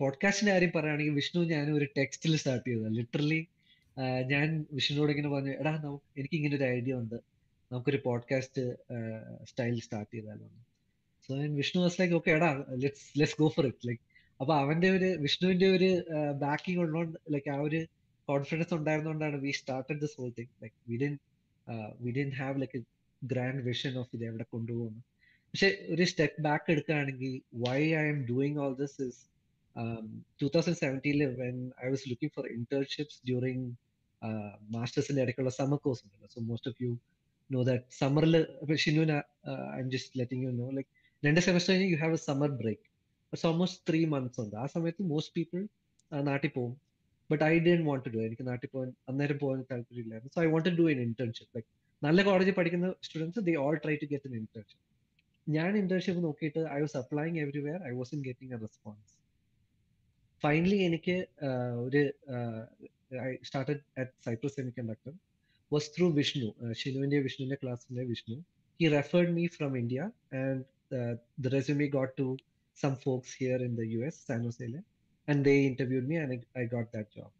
പോഡ്കാസ്റ്റിന്റെ 0.00 0.52
കാര്യം 0.52 0.72
പറയുകയാണെങ്കിൽ 0.74 1.12
വിഷ്ണു 1.12 1.40
ഞാൻ 1.44 1.72
ഒരു 1.72 1.84
ടെക്സ്റ്റിൽ 1.96 2.36
സ്റ്റാർട്ട് 2.36 2.66
ചെയ്തത്. 2.68 2.92
ലിറ്ററലി 2.94 3.40
ഞാൻ 4.26 4.66
വിഷ്ണുവിനോട് 4.72 5.12
ഇങ്ങനെ 5.12 5.28
പറഞ്ഞു 5.28 5.50
എടാ 5.50 5.72
നമുക്ക് 5.84 6.20
എനിക്ക് 6.20 6.34
ഇങ്ങനെ 6.34 6.56
ഒരു 6.56 6.64
ഐഡിയ 6.64 6.94
ഉണ്ട്. 6.94 7.18
നമുക്കൊരു 7.70 8.00
പോഡ്കാസ്റ്റ് 8.04 8.62
സ്റ്റൈൽ 9.44 9.80
സ്റ്റാർട്ട് 9.80 10.12
ചെയ്താലോ 10.14 10.48
so 11.28 11.34
Vishnu 11.54 11.82
was 11.82 12.00
like 12.00 12.14
okay 12.14 12.30
എടാ 12.30 12.50
let's 12.76 13.18
let's 13.18 13.38
go 13.40 13.48
for 13.48 13.66
it 13.66 13.88
like 13.88 14.02
അപ്പൊ 14.40 14.54
അവന്റെ 14.54 14.90
ഒരു 14.90 15.10
വിഷ്ണുവിന്റെ 15.18 15.66
ഒരു 15.66 15.90
ബാക്കിംഗ് 16.38 16.80
ഉള്ളതുകൊണ്ട് 16.80 17.18
ലൈക്ക് 17.30 17.50
ആ 17.50 17.58
ഒരു 17.60 17.80
confidence 18.28 18.74
ഉണ്ടായിരുന്നോണ്ടാണ് 18.74 19.36
we 19.36 19.50
started 19.50 20.00
this 20.00 20.16
whole 20.20 20.32
thing 20.38 20.52
like 20.62 20.76
we 20.88 20.96
didn't 20.96 21.14
we 22.00 22.10
didn't 22.10 22.30
have 22.30 22.60
like 22.60 22.80
grand 23.30 23.62
vision 23.68 23.94
of 24.00 24.10
ഇത് 24.16 24.24
എവിടെ 24.28 24.46
കൊണ്ടുപോകുന്നു. 24.54 25.00
പക്ഷെ 25.54 25.68
ഒരു 25.94 26.04
സ്റ്റെപ്പ് 26.10 26.42
ബാക്ക് 26.46 26.66
എടുക്കുകയാണെങ്കിൽ 26.74 27.32
why 27.64 27.80
I'm 28.12 28.18
doing 28.30 28.58
all 28.64 28.74
this 28.82 28.96
is 29.08 29.20
two 30.40 30.46
thousand 30.54 30.78
സെവന്റീനിൽ 30.82 31.24
when 31.42 31.58
I 31.84 31.88
was 31.94 32.04
looking 32.10 32.32
for 32.36 32.46
internships 32.58 33.18
during 33.30 33.66
മാസ്റ്റേഴ്സിന്റെ 34.76 35.20
ഇടയ്ക്കുള്ള 35.24 35.52
summer 35.60 35.78
course 35.84 36.02
ഉണ്ടല്ലോ. 36.04 36.28
So 36.34 36.40
most 36.50 36.70
of 36.72 36.78
you 36.84 36.90
know 37.50 37.62
that 37.68 37.84
സമ്മറിൽ 38.02 38.34
Shinu 38.84 39.04
I'm 39.82 39.88
just 39.94 40.18
letting 40.20 40.42
you 40.46 40.52
know 40.62 40.68
like 40.78 40.90
രണ്ട് 41.22 41.40
semester 41.48 41.72
കഴിഞ്ഞ് 41.72 41.90
you 41.94 41.98
have 42.04 42.16
a 42.18 42.22
summer 42.28 42.50
break 42.62 42.84
it's 43.32 43.46
almost 43.50 43.80
three 43.88 44.00
months 44.14 44.38
ഉണ്ട്. 44.42 44.56
ആ 44.62 44.66
സമയത്ത് 44.74 45.02
most 45.12 45.34
people 45.36 45.60
നാട്ടിൽ 46.10 46.50
പോകും. 46.56 46.72
But 47.30 47.44
I 47.50 47.54
didn't 47.66 47.80
want 47.88 48.04
to 48.06 48.10
do 48.14 48.20
എനിക്ക് 48.28 48.44
നാട്ടിൽ 48.50 48.68
പോകാൻ 48.74 48.88
അന്നേരം 49.10 49.38
പോകാൻ 49.42 49.60
താല്പര്യമില്ലായിരുന്നു. 49.70 50.32
So 50.34 50.40
I 50.44 50.48
want 50.54 50.68
to 50.70 50.74
do 50.80 50.86
an 50.92 51.00
internship 51.08 51.50
like 51.56 51.68
നല്ല 52.02 52.22
കോളേജിൽ 52.22 52.54
പഠിക്കുന്ന 52.54 52.86
students 53.02 53.40
they 53.40 53.54
all 53.56 53.76
try 53.76 53.94
to 53.96 54.06
get 54.06 54.28
an 54.28 54.34
internship 54.34 54.80
ഞാൻ 55.46 55.72
ഇന്റേൺഷിപ്പ് 55.76 56.20
നോക്കിയിട്ട് 56.24 56.62
I 56.74 56.78
was 56.80 56.96
applying 56.96 57.38
everywhere 57.38 57.78
I 57.88 57.92
wasn't 58.14 58.20
getting 58.22 58.54
a 58.54 58.58
response 58.58 59.12
finally 60.42 60.78
എനിക്ക് 60.84 61.16
ഒരു 61.78 62.02
I 63.22 63.30
started 63.42 63.82
at 63.98 64.12
Cypress 64.24 64.54
semiconductor 64.78 65.14
was 65.72 65.88
through 65.96 66.06
Vishnu 66.12 66.48
ഷിനുവിന്റെ 66.72 67.18
വിഷ്ണുവിന്റെ 67.18 67.58
ക്ലാസ്സിലെ 67.62 68.04
Vishnu 68.04 68.36
he 68.80 68.88
referred 68.88 69.32
me 69.32 69.44
from 69.48 69.72
India 69.78 70.00
and 70.42 70.62
the 71.38 71.54
resume 71.54 71.88
got 71.88 72.14
to 72.18 72.26
some 72.78 72.94
folks 72.96 73.34
here 73.40 73.60
in 73.62 73.74
the 73.74 73.84
U 73.90 74.00
S 74.06 74.20
സാനോസയിലെ 74.28 74.80
and 75.28 75.42
they 75.44 75.54
interviewed 75.66 76.06
me 76.06 76.16
and 76.16 76.38
I 76.58 76.64
got 76.66 76.90
that 76.94 77.10
job 77.16 77.32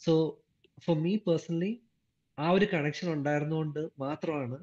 so 0.00 0.14
for 0.78 0.96
me 1.00 1.14
personally 1.26 1.72
ആ 2.38 2.46
ഒരു 2.56 2.66
connection 2.72 3.08
ഉണ്ടായിരുന്നുകൊണ്ട് 3.16 3.82
മാത്രമാണ് 3.98 4.56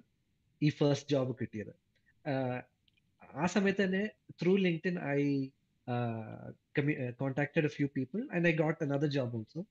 ഈ 0.61 0.69
first 0.79 1.11
job 1.13 1.33
കിട്ടിയത്. 1.39 1.73
ആ 3.35 3.45
സമയത്ത് 3.55 3.81
തന്നെ 3.83 4.03
through 4.41 4.53
LinkedIn 4.65 4.97
I 5.11 5.21
contacted 7.19 7.67
a 7.69 7.73
few 7.75 7.87
people 7.95 8.19
and 8.35 8.47
I 8.47 8.53
got 8.61 8.79
another 8.85 9.09
job 9.15 9.35
also 9.39 9.61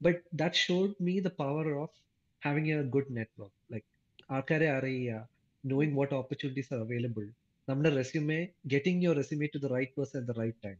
but 0.00 0.20
that 0.40 0.60
showed 0.64 0.94
me 1.06 1.14
the 1.20 1.32
power 1.42 1.66
of 1.82 1.96
having 2.42 2.70
a 2.74 2.88
good 2.96 3.12
network 3.18 3.58
like 3.74 3.86
ആൾക്കാരെ 4.30 4.68
അറിയുക 4.78 5.18
knowing 5.64 5.96
what 5.98 6.14
opportunities 6.14 6.70
are 6.74 6.80
available 6.86 7.26
നമ്മുടെ 7.68 7.90
resume 7.96 8.40
getting 8.74 9.02
your 9.04 9.16
resume 9.16 9.48
to 9.54 9.60
the 9.64 9.70
right 9.74 9.94
person 9.96 10.16
at 10.20 10.30
the 10.32 10.36
right 10.42 10.60
time 10.66 10.78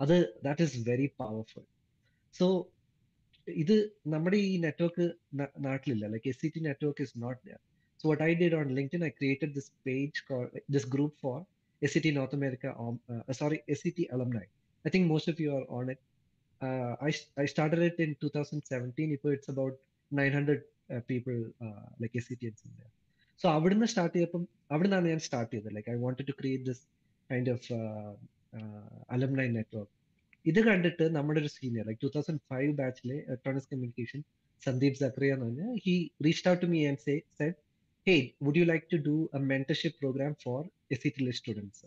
അത് 0.00 0.14
that 0.46 0.64
is 0.66 0.78
very 0.90 1.08
powerful 1.20 1.64
so 2.34 2.46
ഇത് 3.62 3.74
നമ്മുടെ 4.14 4.38
ഈ 4.50 4.52
network 4.64 5.06
നാട്ടിലില്ല. 5.68 6.04
Like 6.12 6.28
S 6.32 6.40
C 6.42 6.48
T 6.54 6.60
network 6.60 7.02
is 7.06 7.14
not 7.24 7.40
there 7.48 7.58
so 8.00 8.04
what 8.10 8.22
I 8.28 8.30
did 8.40 8.56
on 8.60 8.68
LinkedIn 8.78 9.02
I 9.08 9.10
created 9.18 9.52
this 9.58 9.70
page 9.86 10.22
this 10.76 10.88
group 10.94 11.16
for 11.24 11.38
S 11.82 11.92
C 11.94 12.00
T 12.06 12.10
North 12.18 12.36
America 12.40 12.72
sorry 13.40 13.58
S 13.74 13.82
C 13.82 13.92
T 13.98 14.06
alumni 14.16 14.46
I 14.84 14.90
think 14.96 15.08
most 15.12 15.32
of 15.32 15.42
you 15.42 15.50
are 15.58 15.64
on 15.78 15.90
it 15.94 16.04
I 17.40 17.46
started 17.52 17.86
it 17.90 18.02
in 18.06 18.12
two 18.22 18.30
thousand 18.38 18.64
seventeen 18.72 19.12
ഇപ്പോൾ 19.18 19.32
it's 19.36 19.50
about 19.50 19.76
nine 20.12 20.32
hundred 20.38 20.64
people 21.10 21.36
like 22.02 22.16
S 22.20 22.28
C 22.28 22.36
T 22.40 22.46
എൻസ് 22.46 22.64
ഉണ്ട് 22.70 22.86
so 23.40 23.48
അവിടുന്ന് 23.56 23.86
start 23.86 24.16
ചെയ്തപ്പം 24.16 24.42
അവിടുന്നാണ് 24.70 25.06
ഞാൻ 25.08 25.20
start 25.26 25.52
ചെയ്തത്. 25.54 25.72
Like 25.76 25.90
I 25.90 25.96
wanted 26.04 26.26
to 26.30 26.34
create 26.40 26.66
this 26.70 26.82
kind 27.30 27.50
of 27.50 27.66
alumni 29.14 29.48
network 29.58 29.96
ഇത് 30.46 30.60
കണ്ടിട്ട് 30.68 31.04
നമ്മുടെ 31.08 31.40
ഒരു 31.40 31.48
senior 31.48 31.84
like 31.86 32.00
two 32.02 32.08
thousand 32.08 32.42
five 32.50 32.70
ബാച്ചിലെ 32.72 33.16
electronics 33.26 33.68
communication 33.68 34.20
Sandeep 34.62 34.94
സക്രിയ 34.94 35.34
എന്ന് 35.34 35.46
പറഞ്ഞ 35.46 35.76
he 35.84 35.94
reach 36.24 36.48
out 36.48 36.62
to 36.62 36.66
me 36.66 36.80
and 36.86 36.98
say 36.98 37.14
said 37.38 37.56
hey 38.06 38.16
would 38.42 38.58
you 38.58 38.64
like 38.64 38.86
to 38.92 38.98
do 39.06 39.16
a 39.34 39.38
mentorship 39.38 39.98
program 39.98 40.36
for 40.42 40.60
S 40.92 41.02
C 41.02 41.08
T 41.08 41.30
students 41.30 41.86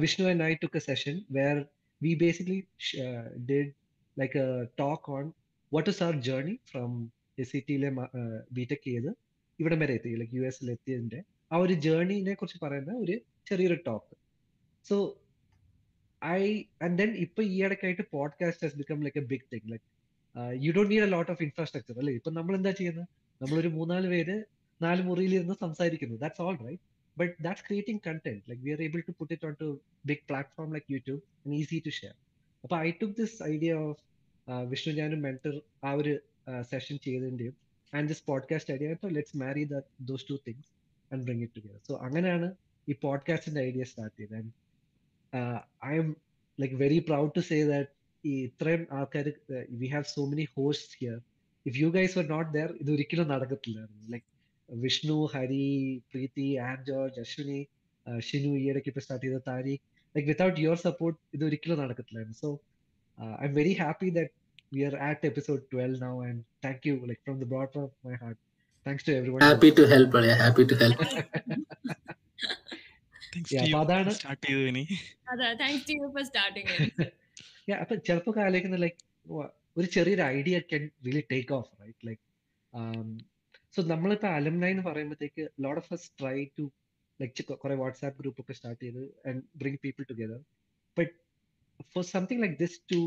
Vishnu 0.00 0.24
and 0.30 0.42
I 0.42 0.52
took 0.54 0.76
a 0.76 0.80
session 0.80 1.16
where 1.30 1.56
we 2.00 2.14
basically 2.14 2.60
did 3.50 3.72
like 4.16 4.38
a 4.38 4.46
talk 4.78 5.10
on 5.12 5.26
what 5.72 5.90
is 5.90 6.02
our 6.02 6.16
journey 6.20 6.58
from 6.66 6.92
S 7.38 7.50
C 7.52 7.60
ടിയിലെ 7.68 7.90
BTech 8.50 8.84
ചെയ്ത് 8.84 9.10
ഇവിടെ 9.58 9.76
വരെ 9.76 9.94
എത്തി 9.94 10.16
like 10.16 10.34
you 10.34 10.42
എസിൽ 10.42 10.70
എത്തിയതിന്റെ 10.70 11.20
ആ 11.52 11.56
ഒരു 11.56 11.72
ജേർണിനെ 11.72 12.34
കുറിച്ച് 12.34 12.58
പറയുന്ന 12.58 12.92
ഒരു 12.96 13.16
ചെറിയൊരു 13.46 13.78
talk 13.86 14.14
so 14.86 14.96
I 16.22 16.42
and 16.84 16.96
then 16.98 17.10
ഇപ്പൊ 17.24 17.40
ഈ 17.50 17.56
ഇടയ്ക്കായിട്ട് 17.64 18.04
podcast 18.12 18.64
has 18.66 18.76
become 18.80 19.00
like 19.04 19.18
a 19.18 19.26
big 19.32 19.46
thing 19.52 19.68
like 19.72 19.86
you 20.64 20.70
don't 20.72 20.90
need 20.92 21.06
a 21.08 21.10
lot 21.16 21.30
of 21.30 21.42
infrastructure 21.42 21.94
അല്ലേ? 21.98 22.12
ഇപ്പൊ 22.12 22.30
നമ്മൾ 22.30 22.54
എന്താ 22.56 22.70
ചെയ്യുന്നത്? 22.70 23.06
നമ്മളൊരു 23.40 23.70
മൂന്നാൽ 23.76 24.04
പേര് 24.08 24.36
നാല് 24.80 25.02
മുറിയിൽ 25.02 25.32
ഇരുന്ന് 25.34 25.56
സംസാരിക്കുന്നു. 25.64 26.16
That's 26.16 26.42
all 26.42 26.56
right 26.66 26.82
but 27.16 27.32
that's 27.42 27.64
creating 27.66 28.02
content 28.06 28.42
like 28.50 28.62
we 28.62 28.70
are 28.70 28.82
able 28.82 29.00
to 29.08 29.14
put 29.18 29.32
it 29.32 29.46
on 29.46 29.54
to 29.60 29.68
big 30.06 30.22
platform 30.28 30.68
like 30.74 30.88
YouTube 30.92 31.22
and 31.44 31.56
easy 31.60 31.78
to 31.86 31.92
share 32.00 32.14
അപ്പൊ 32.64 32.76
I 32.86 32.90
took 33.00 33.16
this 33.20 33.36
idea 33.48 33.72
of 33.86 34.00
Vishnu 34.66 34.92
ഞാനും 34.92 35.20
മെന്റർ 35.22 35.54
ആ 35.84 35.92
ഒരു 35.92 36.14
session 36.62 36.96
ചെയ്തതിന്റെയും 37.06 37.54
and 37.92 38.08
this 38.08 38.24
podcast 38.26 38.72
idea 38.74 38.88
let's 39.10 39.36
marry 39.36 39.62
those 40.10 40.26
two 40.28 40.36
things 40.46 40.70
and 41.10 41.22
bring 41.24 41.42
it 41.42 41.56
together 41.56 41.80
so 41.88 41.94
അങ്ങനെയാണ് 42.06 42.48
ഈ 42.88 42.94
പോഡ്കാസ്റ്റിന്റെ 43.02 43.60
idea 43.60 43.84
start 43.84 44.16
ചെയ്തത്. 44.16 44.36
And 44.38 44.50
I'm 46.02 46.08
like 46.58 46.76
very 46.84 46.98
proud 47.08 47.32
to 47.36 47.42
say 47.50 47.58
that 47.72 47.90
ഈ 48.24 48.34
ഇത്രയും 48.48 48.82
ആൾക്കാർ 48.98 49.26
we 49.82 49.88
have 49.94 50.08
so 50.16 50.24
many 50.32 50.46
host 50.56 50.96
here 51.00 51.18
if 51.66 51.76
you 51.82 51.88
guys 51.98 52.14
were 52.18 52.26
not 52.34 52.50
there 52.58 52.70
ഇത് 52.82 52.90
ഒരിക്കലും 52.96 53.28
നടക്കത്തില്ലായിരുന്നു. 53.34 54.02
ലൈക്ക് 54.14 54.26
വിഷ്ണു 54.68 55.18
ഹരി 55.34 55.66
പ്രീതി 56.12 56.48
ആൻ 56.70 56.78
ജോർജ് 56.90 57.20
അശ്വിനി 57.24 57.60
ഷിനു 58.28 58.50
ഈ 58.60 58.64
ഇടയ്ക്ക് 58.70 58.90
ഇപ്പൊ 58.92 59.02
സ്റ്റാർട്ട് 59.06 59.26
ചെയ്ത 59.26 59.40
Tariq 59.48 59.82
like 60.14 60.28
without 60.28 60.60
your 60.60 60.78
support 60.88 61.18
ഇത് 61.36 61.44
ഒരിക്കലും 61.48 61.78
നടക്കത്തില്ലായിരുന്നു. 61.84 62.38
So 62.44 62.50
I'm 63.48 63.54
very 63.60 63.74
happy 63.82 64.10
that 64.18 64.34
we 64.72 64.84
are 64.84 64.96
at 64.96 65.24
episode 65.24 65.62
12 65.70 66.00
now 66.00 66.20
and 66.20 66.44
thank 66.62 66.84
you 66.84 67.04
like 67.04 67.20
from 67.24 67.38
the 67.40 67.46
bottom 67.46 67.82
of 67.82 67.92
my 68.04 68.14
heart. 68.14 68.36
Thanks 68.86 69.02
to 69.04 69.16
everyone. 69.16 69.40
Happy 69.42 69.70
to 69.72 69.86
help 69.86 70.14
yeah 70.14 70.34
happy 70.36 70.64
to 70.64 70.76
help 70.76 70.98
Thanks 71.06 71.08
Yeah, 71.08 71.16
to 71.16 71.26
you 71.56 73.10
അപ്പൊ 73.10 73.19
അതാണ് 73.76 74.10
start 74.16 74.44
ചെയ്തതിന് 74.46 74.82
അതെ 75.32 75.48
thanks 75.60 75.86
to 75.88 75.96
you 75.98 76.08
for 76.16 76.24
starting 76.24 76.68
yeah 77.68 77.78
അപ്പൊ 77.82 77.94
ചിലപ്പോ 78.06 78.30
ആലോചിക്കുന്ന 78.44 78.78
like 78.84 79.00
ഒരു 79.76 79.86
ചെറിയൊരു 79.94 80.24
idea 80.36 80.56
can 80.70 80.84
really 81.06 81.22
take 81.32 81.52
off 81.58 81.68
right 81.80 82.06
like 82.08 82.22
so 83.74 83.80
നമ്മളിപ്പോ 83.90 84.28
അലംനൈ 84.38 84.70
എന്ന് 84.74 84.84
പറയുമ്പോഴത്തേക്ക് 84.88 85.44
lot 85.64 85.80
of 85.82 85.92
us 85.92 86.08
try 86.20 86.36
to 86.58 86.64
like 87.20 87.44
കുറെ 87.62 87.74
വാട്സാപ്പ് 87.74 88.18
ഗ്രൂപ്പ് 88.20 88.40
ഒക്കെ 88.42 88.54
സ്റ്റാർട്ട് 88.58 88.82
ചെയ്ത് 88.84 89.02
and 89.28 89.42
bring 89.56 89.80
people 89.84 90.04
together 90.10 90.40
but 90.96 91.12
for 91.94 92.04
something 92.14 92.42
like 92.42 92.58
this 92.58 92.78
to 92.92 93.00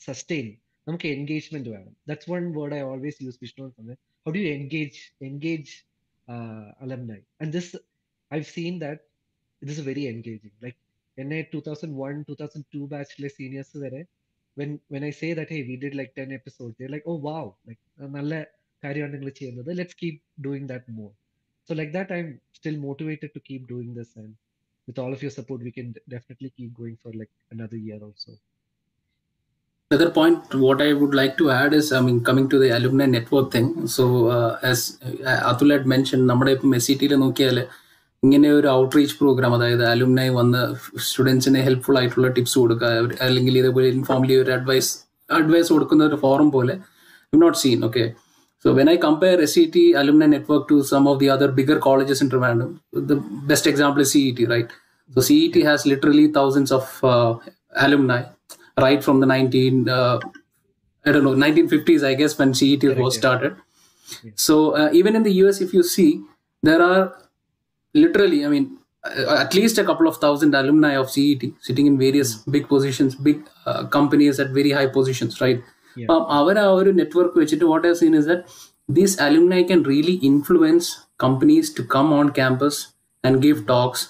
sustain 0.00 0.46
നമുക്ക് 0.86 1.08
എൻഗേജ്മെന്റ് 1.08 1.70
വേണം. 1.70 1.94
That's 2.08 2.28
one 2.30 2.44
word 2.56 2.74
I 2.74 2.82
always 2.90 3.18
use 3.22 3.38
Vishnu 3.42 3.66
how 4.26 4.32
do 4.32 4.38
you 4.38 4.48
engage 4.58 5.00
engage 5.24 5.72
alumni 6.80 7.20
and 7.40 7.52
this 7.52 7.72
I 8.30 8.40
seen 8.54 8.76
that 8.78 9.02
It 9.61 9.73
is 9.75 9.85
very 9.89 10.03
engaging 10.13 10.57
like 10.65 10.79
എന്നെ 11.17 11.39
two 11.53 11.59
thousand 11.67 11.95
one 12.03 12.15
two 12.29 12.35
thousand 12.41 12.67
two 12.75 12.81
ബാച്ചിലെ 12.93 13.31
seniors 13.37 13.77
വരെ 13.85 14.01
when 14.57 14.71
when 14.95 15.05
I 15.11 15.13
say 15.21 15.29
that 15.39 15.55
hey 15.57 15.61
we 15.69 15.77
did 15.83 15.97
like 16.01 16.13
ten 16.19 16.31
episode 16.39 16.91
like 16.95 17.07
oh 17.13 17.15
wow 17.29 17.51
like 17.69 18.09
നല്ല 18.17 18.41
കാര്യമാണ് 18.83 19.13
നിങ്ങൾ 19.15 19.31
ചെയ്യുന്നത് 19.41 19.71
let's 19.79 19.99
keep 20.01 20.19
doing 20.47 20.67
that 20.73 20.97
more 20.99 21.11
so 21.69 21.73
like 21.81 21.93
that 21.99 22.13
I 22.17 22.19
am 22.25 22.29
still 22.59 22.77
motivated 22.87 23.33
to 23.37 23.41
keep 23.49 23.65
doing 23.73 23.95
this 24.01 24.13
and 24.23 24.35
with 24.87 24.99
all 24.99 25.13
of 25.13 25.21
your 25.21 25.31
support 25.31 25.61
we 25.61 25.71
can 25.71 25.87
definitely 26.09 26.51
keep 26.57 26.73
going 26.73 26.97
for 27.03 27.11
like 27.13 27.33
another 27.51 27.77
year 27.77 27.99
also 28.01 28.31
Another 29.91 30.09
point, 30.11 30.53
what 30.55 30.79
I 30.81 30.91
would 30.91 31.13
like 31.15 31.37
to 31.37 31.45
add 31.51 31.73
is, 31.73 31.93
I 31.93 32.01
mean, 32.01 32.21
coming 32.21 32.49
to 32.49 32.57
the 32.59 32.69
alumni 32.77 33.05
network 33.07 33.53
thing. 33.53 33.87
So, 33.87 34.27
uh, 34.27 34.59
as 34.61 34.99
uh, 35.01 35.49
Atul 35.49 35.69
had 35.73 35.85
mentioned, 35.87 36.23
നമ്മുടെ 36.31 36.51
ഇപ്പം 36.55 36.73
S 36.77 36.85
C 36.87 36.93
ടിയിൽ 37.01 37.13
നോക്കിയാൽ 37.21 37.57
ഇങ്ങനെ 38.22 38.48
ഒരു 38.58 38.68
outreach 38.80 39.14
programme 39.20 39.52
അതായത് 39.56 39.84
അലുമിനായി 39.92 40.32
വന്ന് 40.40 40.60
സ്റ്റുഡൻസിന് 41.06 41.60
helpful 41.68 41.96
ആയിട്ടുള്ള 42.00 42.28
ടിപ്സ് 42.36 42.56
കൊടുക്കുക 42.62 42.90
അവർ- 42.98 43.16
അല്ലെങ്കിൽ 43.26 43.54
ഇതേപോലെ 43.62 43.88
ഇൻഫോംലി 43.96 44.34
ഒരു 44.42 44.52
അഡ്വൈസ് 44.58 44.90
അഡ്വൈസ് 45.30 45.70
കൊടുക്കുന്ന 45.74 46.04
ഒരു 46.10 46.18
ഫോറം 46.26 46.50
പോലെ 46.56 46.76
not 47.32 47.58
seen 47.64 47.80
okay 47.90 48.04
So 48.64 48.72
when 48.72 48.88
I 48.88 48.96
compare 48.96 49.36
SCT 49.42 49.76
alumni 50.00 50.26
network 50.26 50.68
to 50.68 50.76
some 50.90 51.06
of 51.08 51.18
the 51.18 51.28
other 51.34 51.48
bigger 51.56 51.76
colleges 51.86 52.18
in 52.22 52.28
Trivandrum, 52.30 52.68
the 53.10 53.16
best 53.50 53.64
example 53.66 54.02
is 54.04 54.10
CET, 54.12 54.40
right? 54.46 54.68
So 55.10 55.22
CET 55.28 55.56
has 55.68 55.80
literally 55.92 56.26
thousands 56.28 56.70
of 56.70 56.84
uh, 57.04 57.30
alumni, 57.76 58.20
right 58.76 59.00
from 59.06 59.18
the 59.18 59.28
19, 59.28 59.88
uh, 59.90 60.14
I 61.04 61.12
don't 61.14 61.26
know, 61.28 61.34
1950s, 61.36 62.04
I 62.04 62.14
guess, 62.14 62.38
when 62.38 62.52
CET 62.54 62.82
Correct, 62.82 63.00
was 63.00 63.14
yeah. 63.14 63.20
started. 63.20 63.54
Yeah. 64.22 64.34
So 64.38 64.54
uh, 64.72 64.90
even 64.92 65.16
in 65.16 65.24
the 65.24 65.34
US, 65.40 65.60
if 65.60 65.74
you 65.74 65.82
see, 65.86 66.10
there 66.62 66.82
are 66.82 67.02
literally, 67.94 68.44
I 68.44 68.48
mean, 68.48 68.78
uh, 69.04 69.36
at 69.36 69.54
least 69.54 69.78
a 69.78 69.84
couple 69.84 70.06
of 70.06 70.16
thousand 70.16 70.54
alumni 70.54 70.94
of 70.94 71.10
CET 71.10 71.42
sitting 71.60 71.86
in 71.86 71.98
various 71.98 72.30
big 72.54 72.68
positions, 72.68 73.14
big 73.28 73.38
uh, 73.66 73.86
companies 73.88 74.38
at 74.40 74.50
very 74.50 74.70
high 74.70 74.90
positions, 74.98 75.34
right? 75.40 75.60
Yeah. 75.96 76.04
അപ്പം 76.04 76.20
അവർ 76.36 76.56
ആ 76.60 76.68
ഒരു 76.76 76.90
network 76.98 77.38
വെച്ചിട്ട് 77.42 77.66
what 77.70 77.84
have 77.86 77.96
seen 78.02 78.14
is 78.18 78.28
that 78.30 78.44
these 78.88 79.16
alumni 79.24 79.58
can 79.70 79.80
really 79.90 80.14
influence 80.28 80.88
companies 81.24 81.70
to 81.78 81.82
come 81.94 82.06
on 82.18 82.28
campus 82.38 82.78
and 83.24 83.40
give 83.46 83.60
talks 83.72 84.04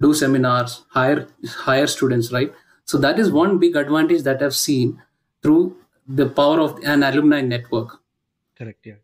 do 0.00 0.10
seminars 0.22 0.76
hire 0.96 1.18
hire 1.66 1.88
students 1.94 2.30
right 2.36 2.54
so 2.88 2.98
that 3.06 3.20
is 3.24 3.32
one 3.40 3.52
big 3.64 3.78
advantage 3.82 4.24
that 4.30 4.46
have 4.48 4.58
seen 4.64 4.88
through 5.44 5.58
the 6.08 6.28
power 6.40 6.60
of 6.66 6.74
an 6.94 7.04
alumni 7.10 7.42
network 7.52 7.94
correct 8.60 8.90
yeah 8.92 8.96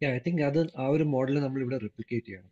yeah 0.00 0.10
I 0.16 0.22
think 0.28 0.42
അത് 0.50 0.60
ആ 0.82 0.88
ഒരു 0.96 1.06
model 1.14 1.36
നമ്മൾ 1.46 1.60
ഇവിടെ 1.66 1.78
replicate 1.86 2.26
ചെയ്യണം. 2.30 2.50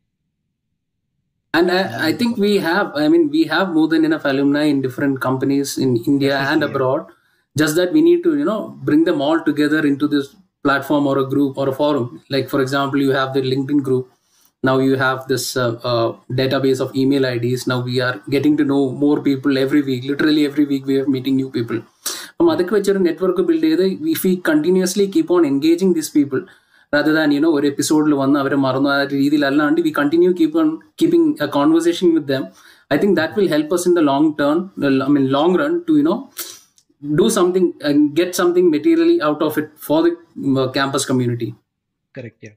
and 1.54 1.70
I, 1.70 2.08
I, 2.08 2.12
think 2.12 2.38
we 2.38 2.58
have 2.58 2.92
i 2.96 3.08
mean 3.08 3.30
we 3.30 3.44
have 3.44 3.72
more 3.72 3.88
than 3.88 4.04
enough 4.06 4.24
alumni 4.24 4.62
in 4.64 4.80
different 4.80 5.20
companies 5.20 5.76
in 5.78 5.96
india 6.12 6.38
and 6.38 6.62
abroad. 6.64 7.06
Just 7.58 7.76
that 7.76 7.92
we 7.92 8.00
need 8.00 8.22
to 8.22 8.38
you 8.38 8.46
know 8.46 8.78
bring 8.88 9.04
them 9.04 9.20
all 9.20 9.38
together 9.48 9.86
into 9.86 10.08
this 10.08 10.34
platform 10.62 11.06
or 11.06 11.18
a 11.18 11.24
group 11.28 11.58
or 11.58 11.68
a 11.68 11.72
forum. 11.72 12.22
Like 12.30 12.48
for 12.48 12.62
example 12.62 13.00
you 13.00 13.10
have 13.10 13.34
the 13.34 13.42
linkedin 13.42 13.82
group. 13.82 14.10
Now 14.62 14.78
you 14.78 14.96
have 14.96 15.28
this 15.28 15.56
uh, 15.56 15.72
uh, 15.90 16.16
database 16.30 16.80
of 16.80 16.94
email 16.96 17.26
ids 17.26 17.66
now 17.66 17.80
we 17.80 18.00
are 18.00 18.22
getting 18.30 18.56
to 18.56 18.64
know 18.64 18.90
more 18.90 19.20
people 19.20 19.58
every 19.58 19.82
week. 19.82 20.04
Literally 20.04 20.46
every 20.46 20.64
week 20.64 20.86
we 20.86 20.98
are 21.00 21.06
meeting 21.06 21.36
new 21.36 21.50
people. 21.50 21.82
From 22.38 22.46
adhik 22.46 23.00
network 23.00 23.46
build 23.46 23.64
if 24.16 24.24
we 24.24 24.36
continuously 24.38 25.08
keep 25.08 25.30
on 25.30 25.44
engaging 25.44 25.92
these 25.92 26.08
people. 26.08 26.46
Rather 26.92 27.12
than 27.12 27.30
you 27.34 27.42
know 27.42 27.50
ഒരു 27.58 27.66
എപ്പിസോഡിൽ 27.72 28.12
വന്ന് 28.14 28.36
അവരെ 28.40 28.56
മറന്നു 28.64 28.88
ആ 28.94 28.96
രീതിയിൽ 29.12 29.42
അല്ലാണ്ട് 29.48 29.78
we 29.84 29.92
continue 29.98 30.30
keep 30.40 30.56
on 30.62 30.68
keeping 31.00 31.28
a 31.44 31.46
conversation 31.54 32.08
with 32.16 32.28
them 32.32 32.42
I 32.90 32.96
think 33.02 33.16
that 33.20 33.36
will 33.38 33.48
help 33.52 33.74
us 33.76 33.84
in 33.88 33.94
the 33.98 34.02
long 34.10 34.28
turn 34.40 34.58
I 35.00 35.08
mean 35.14 35.26
long 35.36 35.56
run 35.62 35.74
to 35.88 35.94
you 35.98 36.02
know 36.02 36.16
do 37.02 37.26
something 37.38 37.70
get 38.18 38.36
something 38.40 38.70
materially 38.74 39.16
out 39.30 39.42
of 39.44 39.58
it 39.58 39.72
for 39.86 40.02
for 40.02 40.68
campus 40.74 41.08
community 41.08 41.48
correct 42.14 42.50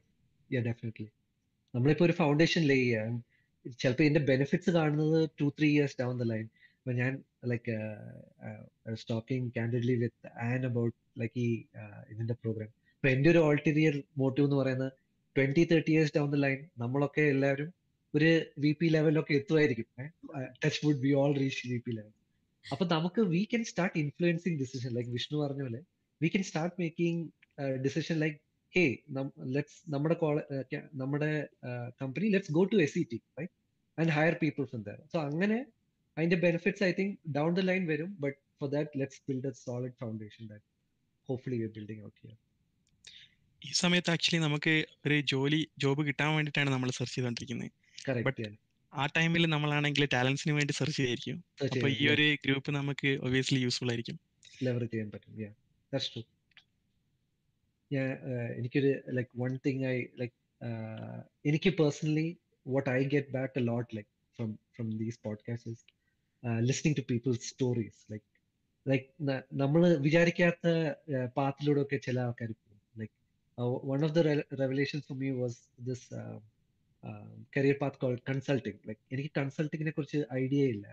yeah 0.50 0.60
yeah 0.60 0.74
നമ്മളിപ്പോ 1.74 2.04
ഒരു 2.04 2.16
foundation 2.20 2.62
lay 2.66 2.78
ചെയ്യാൻ 2.82 3.14
ചിലപ്പോൾ 3.80 4.04
ഇതിന്റെ 4.04 4.24
benefits 4.28 4.70
കാണുന്നത് 4.70 5.18
two 5.40 5.46
three 5.58 5.68
years 5.70 5.96
down 6.00 6.14
the 6.18 6.26
line 6.32 6.46
ഇപ്പൊ 6.76 6.92
ഞാൻ 6.94 7.12
like 7.52 7.76
talking 9.08 9.48
candidly 9.56 9.96
with 10.02 10.28
an 10.44 10.60
about 10.66 10.96
like 11.20 11.38
ഈ 11.40 11.50
uh, 11.78 12.00
ഇതിന്റെ 12.12 12.36
പ്രോഗ്രാം 12.42 12.70
ഇപ്പൊ 13.06 13.14
എന്റെ 13.16 13.28
ഒരു 13.32 13.40
ഓൾട്ടീരിയർ 13.48 13.96
മോട്ടീവ് 14.20 14.44
എന്ന് 14.46 14.56
പറയുന്നത് 14.56 14.92
twenty 15.36 15.62
thirty 15.70 15.90
years 15.92 16.12
down 16.16 16.30
the 16.30 16.38
line 16.44 16.56
നമ്മളൊക്കെ 16.78 17.24
എല്ലാവരും 17.32 17.68
ഒരു 18.14 18.30
വി 18.58 18.70
പി 18.80 18.86
ലെവലിലൊക്കെ 18.86 19.32
എത്തുമായിരിക്കും. 19.34 19.86
Touch 20.62 20.80
wood 20.84 21.00
be 21.04 21.10
all 21.14 21.32
reach 21.38 21.68
V 21.72 21.78
P 21.78 21.92
level 21.92 22.10
അപ്പൊ 22.64 22.84
നമുക്ക് 22.94 23.20
we 23.34 23.42
can 23.50 23.64
start 23.70 23.94
influencing 23.98 24.56
decision 24.62 24.90
like 24.96 25.10
Vishnu 25.10 25.38
പറഞ്ഞ 25.44 25.62
പോലെ 25.62 25.80
we 26.20 26.28
can 26.28 26.44
start 26.48 26.74
making 26.80 27.22
decision 27.84 28.18
like 28.18 28.36
hey 28.72 28.84
let's 29.56 29.78
നമ്മുടെ 29.94 30.16
നമ്മുടെ 30.94 31.30
company 32.00 32.30
let's 32.34 32.54
go 32.58 32.64
to 32.72 32.80
S 32.86 32.94
C 32.96 33.04
T 33.12 33.20
right 33.38 33.54
and 33.98 34.14
hire 34.18 34.36
people 34.42 34.66
from 34.72 34.82
there 34.82 34.98
so 35.14 35.20
അങ്ങനെ 35.28 35.58
അതിന്റെ 36.16 36.40
benefits 36.46 36.84
I 36.84 36.92
think 36.92 37.14
down 37.38 37.52
the 37.54 37.64
line 37.70 37.84
വരും. 37.86 38.10
But 38.20 38.36
for 38.58 38.70
that 38.70 39.00
let's 39.02 39.22
build 39.28 39.50
a 39.52 39.54
solid 39.64 39.96
foundation 40.02 40.44
that 40.52 40.66
hopefully 41.28 41.60
we 41.62 41.70
building 41.78 42.04
out 42.06 42.18
here 42.24 42.36
ഈ 43.62 43.70
സമയത്ത് 43.72 44.10
actually 44.10 44.42
നമുക്ക് 44.42 44.86
ഒരു 45.06 45.20
ജോലി 45.20 45.68
job 45.78 46.06
കിട്ടാൻ 46.06 46.34
വേണ്ടിയിട്ടാണ് 46.34 46.70
നമ്മൾ 46.70 46.90
സെർച്ച് 46.90 47.14
ചെയ്തോണ്ടിരിക്കുന്നത് 47.14 48.56
ആ 48.92 49.06
ടൈമിൽ 49.06 49.46
നമ്മളാണെങ്കിൽ 49.46 50.04
ടാലൻസിന് 50.06 50.52
വേണ്ടി 50.52 50.72
സെർച്ച് 50.72 50.96
ചെയ്തായിരിക്കും. 50.96 51.38
അപ്പൊ 51.64 51.88
ഈ 51.88 52.08
ഒരു 52.08 52.36
ഗ്രൂപ്പ് 52.44 52.70
നമുക്ക് 52.70 53.08
ഒബിയസ്ലി 53.22 53.58
യൂസ്ഫുൾ 53.58 53.90
ആയിരിക്കും. 53.90 54.16
ലെവറേജ് 54.62 54.92
ചെയ്യാൻ 54.92 55.10
പറ്റും 55.10 55.40
യാ 55.40 55.50
ദാറ്റ്സ് 55.92 56.12
ട്രൂ 56.14 56.22
ഞാൻ 57.90 58.06
എനിക്കൊരു 58.56 58.92
like 59.08 59.30
one 59.36 59.58
thing 59.66 59.84
I 59.86 59.96
like 60.18 60.34
എനിക്ക് 61.44 61.70
personally 61.70 62.28
what 62.66 62.90
I 62.90 63.02
get 63.04 63.30
back 63.30 63.58
a 63.58 63.62
lot 63.62 63.96
like 63.96 64.10
from 64.38 64.58
from 64.74 64.88
these 64.98 65.18
podcast 65.22 65.74
listening 66.60 66.98
to 66.98 67.04
people's 67.10 67.40
stories 67.48 68.00
like 68.12 68.26
like 68.86 69.06
നമ്മൾ 69.54 69.96
വിചാരിക്കാത്ത 69.98 70.66
പാത്തിലൂടെ 71.36 71.80
ഒക്കെ 71.80 71.96
ചില 71.96 72.20
ആൾക്കാർ 72.20 72.50
പോകും 73.57 73.69
like 73.69 73.87
one 73.91 74.01
of 74.07 74.13
the 74.17 74.21
revelations 74.63 75.05
for 75.09 75.17
me 75.23 75.29
was 75.43 75.59
this 75.89 76.05
career 77.55 77.77
path 77.83 77.99
call 78.03 78.15
consulting 78.29 78.81
like 78.89 79.01
എനിക്ക് 79.15 79.31
കൺസൾട്ടിങ്ങിനെ 79.39 79.93
കുറിച്ച് 79.99 80.21
idea 80.43 80.65
ഇല്ല 80.75 80.87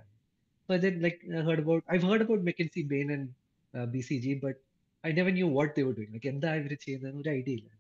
So 0.69 0.75
I 0.75 0.79
did 0.79 1.01
like 1.01 1.21
I 1.35 1.41
heard 1.41 1.61
about 1.61 1.83
I've 1.89 2.03
heard 2.03 2.23
about 2.23 2.41
McKinsey, 2.45 2.83
Bain, 2.89 3.11
and 3.11 3.27
uh, 3.75 3.87
BCG, 3.87 4.39
but 4.39 4.57
I 5.05 5.13
never 5.13 5.31
knew 5.31 5.47
what 5.49 5.75
they 5.75 5.83
were 5.83 5.95
doing. 5.99 6.11
Like 6.15 6.27
എന്താ 6.33 6.51
ഇവര് 6.61 6.77
ചെയ്യുന്നത് 6.83 7.17
ഒരു 7.21 7.31
idea 7.39 7.53
ഇല്ല 7.61 7.71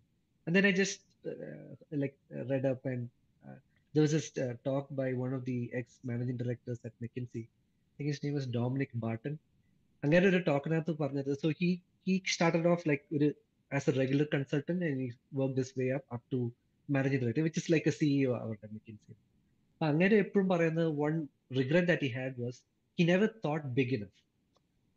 and 0.46 0.52
then 0.56 0.66
I 0.68 0.72
just 0.72 1.00
uh, 1.24 1.72
like 2.02 2.16
uh, 2.36 2.44
read 2.50 2.64
up 2.70 2.82
and 2.92 3.02
uh, 3.44 3.56
there 3.94 4.04
was 4.04 4.12
this 4.16 4.28
uh, 4.44 4.54
talk 4.68 4.86
by 5.00 5.08
one 5.24 5.34
of 5.38 5.42
the 5.50 5.58
ex 5.80 5.98
managing 6.10 6.38
directors 6.42 6.78
at 6.88 6.94
McKinsey. 7.04 7.44
I 7.88 7.94
think 7.98 8.08
his 8.12 8.22
name 8.24 8.36
was 8.40 8.46
Dominic 8.58 8.92
Barton. 9.04 9.36
അങ്ങനെ 10.02 10.24
ഒരു 10.30 10.40
ടോക്കിനകത്ത് 10.48 10.92
പറഞ്ഞത് 11.02 11.30
so 11.40 11.48
he 11.60 11.68
he 12.06 12.14
started 12.34 12.68
off 12.74 12.84
like 12.90 13.04
ഒരു 13.16 13.28
As 13.73 13.89
a 13.89 13.95
regular 13.99 14.27
consultant 14.33 14.83
and 14.87 14.99
he 15.01 15.07
work 15.33 15.55
this 15.59 15.73
way 15.79 15.85
up 15.97 16.07
up 16.15 16.25
to 16.33 16.39
managing 16.89 17.21
director 17.23 17.43
which 17.47 17.59
is 17.61 17.71
like 17.73 17.87
a 17.87 17.95
CEO 17.99 18.33
അവരുടെ 18.41 18.67
McKinsey. 18.73 19.13
അപ്പൊ 19.71 19.85
അങ്ങനെ 19.91 20.15
എപ്പോഴും 20.23 20.47
പറയുന്നത് 20.53 20.89
one 20.99 21.13
regret 21.57 21.87
that 21.87 22.05
he 22.05 22.11
had 22.17 22.37
was 22.43 22.59
he 22.97 23.03
never 23.03 23.29
thought 23.45 23.65
big 23.77 23.95
enough. 23.97 24.15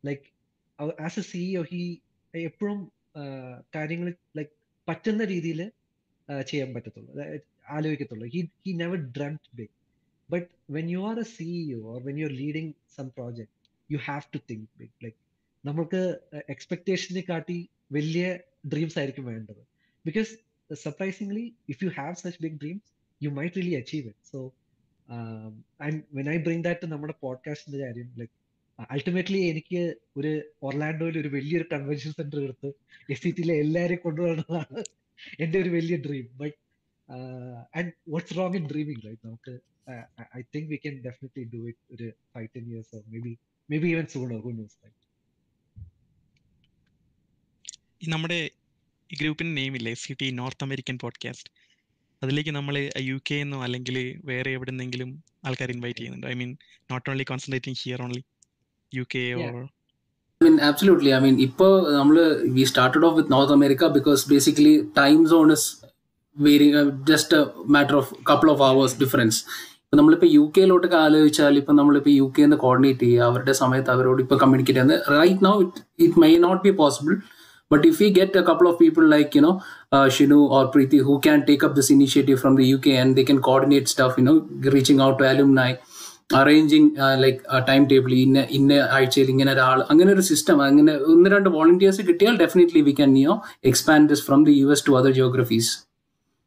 Like 0.03 0.25
as 0.99 1.19
a 1.19 1.25
CEO 1.31 1.63
he 1.71 1.81
എപ്പോഴും 2.33 2.79
കാര്യങ്ങൾ 3.75 4.09
like 4.37 4.53
പറ്റുന്ന 4.87 5.23
രീതിയിൽ 5.25 5.59
ചെയ്യാൻ 6.29 6.69
പറ്റത്തുള്ളൂ 6.75 7.13
ആലോചിക്കത്തുള്ളൂ 7.69 8.25
he 8.33 8.41
he 8.65 8.71
never 8.73 8.99
dreamed 9.15 9.49
big 9.53 9.73
but 10.29 10.47
when 10.71 10.87
you 10.89 11.01
are 11.09 11.17
a 11.19 11.27
CEO 11.35 11.79
or 11.91 11.99
when 12.03 12.17
you 12.19 12.25
are 12.25 12.33
leading 12.33 12.71
some 12.97 13.07
project 13.09 13.53
you 13.89 13.99
have 14.05 14.27
to 14.33 14.39
think 14.49 14.67
big 14.77 14.95
like 15.03 15.19
നമ്മൾക്ക് 15.63 16.01
എക്സ്പെക്ടേഷനെ 16.49 17.23
കാട്ടി 17.29 17.57
വലിയ 17.91 18.25
ഡ്രീംസ് 18.63 18.97
ആയിരിക്കും 18.99 19.25
വേണ്ടത്. 19.25 19.61
Because 20.05 20.31
surprisingly 20.69 21.43
if 21.69 21.81
you 21.83 21.89
have 21.97 22.15
such 22.23 22.39
big 22.45 22.57
dreams 22.63 22.87
you 23.21 23.29
might 23.31 23.57
really 23.57 23.75
achieve 23.81 24.07
it 24.07 24.25
so 24.31 24.39
and 25.85 25.99
when 26.13 26.27
I 26.29 26.37
bring 26.45 26.63
that 26.63 26.87
നമ്മുടെ 26.93 27.15
പോഡ്കാസ്റ്റിന്റെ 27.21 27.79
കാര്യം 27.85 28.09
like 28.19 28.33
ultimately 28.89 29.39
എനിക്ക് 29.51 29.81
ഒരു 30.17 30.31
ഒർലാൻഡോയിൽ 30.67 31.15
ഒരു 31.21 31.29
വലിയൊരു 31.35 31.67
കൺവെൻഷൻ 31.71 32.11
സെന്റർ 32.11 32.39
എടുത്ത് 32.43 32.69
എസ് 33.09 33.21
സി 33.23 33.29
ടിയിലെ 33.37 33.55
എല്ലാവരെയും 33.63 34.01
കൊണ്ടുവരുന്നതാണ് 34.03 34.81
എന്റെ 35.39 35.57
ഒരു 35.63 35.69
വലിയ 35.69 35.97
dream 36.05 36.27
but 36.41 36.57
and 37.77 37.91
what's 38.07 38.35
wrong 38.37 38.57
in 38.59 38.65
dreaming 38.73 39.03
like 39.05 39.21
നമുക്ക് 39.27 39.53
I 40.37 40.43
think 40.55 40.69
we 40.71 40.79
can 40.83 40.95
definitely 41.07 41.45
do 41.53 41.61
it 41.71 41.83
ഒരു 41.95 42.07
five 42.33 42.49
ten 42.55 42.65
years 42.71 43.01
maybe 43.19 43.33
maybe 43.77 43.89
even 43.95 44.07
sooner 44.15 44.39
who 44.45 44.51
right 44.57 44.95
ഈ 45.01 45.06
നമ്മുടെ 48.01 48.39
ഈ 49.09 49.17
ഗ്രൂപ്പിന്റെ 49.17 49.53
നെയിം 49.59 49.73
ഇല്ലേ 49.75 49.93
C 50.01 50.13
T 50.19 50.27
North 50.31 50.63
American 50.63 50.95
podcast 51.03 51.49
അതിലേക്ക് 52.21 52.51
നമ്മൾ 52.51 52.75
യു 53.07 53.17
കെ 53.29 53.35
എന്നോ 53.35 53.57
അല്ലെങ്കിൽ 53.63 53.95
വേറെ 54.25 54.51
എവിടെ 54.51 54.71
നിന്നെങ്കിലും 54.71 55.09
ആൾക്കാർ 55.45 55.71
ഇൻവൈറ്റ് 55.71 55.97
ചെയ്യുന്നുണ്ട് 55.97 56.27
I 56.27 56.33
mean 56.33 56.51
not 56.89 57.07
only 57.09 57.25
concentrating 57.31 57.79
here 57.83 58.01
only 58.07 58.23
U 58.91 59.05
K 59.15 59.23
or 59.39 59.57
I 60.41 60.45
mean, 60.45 60.57
absolutely. 60.61 61.11
I 61.13 61.19
mean, 61.19 61.35
ഇപ്പോൾ 61.45 61.71
നമ്മൾ 61.95 62.15
we 62.55 62.63
started 62.65 63.03
off 63.03 63.15
with 63.15 63.29
North 63.29 63.51
America 63.55 63.85
because 63.89 64.21
basically 64.25 64.73
time 64.99 65.21
zone 65.25 65.51
is 65.51 65.63
varying, 66.37 66.75
uh, 66.75 66.83
just 67.03 67.29
a 67.33 67.41
matter 67.67 67.95
of 67.97 68.07
couple 68.23 68.51
of 68.53 68.61
hours 68.61 68.93
difference. 68.99 69.37
ഇപ്പൊ 69.83 69.97
നമ്മളിപ്പോ 69.97 70.27
U 70.29 70.43
കെയിലോട്ടൊക്കെ 70.57 70.97
ആലോചിച്ചാൽ 70.97 71.57
ഇപ്പം 71.57 71.75
നമ്മളിപ്പോൾ 71.75 72.13
U 72.15 72.25
കെന്ന് 72.37 72.57
coordinate 72.57 73.03
ചെയ്യുക 73.03 73.27
അവരുടെ 73.29 73.53
സമയത്ത് 73.53 73.89
അവരോട് 73.89 74.21
ഇപ്പൊ 74.21 74.35
കമ്മ്യൂണിക്കേറ്റ് 74.35 74.79
ചെയ്യുന്നത് 74.79 75.05
right 75.17 75.45
now 75.45 75.53
it 75.61 75.81
it 76.05 76.19
might 76.23 76.31
not 76.45 76.61
be 76.67 76.71
possible 76.81 77.13
but 77.71 77.85
if 77.85 77.99
we 77.99 78.09
get 78.11 78.35
a 78.35 78.43
couple 78.43 78.67
of 78.67 78.79
people 78.79 79.05
like 79.05 79.35
you 79.35 79.41
know 79.41 79.55
uh, 79.91 80.07
shinu 80.09 80.39
or 80.49 80.63
preeti 80.73 80.99
who 81.01 81.19
can 81.19 81.45
take 81.45 81.63
up 81.63 81.75
this 81.75 81.89
initiative 81.89 82.39
from 82.39 82.55
the 82.55 82.65
uk 82.69 82.87
and 83.01 83.15
they 83.15 83.25
can 83.25 83.41
coordinate 83.41 83.87
stuff 83.87 84.13
you 84.17 84.25
know 84.25 84.37
reaching 84.71 85.01
out 85.01 85.17
to 85.19 85.25
alumni 85.27 85.69
arranging 86.35 86.89
like 87.21 87.37
time 87.67 87.83
table 87.91 88.13
ഇന്ന 88.15 88.39
ഇന്ന 88.57 88.79
ആഴ്ചയിൽ 88.95 89.27
ഇങ്ങനെ 89.33 89.51
ഒരാൾ 89.53 89.79
അങ്ങനെ 89.91 90.09
ഒരു 90.15 90.23
system 90.29 90.57
അങ്ങനെ 90.65 90.93
ഒന്ന് 91.11 91.27
രണ്ട് 91.33 91.47
വോളണ്ടിയേഴ്സ് 91.53 92.03
കിട്ടിയാൽ 92.09 92.35
ഡെഫിനറ്റ്ലി 92.41 92.81
വി 92.87 92.93
ക്യാൻ 92.97 93.11
യോ 93.19 93.33
expand 93.69 94.09
this 94.11 94.23
from 94.27 94.41
the 94.47 94.55
U 94.61 94.67
S 94.75 94.83
to 94.87 94.95
other 94.99 95.13
geographies 95.19 95.71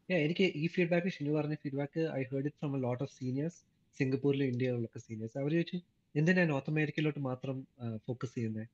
എനിക്ക് 0.09 0.45
ഈ 0.61 0.67
ഫീഡ്ബാക്ക് 0.75 1.13
ഷിനു 1.15 1.31
പറഞ്ഞ 1.37 1.55
feedback 1.63 2.03
I 2.19 2.21
heard 2.31 2.45
it 2.49 2.57
from 2.61 2.75
a 2.77 2.81
lot 2.85 3.01
of 3.05 3.11
seniors 3.19 3.57
സിംഗപ്പൂരിലും 3.99 4.47
ഇന്ത്യയിലൊക്കെ 4.53 5.01
സീനിയേഴ്സ് 5.07 5.35
അവർ 5.41 5.51
ചോദിച്ചു 5.57 5.79
എന്തിനാ 6.15 6.45
നോർത്ത് 6.53 6.71
അമേരിക്കയിലോട്ട് 6.73 7.23
മാത്രം 7.29 7.57
ഫോക്കസ് 8.07 8.33
ചെയ്യുന്നത് 8.37 8.67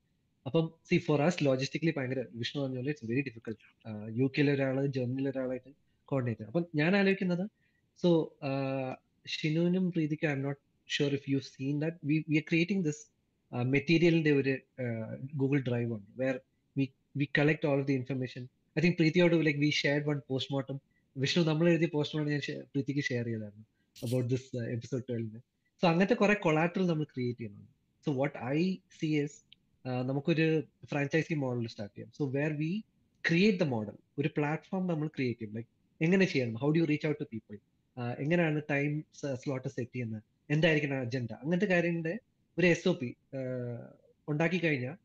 അപ്പം 0.48 0.66
സി 0.88 0.96
ഫോർ 0.98 1.22
ആസ് 1.22 1.38
ലോജിസ്റ്റിക്കലി 1.44 1.92
ഭയങ്കര 1.96 2.20
വിഷ്ണു 2.34 2.58
പറഞ്ഞ 2.62 2.76
പോലെ 2.76 2.90
ഇറ്റ്സ് 2.90 3.06
വെരി 3.10 3.20
ഡിഫിക്കൽട്ട് 3.20 3.62
യു 4.18 4.26
കെയിലെ 4.34 4.52
ഒരാൾ 4.52 4.86
ജർമ്മനിയിലെ 4.96 5.30
ഒരാളായിട്ട് 5.30 5.70
കോർഡിനേറ്റ് 6.08 6.44
അപ്പം 6.44 6.64
ഞാൻ 6.74 6.96
ആലോചിക്കുന്നത് 6.96 7.44
സോ 8.00 8.10
ഷിനുവിനും 9.26 9.90
പ്രീതിക്ക് 9.90 10.26
I'm 10.32 10.42
not 10.42 10.60
sure 10.88 11.14
if 11.14 11.26
you 11.30 11.38
seen 11.48 11.74
that 11.80 11.98
we 12.04 12.16
we 12.28 12.36
are 12.36 12.44
creating 12.48 12.84
this 12.84 13.02
മെറ്റീരിയലിന്റെ 13.68 14.32
ഒരു 14.32 14.54
ഗൂഗിൾ 15.34 15.60
ഡ്രൈവ് 15.60 15.90
ഉണ്ട് 15.92 16.08
where 16.22 16.36
we 16.76 16.86
we 17.16 17.28
collect 17.38 17.66
all 17.66 17.82
the 17.84 17.92
information 17.92 18.42
I 18.76 18.82
think 18.82 18.96
പ്രീതിയോട് 18.96 19.34
like 19.46 19.58
we 19.58 19.70
share 19.82 20.00
one 20.02 20.18
postmortem 20.28 20.78
Vishnu 21.16 21.42
നമ്മൾ 21.42 21.66
എഴുതിയ 21.68 21.90
പോസ്റ്റ്മോർട്ടം 21.92 22.32
ഞാൻ 22.32 22.42
പ്രീതിക്ക് 22.72 23.04
share 23.04 23.24
ചെയ്തായിരുന്നു 23.24 23.66
about 23.96 24.28
this 24.30 24.48
episode 24.74 25.04
ട്വൽവിന് 25.08 25.40
so 25.82 25.86
അങ്ങനത്തെ 25.88 26.14
കുറെ 26.14 26.34
കൊളാറ്ററൽ 26.46 26.86
നമ്മൾ 26.86 27.06
ക്രിയേറ്റ് 27.14 27.38
ചെയ്യുന്നുണ്ട്. 27.38 27.72
So 28.06 28.10
what 28.12 28.36
I 28.56 28.60
see 29.00 29.06
is 29.06 29.38
നമുക്കൊരു 30.04 30.62
ഫ്രാഞ്ചൈസി 30.86 31.34
മോഡൽ 31.34 31.66
സ്റ്റാർട്ട് 31.66 31.94
ചെയ്യാം. 31.96 32.12
So 32.18 32.26
where 32.26 32.52
we 32.52 32.82
create 33.28 33.58
the 33.58 33.62
model 33.62 33.96
ഒരു 34.18 34.28
പ്ലാറ്റ്ഫോം 34.36 34.86
നമ്മൾ 34.86 35.06
ക്രിയേറ്റ് 35.06 35.40
ചെയ്യും. 35.40 35.54
ലൈക്ക് 35.54 35.68
എങ്ങനെ 36.00 36.24
ചെയ്യണം? 36.24 36.54
How 36.54 36.70
do 36.70 36.84
reach 36.84 37.06
out 37.06 37.20
to 37.20 37.24
people 37.32 37.58
എങ്ങനെയാണ് 38.18 38.62
ടൈം 38.70 39.04
സ്ലോട്ട് 39.34 39.68
സെറ്റ് 39.68 39.92
ചെയ്യുന്നത്? 39.92 40.22
എന്തായിരിക്കണം 40.50 40.98
അജണ്ട 41.00 41.32
അങ്ങനത്തെ 41.32 41.66
കാര്യങ്ങളുടെ 41.66 42.18
ഒരു 42.58 42.66
എസ് 42.66 42.88
ഒ 42.88 42.92
പി 42.92 43.16
ഉണ്ടാക്കി 44.28 44.58
കഴിഞ്ഞാൽ 44.58 44.96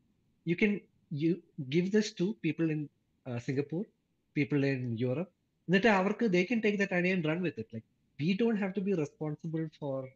you 0.48 0.54
can 0.62 0.80
you 1.12 1.32
give 1.68 1.90
this 1.90 2.14
to 2.20 2.36
people 2.44 2.72
in 2.72 2.88
Singapore 3.36 3.84
people 4.36 4.66
in 4.66 4.96
Europe 5.00 5.32
എന്നിട്ട് 5.68 5.86
അവർക്ക് 5.86 6.24
they 6.26 6.44
can 6.44 6.60
take 6.60 6.78
that 6.78 6.94
and 6.94 7.28
run 7.28 7.42
with 7.42 7.60
it 7.60 7.74
like 7.74 7.86
we 8.20 8.38
don't 8.40 8.60
have 8.60 8.72
to 8.76 8.80
be 8.80 8.94
responsible 8.94 9.68
for 9.78 10.08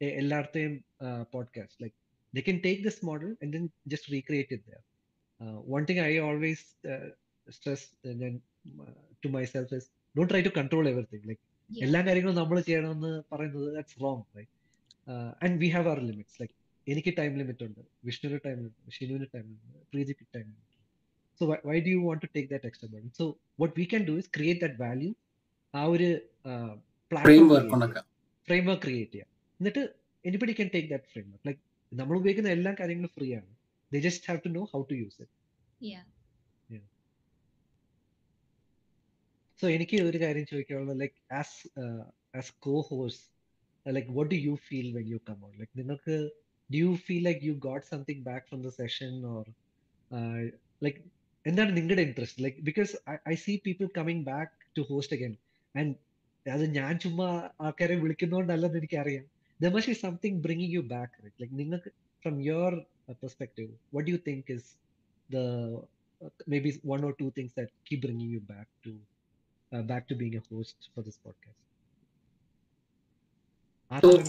എല്ലായിടത്തെയും 0.00 0.84
podcast 1.30 1.82
like 1.82 2.03
they 2.34 2.44
can 2.48 2.58
take 2.66 2.80
this 2.86 2.98
model 3.08 3.30
and 3.40 3.48
then 3.54 3.64
just 3.92 4.04
recreate 4.14 4.50
it 4.56 4.62
there. 4.68 4.82
Uh, 5.40 5.58
one 5.76 5.84
thing 5.88 5.98
I 6.00 6.18
always 6.28 6.60
uh, 6.92 7.08
stress 7.46 7.82
and 8.10 8.18
then 8.24 8.34
uh, 8.84 8.94
to 9.22 9.28
myself 9.36 9.68
is 9.78 9.84
don't 10.14 10.30
try 10.34 10.42
to 10.48 10.52
control 10.60 10.86
everything. 10.92 11.24
Like 11.30 11.42
എല്ലാ 11.70 12.00
കാര്യങ്ങളും 12.06 12.36
നമ്മൾ 12.40 12.56
ചെയ്യണമെന്ന് 12.66 13.10
പറയുന്നത് 13.30 13.68
that's 13.76 13.96
wrong 14.02 14.24
right 14.38 14.52
and 15.44 15.56
we 15.62 15.68
have 15.74 15.86
our 15.92 16.00
limits 16.08 16.36
like 16.40 16.54
എനിക്ക് 16.86 17.12
time 17.20 17.32
limit 17.40 17.64
ഉണ്ട് 17.66 17.78
വിഷ്ണുവിന് 18.08 18.40
time 18.46 18.56
limit 18.64 18.94
ഷിനുവിന് 18.96 19.26
time 19.34 19.44
limit 19.52 19.86
പ്രീതിക്ക് 19.92 20.24
time 20.36 20.46
limit 20.50 20.72
so 21.40 21.46
why 21.70 21.76
do 21.86 21.90
you 21.94 22.00
want 22.06 22.22
to 22.24 22.30
take 22.36 22.48
that 22.52 22.68
extra 22.70 22.88
burden 22.94 23.12
so 23.20 23.26
what 23.62 23.74
we 23.80 23.86
can 23.92 24.04
do 24.10 24.16
is 24.22 24.30
create 24.36 24.62
that 24.64 24.78
value 24.86 25.10
ആ 25.74 25.84
ഒരു 25.94 26.08
frame 28.48 28.64
work 28.68 28.82
create 28.86 29.12
ചെയ്യാം. 29.14 29.30
എന്നിട്ട് 29.60 29.82
anybody 30.24 30.54
can 30.58 30.70
take 30.76 30.90
that 30.94 31.08
framework 31.32 31.46
like 31.50 31.62
നമ്മൾ 32.00 32.14
ഉപയോഗിക്കുന്ന 32.20 32.50
എല്ലാ 32.56 32.72
കാര്യങ്ങളും 32.80 33.12
free 33.16 33.28
ആണ്. 33.38 33.50
They 33.92 34.00
just 34.06 34.26
have 34.30 34.40
to 34.46 34.50
know 34.58 34.62
how 34.72 34.80
to 34.90 34.96
use 35.02 35.18
it 35.22 35.32
so 39.60 39.66
എനിക്ക് 39.76 39.96
ഒരു 40.08 40.18
കാര്യം 40.22 40.46
ചോദിക്കാനുള്ളത് 40.50 41.00
like 41.02 41.18
as 41.40 41.56
as 42.38 42.52
co 42.66 42.76
host 42.88 43.20
like 43.86 44.08
what 44.16 44.30
do 44.34 44.38
you 44.46 44.54
feel 44.68 44.88
when 44.96 45.06
you 45.12 45.18
come 45.28 45.38
out 45.46 45.58
like 45.60 45.74
നിങ്ങൾക്ക് 45.80 46.16
do 46.70 46.78
you 46.84 46.94
feel 47.06 47.22
like 47.28 47.42
you 47.48 47.54
got 47.68 47.86
something 47.86 48.22
back 48.30 48.44
from 48.48 48.62
the 48.62 48.72
session 48.80 49.12
or 49.34 49.44
like 50.86 51.00
എന്താണ് 51.44 51.70
നിങ്ങളുടെ 51.76 52.02
interest 52.08 52.42
like 52.44 52.58
because 52.70 52.92
I 53.32 53.36
see 53.44 53.54
people 53.66 53.88
coming 53.98 54.24
back 54.32 54.52
to 54.78 54.82
host 54.90 55.16
again 55.16 55.34
and 55.74 55.94
അത് 56.46 56.64
ഞാൻ 56.70 56.98
ചുമ്മാ 56.98 57.28
ആൾക്കാരെ 57.60 57.94
വിളിക്കുന്നതുകൊണ്ടല്ലെന്ന് 57.94 58.78
എനിക്കറിയാം. 58.78 59.24
there 59.60 59.70
must 59.70 59.86
be 59.86 59.94
something 59.94 60.40
bringing 60.40 60.70
you 60.70 60.82
back, 60.82 61.12
right? 61.22 61.32
Like, 61.38 61.50
from 62.22 62.40
your 62.40 62.72
uh, 63.08 63.14
perspective, 63.20 63.68
what 63.90 64.04
do 64.06 64.12
you 64.12 64.18
think 64.18 64.46
is 64.48 64.76
the 65.30 65.80
uh, 66.24 66.28
maybe 66.46 66.78
one 66.82 67.04
or 67.04 67.12
two 67.14 67.30
things 67.32 67.52
that 67.56 67.68
keep 67.84 68.02
bringing 68.02 68.28
you 68.28 68.40
back 68.40 68.66
to 68.84 68.94
uh, 69.72 69.82
back 69.82 70.08
to 70.08 70.14
being 70.14 70.36
a 70.36 70.42
host 70.54 70.76
for 70.94 71.02
this 71.02 71.18
podcast? 71.26 71.60
So, 74.00 74.22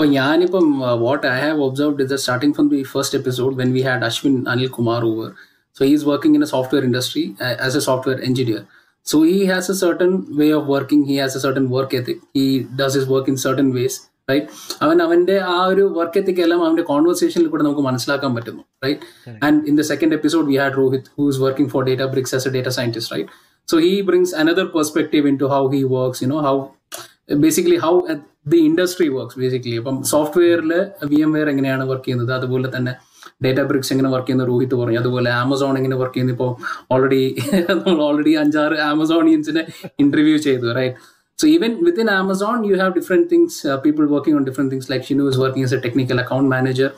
Yanipam, 0.00 0.82
uh, 0.92 0.96
what 0.96 1.24
I 1.24 1.38
have 1.38 1.58
observed 1.60 2.00
is 2.00 2.10
that 2.10 2.18
starting 2.18 2.52
from 2.52 2.68
the 2.68 2.84
first 2.84 3.14
episode 3.14 3.56
when 3.56 3.72
we 3.72 3.82
had 3.82 4.02
Ashwin 4.02 4.42
Anil 4.44 4.70
Kumar 4.72 5.04
over, 5.04 5.36
so 5.72 5.84
he's 5.84 6.04
working 6.04 6.34
in 6.34 6.42
a 6.42 6.46
software 6.46 6.84
industry 6.84 7.36
uh, 7.40 7.56
as 7.58 7.74
a 7.74 7.80
software 7.80 8.20
engineer. 8.20 8.66
So 9.06 9.22
he 9.22 9.44
has 9.46 9.68
a 9.68 9.74
certain 9.76 10.12
way 10.32 10.50
of 10.52 10.66
working. 10.66 11.04
He 11.04 11.16
has 11.16 11.36
a 11.36 11.40
certain 11.40 11.68
work 11.68 11.92
ethic. 11.92 12.18
He 12.32 12.44
does 12.74 12.94
his 12.94 13.06
work 13.06 13.28
in 13.28 13.38
certain 13.38 13.70
ways, 13.72 13.94
right 14.28 14.46
അവൻ 14.84 14.98
അവന്റെ 15.02 15.34
ആ 15.48 15.56
ഒരു 15.70 15.82
work 15.96 16.18
എത്തിക്ക് 16.20 16.42
എല്ലാം 16.44 16.60
അവന്റെ 16.66 16.84
കോൺവെർസേഷനിൽ 16.90 17.48
കൂടെ 17.48 17.64
നമുക്ക് 17.64 17.82
മനസ്സിലാക്കാൻ 17.86 18.30
പറ്റുന്നു 18.36 18.62
right 18.84 19.34
and 19.46 19.58
in 19.70 19.74
the 19.80 19.82
second 19.88 20.14
episode 20.18 20.46
we 20.50 20.56
had 20.60 20.76
Rohit 20.80 21.08
who 21.18 21.24
is 21.32 21.40
working 21.42 21.70
for 21.72 21.82
Databricks 22.14 22.34
as 22.38 22.46
a 22.48 22.52
data 22.54 22.70
scientist 22.78 23.12
right 23.14 23.28
so 23.68 23.78
he 23.84 23.92
brings 24.08 24.32
another 24.42 24.66
perspective 24.76 25.28
into 25.42 25.48
how 25.54 25.60
he 25.74 25.80
works 25.92 26.22
you 26.24 26.28
know 26.32 26.40
how 26.48 26.54
basically 27.44 27.78
how 27.84 27.92
the 28.54 28.60
industry 28.70 29.08
works 29.16 29.38
basically 29.42 29.76
അപ്പം 29.82 29.98
സോഫ്റ്റ്വെയറിൽ 30.14 30.72
V 31.12 31.20
M 31.26 31.34
wear 31.36 31.50
എങ്ങനെയാണ് 31.52 31.86
work 31.90 32.04
ചെയ്യുന്നത് 32.06 32.32
അതുപോലെ 32.38 32.70
തന്നെ 32.76 32.94
data 33.45 33.59
BRICS 33.69 33.91
എങ്ങനെ 33.93 34.09
work 34.15 34.27
ചെയ്യുന്ന 34.29 34.47
രോഹിത് 34.49 34.75
പറഞ്ഞു 34.81 34.99
അതുപോലെ 35.03 35.29
ആമസോൺ 35.43 35.75
എങ്ങനെ 35.81 35.97
വർക്ക് 36.01 36.15
ചെയ്യുന്നു 36.15 36.35
ഇപ്പോൾ 36.37 36.51
ഓൾറെഡി 36.95 37.21
നമ്മൾ 37.69 38.01
ഓൾറെഡി 38.07 38.33
അഞ്ചാറ് 38.43 38.77
ആമസോണിയൻസിനെ 38.91 39.63
ഇന്റർവ്യൂ 40.05 40.37
ചെയ്തു 40.47 40.75
right 40.79 40.97
So 41.39 41.47
even 41.47 41.81
within 41.85 42.09
Amazon, 42.09 42.65
you 42.65 42.77
have 42.77 42.93
different 42.93 43.25
things, 43.29 43.63
uh, 43.63 43.77
people 43.79 44.05
working 44.07 44.35
on 44.35 44.43
different 44.43 44.69
things. 44.71 44.89
Like 44.89 45.03
Shinu 45.03 45.25
is 45.29 45.37
working 45.37 45.63
as 45.63 45.71
a 45.71 45.79
technical 45.79 46.19
account 46.19 46.47
manager. 46.49 46.89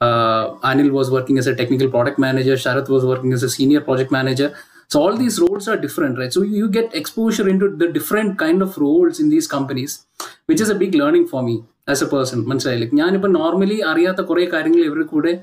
Uh, 0.00 0.54
Anil 0.70 0.90
was 0.90 1.10
working 1.10 1.36
as 1.36 1.46
a 1.46 1.54
technical 1.54 1.90
product 1.90 2.18
manager. 2.18 2.54
Sharath 2.54 2.88
was 2.88 3.04
working 3.04 3.34
as 3.34 3.42
a 3.42 3.50
senior 3.50 3.82
project 3.82 4.10
manager. 4.10 4.48
So 4.88 5.02
all 5.02 5.14
these 5.16 5.38
roles 5.38 5.68
are 5.68 5.76
different, 5.76 6.18
right? 6.18 6.32
So 6.32 6.40
you 6.40 6.70
get 6.70 6.94
exposure 6.94 7.46
into 7.48 7.68
the 7.82 7.88
different 7.88 8.38
kind 8.38 8.62
of 8.62 8.78
roles 8.78 9.20
in 9.20 9.28
these 9.28 9.46
companies, 9.46 10.06
which 10.46 10.62
is 10.62 10.70
a 10.70 10.74
big 10.74 10.94
learning 10.94 11.28
for 11.28 11.42
me 11.42 11.62
As 11.87 12.01
a 12.01 12.09
person. 12.13 12.39
മനസ്സിലായി 12.47 12.79
like 12.79 12.95
ഞാനിപ്പോൾ 12.95 13.31
normally 13.31 13.77
അറിയാത്ത 13.91 14.21
കുറെ 14.21 14.45
കാര്യങ്ങൾ 14.45 14.81
ഇവരുടെ 14.81 15.05
കൂടെ 15.05 15.33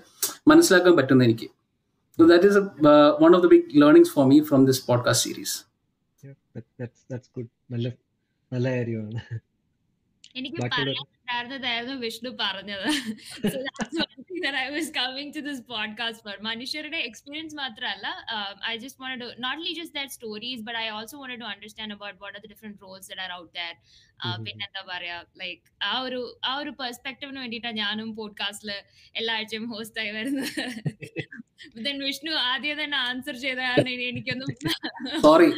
മനസ്സിലാക്കാൻ 0.48 0.96
പറ്റുന്ന 0.96 1.24
എനിക്ക് 1.24 1.48
uh, 2.18 3.40
the 3.44 3.48
big 3.48 3.64
learnings 3.74 4.10
for 4.16 4.24
me 4.26 4.36
from 4.48 4.60
this 4.68 4.78
podcast 4.88 5.20
series. 5.26 5.52
Yeah, 6.24 6.34
that's 6.80 7.00
that's 7.10 7.28
good. 7.36 7.48
നല്ല 7.70 7.88
നല്ല 8.52 8.68
കാര്യമാണ് 8.70 9.20
എനിക്ക് 10.34 10.58
പറയാനുണ്ടായിരുന്നതായിരുന്നു 10.62 11.94
വിഷ്ണു 12.04 12.30
പറഞ്ഞത്. 12.42 12.86
I 14.62 14.64
was 14.74 14.90
coming 14.96 15.32
to 15.36 15.40
this 15.46 15.62
podcast 15.70 16.22
for 16.26 16.36
മനുഷ്യരുടെ 16.48 16.98
എക്സ്പീരിയൻസ് 17.08 17.54
മാത്രമല്ല 17.60 18.06
I 18.70 18.74
just 18.84 19.00
want 19.02 19.16
to 19.22 19.28
not 19.28 19.46
only 19.52 19.72
just 19.78 19.96
that 19.98 20.14
stories 20.16 20.62
but 20.68 20.78
I 20.84 20.86
also 20.96 21.18
want 21.22 21.36
to 21.44 21.48
understand 21.52 21.94
about 21.96 22.18
what 22.24 22.36
are 22.38 22.42
the 22.46 22.50
different 22.54 22.78
roles 22.86 23.08
that 23.10 23.24
are 23.26 23.32
out 23.40 23.52
that 23.60 23.80
പിന്നെ 24.46 24.64
എന്താ 24.68 24.82
പറയാ 24.92 25.16
like 25.42 25.62
ആ 25.90 25.94
ഒരു 26.06 26.20
ആ 26.50 26.54
ഒരു 26.62 26.72
പെർസ്പെക്ടീവിന് 26.82 27.40
വേണ്ടിയിട്ടാണ് 27.44 27.78
ഞാനും 27.84 28.10
പോഡ്കാസ്റ്റിൽ 28.20 28.72
എല്ലാ 29.20 29.34
ആഴ്ചയും 29.38 29.66
ഹോസ്റ്റ് 29.74 30.00
ആയി 30.04 30.12
വരുന്നത്. 30.18 30.50
ദെൻ 31.84 31.96
വിഷ്ണു 32.06 32.32
ആദ്യം 32.50 32.78
തന്നെ 32.84 32.96
ആൻസർ 33.08 33.36
ചെയ്ത 33.44 33.60
കാരണം 33.68 34.02
എനിക്കൊന്നും 34.10 34.50
സോറി 35.26 35.48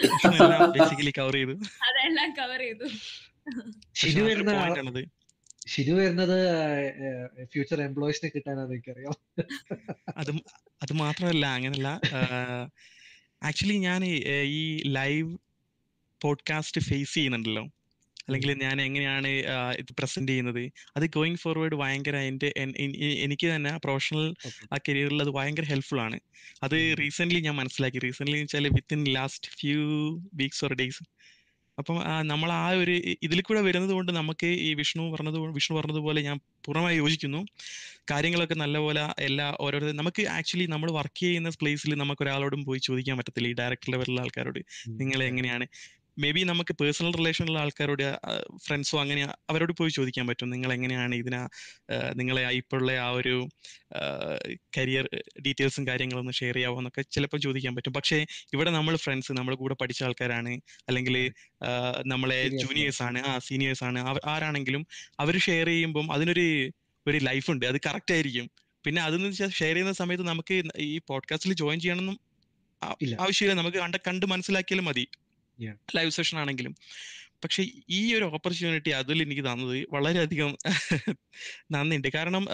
ബേസിക്കലി 0.76 1.12
കവർ 1.20 1.36
ചെയ്തു. 1.38 1.54
അതെല്ലാം 1.88 2.30
കവർ 2.40 2.60
ചെയ്തു. 2.66 2.88
ഷിനു 3.94 4.22
വരുന്ന 4.22 5.04
ഷിനു 5.68 5.94
വരുന്നത് 5.94 6.38
ഫ്യൂച്ചർ 7.44 7.82
എംപ്ലോയീസിനെ 7.82 8.30
കിട്ടാനാണ് 8.34 8.70
എനിക്കറിയാം. 8.70 9.14
അത് 10.16 10.30
അത് 10.82 10.92
മാത്രമല്ല 10.92 11.46
അങ്ങനല്ല 11.46 11.88
ആക്ച്വലി 13.42 13.78
ഞാൻ 13.78 14.04
ഈ 14.04 14.82
ലൈവ് 14.86 15.38
പോഡ്കാസ്റ്റ് 16.20 16.80
ഫേസ് 16.80 17.14
ചെയ്യുന്നുണ്ടല്ലോ. 17.14 17.64
അല്ലെങ്കിൽ 18.26 18.52
ഞാൻ 18.62 18.76
എങ്ങനെയാണ് 18.82 19.28
ഇത് 19.78 19.90
പ്രസന്റ് 19.98 20.32
ചെയ്യുന്നത്. 20.32 20.62
അത് 20.96 21.04
ഗോയിങ് 21.06 21.36
ഫോർവേഡ് 21.36 21.74
ഭയങ്കര 21.74 22.16
എന്റെ 22.16 22.48
എനിക്ക് 23.24 23.46
തന്നെ 23.54 23.72
പ്രൊഫഷണൽ 23.84 24.34
ആ 24.72 24.78
കരിയറിൽ 24.88 25.20
അത് 25.20 25.30
ഭയങ്കര 25.30 25.64
ഹെൽപ്ഫുൾ 25.64 26.00
ആണ്. 26.00 26.18
അത് 26.62 26.76
റീസെന്റ് 27.00 27.34
ഞാൻ 27.34 27.54
മനസ്സിലാക്കി. 27.54 27.98
റീസെന്റ് 27.98 28.36
വെച്ചാൽ 28.38 28.68
within 28.68 29.04
last 29.08 29.50
few 29.50 29.80
weeks 30.34 30.64
or 30.64 30.74
days 30.74 31.04
അപ്പം 31.78 31.96
നമ്മൾ 32.30 32.50
ആ 32.56 32.66
ഒരു 32.82 32.94
ഇതിൽ 33.26 33.40
കൂടെ 33.42 33.60
വരുന്നത് 33.66 33.92
കൊണ്ട് 33.96 34.10
നമുക്ക് 34.18 34.48
ഈ 34.66 34.70
വിഷ്ണു 34.74 35.02
പറഞ്ഞത് 35.14 35.38
വിഷ്ണു 35.56 35.74
പറഞ്ഞതുപോലെ 35.78 36.20
ഞാൻ 36.28 36.36
പൂർണമായി 36.64 36.96
യോജിക്കുന്നു. 36.96 37.40
കാര്യങ്ങളൊക്കെ 38.10 38.56
നല്ലപോലെ 38.62 39.02
എല്ലാ 39.28 39.46
ഓരോരുത്തർ 39.64 39.96
നമുക്ക് 40.00 40.22
ആക്ച്വലി 40.36 40.66
നമ്മൾ 40.74 40.88
വർക്ക് 40.98 41.20
ചെയ്യുന്ന 41.22 41.50
പ്ലേസിൽ 41.60 41.94
നമുക്ക് 42.02 42.22
ഒരാളോടും 42.26 42.62
പോയി 42.68 42.80
ചോദിക്കാൻ 42.88 43.16
പറ്റത്തില്ല 43.20 43.50
ഈ 43.52 43.56
ഡയറക്ടർ 43.60 43.88
ലെവലിലുള്ള 43.94 44.24
ആൾക്കാരോട്. 44.26 44.60
നിങ്ങൾ 45.02 45.20
എങ്ങനെയാണ് 45.30 45.66
മേ 46.18 46.30
ബി 46.30 46.40
നമുക്ക് 46.40 46.74
പേഴ്സണൽ 46.74 47.12
റിലേഷനുള്ള 47.16 47.58
ആൾക്കാരോട് 47.58 48.04
ഫ്രണ്ട്സോ 48.66 49.00
അങ്ങനെ 49.00 49.22
അവരോട് 49.50 49.72
പോയി 49.72 49.90
ചോദിക്കാൻ 49.90 50.26
പറ്റും. 50.26 50.50
നിങ്ങൾ 50.50 50.72
എങ്ങനെയാണ് 50.72 51.14
ഇതിനാ 51.14 51.40
നിങ്ങളെ 52.14 52.42
ഇപ്പോഴുള്ള 52.50 52.92
ആ 52.92 53.08
ഒരു 53.10 53.34
കരിയർ 54.76 55.06
ഡീറ്റെയിൽസും 55.46 55.86
കാര്യങ്ങളൊന്നും 55.86 56.34
ഷെയർ 56.34 56.54
ചെയ്യാവോ 56.54 56.78
എന്നൊക്കെ 56.78 57.02
ചിലപ്പോൾ 57.12 57.38
ചോദിക്കാൻ 57.38 57.74
പറ്റും. 57.76 57.92
പക്ഷേ 57.92 58.18
ഇവിടെ 58.52 58.70
നമ്മൾ 58.70 58.96
ഫ്രണ്ട്സ് 58.96 59.32
നമ്മൾ 59.32 59.54
കൂടെ 59.54 59.74
പഠിച്ച 59.74 60.02
ആൾക്കാരാണ്. 60.02 60.52
അല്ലെങ്കിൽ 60.88 61.16
നമ്മളെ 62.06 62.48
ജൂനിയേഴ്സ് 62.48 63.02
ആണ്. 63.02 63.20
ആ 63.26 63.38
സീനിയേഴ്സ് 63.38 63.84
ആണ്. 63.84 63.98
ആരാണെങ്കിലും 64.26 64.84
അവർ 65.20 65.38
ഷെയർ 65.38 65.66
ചെയ്യുമ്പം 65.66 66.12
അതിനൊരു 66.12 66.46
ഒരു 67.06 67.18
ലൈഫ് 67.18 67.50
ഉണ്ട്. 67.50 67.66
അത് 67.66 67.78
കറക്റ്റ് 67.86 68.14
ആയിരിക്കും. 68.14 68.46
പിന്നെ 68.84 69.02
അതെന്ന് 69.02 69.28
വെച്ചാൽ 69.28 69.50
ഷെയർ 69.50 69.74
ചെയ്യുന്ന 69.74 69.92
സമയത്ത് 69.92 70.24
നമുക്ക് 70.26 70.54
ഈ 70.78 70.98
പോഡ്കാസ്റ്റിൽ 71.08 71.52
ജോയിൻ 71.54 71.80
ചെയ്യണമെന്നും 71.80 72.18
ആവശ്യമില്ല. 73.22 73.54
നമുക്ക് 73.60 73.78
കണ്ട് 73.78 73.96
കണ്ട് 74.08 74.26
മനസ്സിലാക്കിയാലും 74.26 74.84
മതി. 74.84 75.04
ലൈവ് 75.96 76.10
സെഷൻ 76.10 76.38
ആണെങ്കിലും. 76.38 76.74
പക്ഷെ 77.44 77.62
ഈ 77.90 78.14
ഒരു 78.14 78.24
ഓപ്പർച്യൂണിറ്റി 78.24 78.90
അതിൽ 78.90 79.22
എനിക്ക് 79.22 79.42
തന്നത് 79.42 79.86
വളരെയധികം 79.92 80.50
നന്ദിയുണ്ട്. 81.70 82.08
കാരണം 82.14 82.44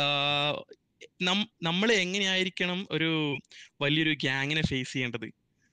നമ്മൾ 1.63 1.93
എങ്ങനെയായിരിക്കണം 1.93 2.87
ഒരു 2.91 3.11
വലിയൊരു 3.81 4.15
ഗ്യാങ്ങിനെ 4.15 4.63
ഫേസ് 4.63 4.93
ചെയ്യേണ്ടത്? 4.93 5.29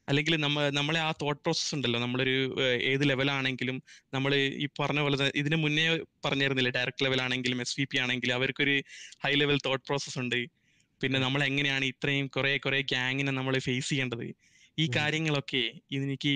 അല്ലെങ്കിൽ 0.08 0.36
നമ്മ 0.36 0.70
നമ്മളെ 0.70 1.00
ആ 1.00 1.12
തോട്ട് 1.22 1.42
പ്രോസസ് 1.44 1.76
ഉണ്ടല്ലോ. 1.76 2.00
നമ്മളൊരു 2.00 2.36
ഏത് 2.84 3.10
ലെവലാണെങ്കിലും 3.10 3.84
നമ്മൾ 4.14 4.36
ഈ 4.36 4.68
പറഞ്ഞ 4.80 5.00
പോലെ 5.00 5.16
തന്നെ 5.18 5.32
ഇതിന് 5.36 5.56
മുന്നേ 5.56 5.84
പറഞ്ഞിരുന്നില്ലേ 6.26 6.72
ഡയറക്ട് 6.72 7.06
ലെവലാണെങ്കിലും 7.06 7.62
എസ് 7.62 7.80
വി 7.80 7.84
പി 7.84 7.98
ആണെങ്കിലും 7.98 8.36
അവർക്കൊരു 8.36 8.76
ഹൈ 9.26 9.34
ലെവൽ 9.34 9.60
തോട്ട് 9.66 9.86
പ്രോസസ് 9.86 10.20
ഉണ്ട്. 10.20 10.40
പിന്നെ 11.02 11.20
നമ്മൾ 11.20 11.44
എങ്ങനെയാണ് 11.44 11.86
ഇത്രയും 11.86 12.28
കുറെ 12.28 12.58
കുറെ 12.58 12.82
ഗ്യാങ്ങിനെ 12.82 13.32
നമ്മൾ 13.32 13.60
ഫേസ് 13.60 13.90
ചെയ്യേണ്ടത്? 13.90 14.26
ഈ 14.78 14.86
ഉം. 14.86 14.94
കാര്യങ്ങളൊക്കെ 14.96 15.64
എനിക്ക് 15.92 16.34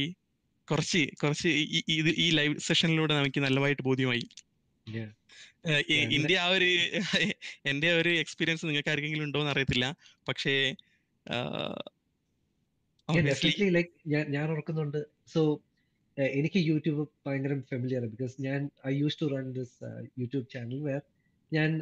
കുറച്ച് 0.74 1.16
കുറച്ച് 1.24 1.48
ഈ- 1.48 1.84
ഈ- 1.90 1.98
ഇത് 1.98 2.16
ഈ 2.18 2.30
ലൈവ് 2.32 2.60
സെഷനിലൂടെ 2.60 3.14
നമുക്ക് 3.14 3.40
നല്ലതായിട്ട് 3.40 3.82
ബോധ്യമായി. 3.82 4.30
ഇന്ത്യ 5.90 6.38
ആ 6.38 6.48
ഒരു 6.48 6.66
എന്റെ 7.66 7.94
ഒരു 7.94 8.10
എക്സ്പീരിയൻസ് 8.10 8.66
നിങ്ങൾക്ക് 8.66 8.90
ആർക്കെങ്കിലും 8.90 9.24
ഉണ്ടോ 9.24 9.40
എന്ന് 9.40 9.52
അറിയത്തില്ല. 9.52 9.96
പക്ഷേ 10.28 10.76
ലൈക്ക് 13.70 14.10
ഞാൻ 14.10 14.52
ഓർക്കുന്നുണ്ട്. 14.52 15.06
സോ 15.34 15.62
എനിക്ക് 16.20 16.58
യൂട്യൂബ് 16.58 17.08
ഭയങ്കര 17.28 17.60
ഫെമിലിയർ 17.60 18.06
ബിക്കോസ് 18.06 18.36
ഞാൻ 18.42 18.70
I 18.88 18.98
use 19.00 19.18
to 19.22 19.26
run 19.26 19.54
this 19.54 20.06
YouTube 20.20 20.48
channel 20.54 20.82
where 20.82 21.02
ഞാൻ 21.54 21.82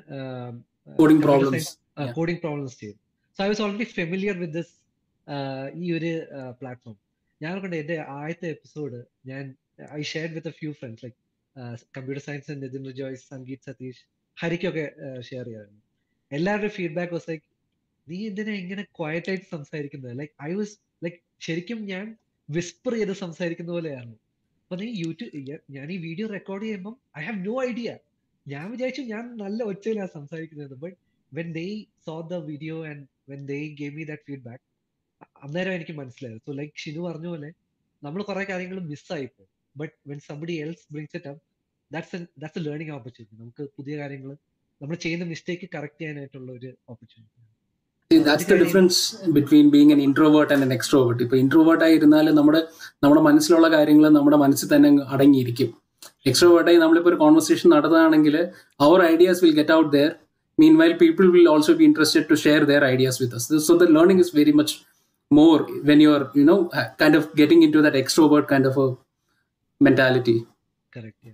problems. 1.20 1.64
Yeah. 2.02 2.12
കോഡിംഗ് 2.12 2.40
പ്രോബ്ലംസ് 2.40 2.80
ചെയ്യും 2.80 2.96
so 3.38 3.44
I 3.44 3.48
was 3.48 3.62
already 3.62 3.84
familiar 3.84 4.38
with 4.38 4.54
this 4.54 4.74
ഈ 5.76 5.92
ഒരു 5.92 6.22
പ്ലാറ്റ്ഫോം 6.50 7.11
ഞാൻ 7.42 7.52
ഓർക്കണ്ട 7.56 7.76
എന്റെ 7.76 7.98
ആദ്യത്തെ 8.16 8.48
എപ്പിസോഡ് 8.48 8.98
ഞാൻ 9.26 9.44
I 9.92 10.02
shared 10.02 10.34
with 10.34 10.48
a 10.48 10.52
few 10.52 10.72
friends 10.72 11.06
like 11.06 11.18
computer 11.98 12.24
science 12.24 12.58
Nitin 12.64 12.92
Joyce 13.02 13.24
Sangeeth 13.30 13.64
Satheesh 13.66 14.04
ഹരിക്കൊക്കെ 14.38 14.86
share 15.22 15.46
ചെയ്യാറുണ്ട്. 15.46 15.82
എല്ലാവരുടെയും 16.32 16.76
ഫീഡ്ബാക്ക് 16.78 17.14
വാസ് 17.14 17.28
ലൈക്ക് 17.30 17.46
നീ 18.08 18.18
എന്തിനാ 18.28 18.54
ഇങ്ങനെ 18.54 18.84
ക്വയറ്റ് 19.00 19.30
ആയിട്ട് 19.30 19.46
സംസാരിക്കുന്നത്? 19.46 20.14
ലൈക്ക് 20.20 20.34
ഐ 20.44 20.52
വാസ് 20.54 20.76
ലൈക്ക് 21.04 21.20
ശരിക്കും 21.42 21.80
ഞാൻ 21.86 22.06
വിസ്പർ 22.50 22.94
ചെയ്ത് 22.94 23.14
സംസാരിക്കുന്ന 23.14 23.72
പോലെയായിരുന്നു. 23.72 24.18
അപ്പൊ 24.64 24.76
നീ 24.82 24.88
യൂട്യൂബ് 25.04 25.40
ഞാൻ 25.70 25.92
ഈ 25.92 25.98
വീഡിയോ 25.98 26.28
റെക്കോർഡ് 26.28 26.64
ചെയ്യുമ്പോൾ 26.64 26.96
ഐ 27.20 27.24
ഹാവ് 27.24 27.40
നോ 27.46 27.56
ഐഡിയ 27.70 27.90
ഞാൻ 28.46 28.72
വിചാരിച്ചു 28.72 29.02
ഞാൻ 29.02 29.24
നല്ല 29.38 29.64
ഒച്ചയിലാണ് 29.64 30.12
സംസാരിക്കുന്നത് 30.14 30.76
but 30.84 30.98
when 31.32 31.52
they 31.52 31.66
saw 32.06 32.14
the 32.32 32.38
video 32.46 32.76
and 32.86 33.04
when 33.30 33.42
they 33.46 33.60
gave 33.82 33.94
me 33.96 34.04
that 34.04 34.26
feedback 34.26 34.64
അന്നേരം 35.42 35.74
എനിക്ക് 35.78 35.94
മനസ്സിലായത്. 36.02 36.40
സോ 36.48 36.52
ലൈക്ക് 36.60 36.74
ഷിനു 36.84 37.02
പറഞ്ഞ 37.08 37.28
പോലെ 37.34 37.50
നമ്മൾ 38.02 38.22
കുറെ 38.30 38.44
കാര്യങ്ങൾ 38.52 38.78
മിസ്സായിപ്പോ 38.92 39.44
but 39.76 39.94
when 40.12 40.20
somebody 40.30 40.56
else 40.66 40.86
brings 40.94 41.16
it 41.20 41.30
up 41.32 41.42
that's 41.92 42.20
that's 42.42 42.60
a 42.62 42.66
learning 42.68 42.94
opportunity 42.98 43.38
നമുക്ക് 43.44 43.64
പുതിയ 43.78 43.96
കാര്യങ്ങൾ 44.02 44.32
നമ്മൾ 44.82 44.96
ചെയ്യുന്ന 45.06 45.26
മിസ്റ്റേക്ക് 45.34 45.68
കറക്റ്റ് 45.76 46.02
ചെയ്യാനായിട്ടുള്ള 46.04 46.52
ഒരു 46.60 46.72
opportunity 46.94 47.40
that's 48.12 48.46
the 48.46 48.56
difference 48.62 48.96
between 49.36 49.66
being 49.76 49.90
an 49.96 50.00
introvert 50.06 50.50
and 50.54 50.62
an 50.66 50.72
extrovert. 50.78 51.20
ഇപ്പൊ 51.26 51.36
ഇൻട്രോവേർട്ട് 51.44 51.84
ആയിരുന്നാൽ 51.88 52.26
നമ്മുടെ 52.40 52.62
നമ്മുടെ 53.04 53.22
മനസ്സിലുള്ള 53.28 53.68
കാര്യങ്ങൾ 53.76 54.06
നമ്മുടെ 54.18 54.38
മനസ്സിൽ 54.42 54.68
തന്നെ 54.74 54.90
അടങ്ങിയിരിക്കും. 55.16 55.70
എക്സ്ട്രോവേർട്ട് 56.30 56.70
ആയി 56.72 56.80
നമ്മളിപ്പോൾ 56.84 57.12
ഒരു 57.12 57.20
കോൺവെർസേഷൻ 57.22 57.68
നടത്തുകയാണെങ്കിൽ 57.76 58.36
അവർ 58.86 59.00
ideas 59.14 59.42
will 59.46 59.56
get 59.60 59.74
out 59.78 59.92
there 59.96 60.10
meanwhile 60.82 60.94
people 61.04 61.26
will 61.36 61.48
also 61.54 61.74
be 61.82 61.86
interested 61.90 62.26
to 62.32 62.38
share 62.46 62.64
their 62.72 62.84
ideas 62.94 63.20
with 63.24 63.38
us. 63.40 63.46
So 63.68 63.76
the 63.84 63.88
learning 63.98 64.24
is 64.26 64.34
very 64.40 64.54
much 64.60 64.76
more 65.32 65.58
when 65.90 66.00
you 66.04 66.10
are 66.16 66.24
you 66.40 66.44
know 66.52 66.58
kind 67.02 67.18
of 67.20 67.30
getting 67.42 67.64
into 67.76 67.82
that 67.86 68.02
extrovert 68.04 68.48
kind 68.52 68.70
of 68.72 68.86
mentality 69.82 70.38
correct 70.94 71.30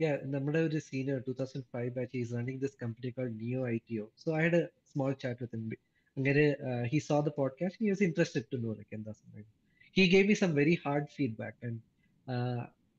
yeah. 0.00 0.16
നമ്മുടെ 0.34 0.60
ഒരു 0.66 0.78
senior 0.88 1.16
two 1.24 1.32
thousand 1.38 1.66
five 1.74 1.90
batch 1.96 2.14
is 2.20 2.30
running 2.36 2.60
this 2.62 2.76
company 2.82 3.10
called 3.16 3.34
Neo 3.40 3.60
I 3.72 3.76
T 3.88 3.96
O 4.02 4.06
so 4.22 4.28
I 4.38 4.42
had 4.46 4.60
small 4.90 5.10
chat 5.22 5.40
with 5.42 5.58
him 5.58 5.66
അങ്ങനെ 6.16 6.44
he 6.92 6.98
saw 7.08 7.16
the 7.26 7.30
podcast 7.38 7.80
he 7.82 7.88
was 7.92 8.04
interested 8.08 8.46
to 8.52 8.58
know 8.64 8.70
like 8.78 8.92
എന്താ 8.98 9.12
സംഭവം? 9.20 9.46
He 9.96 10.04
gave 10.14 10.26
me 10.30 10.36
some 10.42 10.52
very 10.60 10.76
hard 10.84 11.10
feedback 11.16 11.58
and 11.68 11.78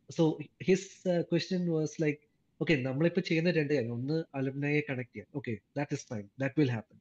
so 0.09 0.23
his 0.67 0.87
question 1.31 1.63
was 1.75 1.95
like 2.03 2.21
okay 2.59 2.75
നമ്മളിപ്പോൾ 2.87 3.23
ചെയ്യുന്ന 3.29 3.51
രണ്ട് 3.59 3.73
കാര്യം. 3.75 3.93
ഒന്ന് 3.97 4.17
അലുമിനയെ 4.39 4.81
connect 4.89 5.13
ചെയ്യാം. 5.13 5.29
Okay 5.39 5.53
that 5.79 5.95
is 5.97 6.05
fine 6.11 6.25
that 6.43 6.55
will 6.61 6.71
happen 6.75 6.97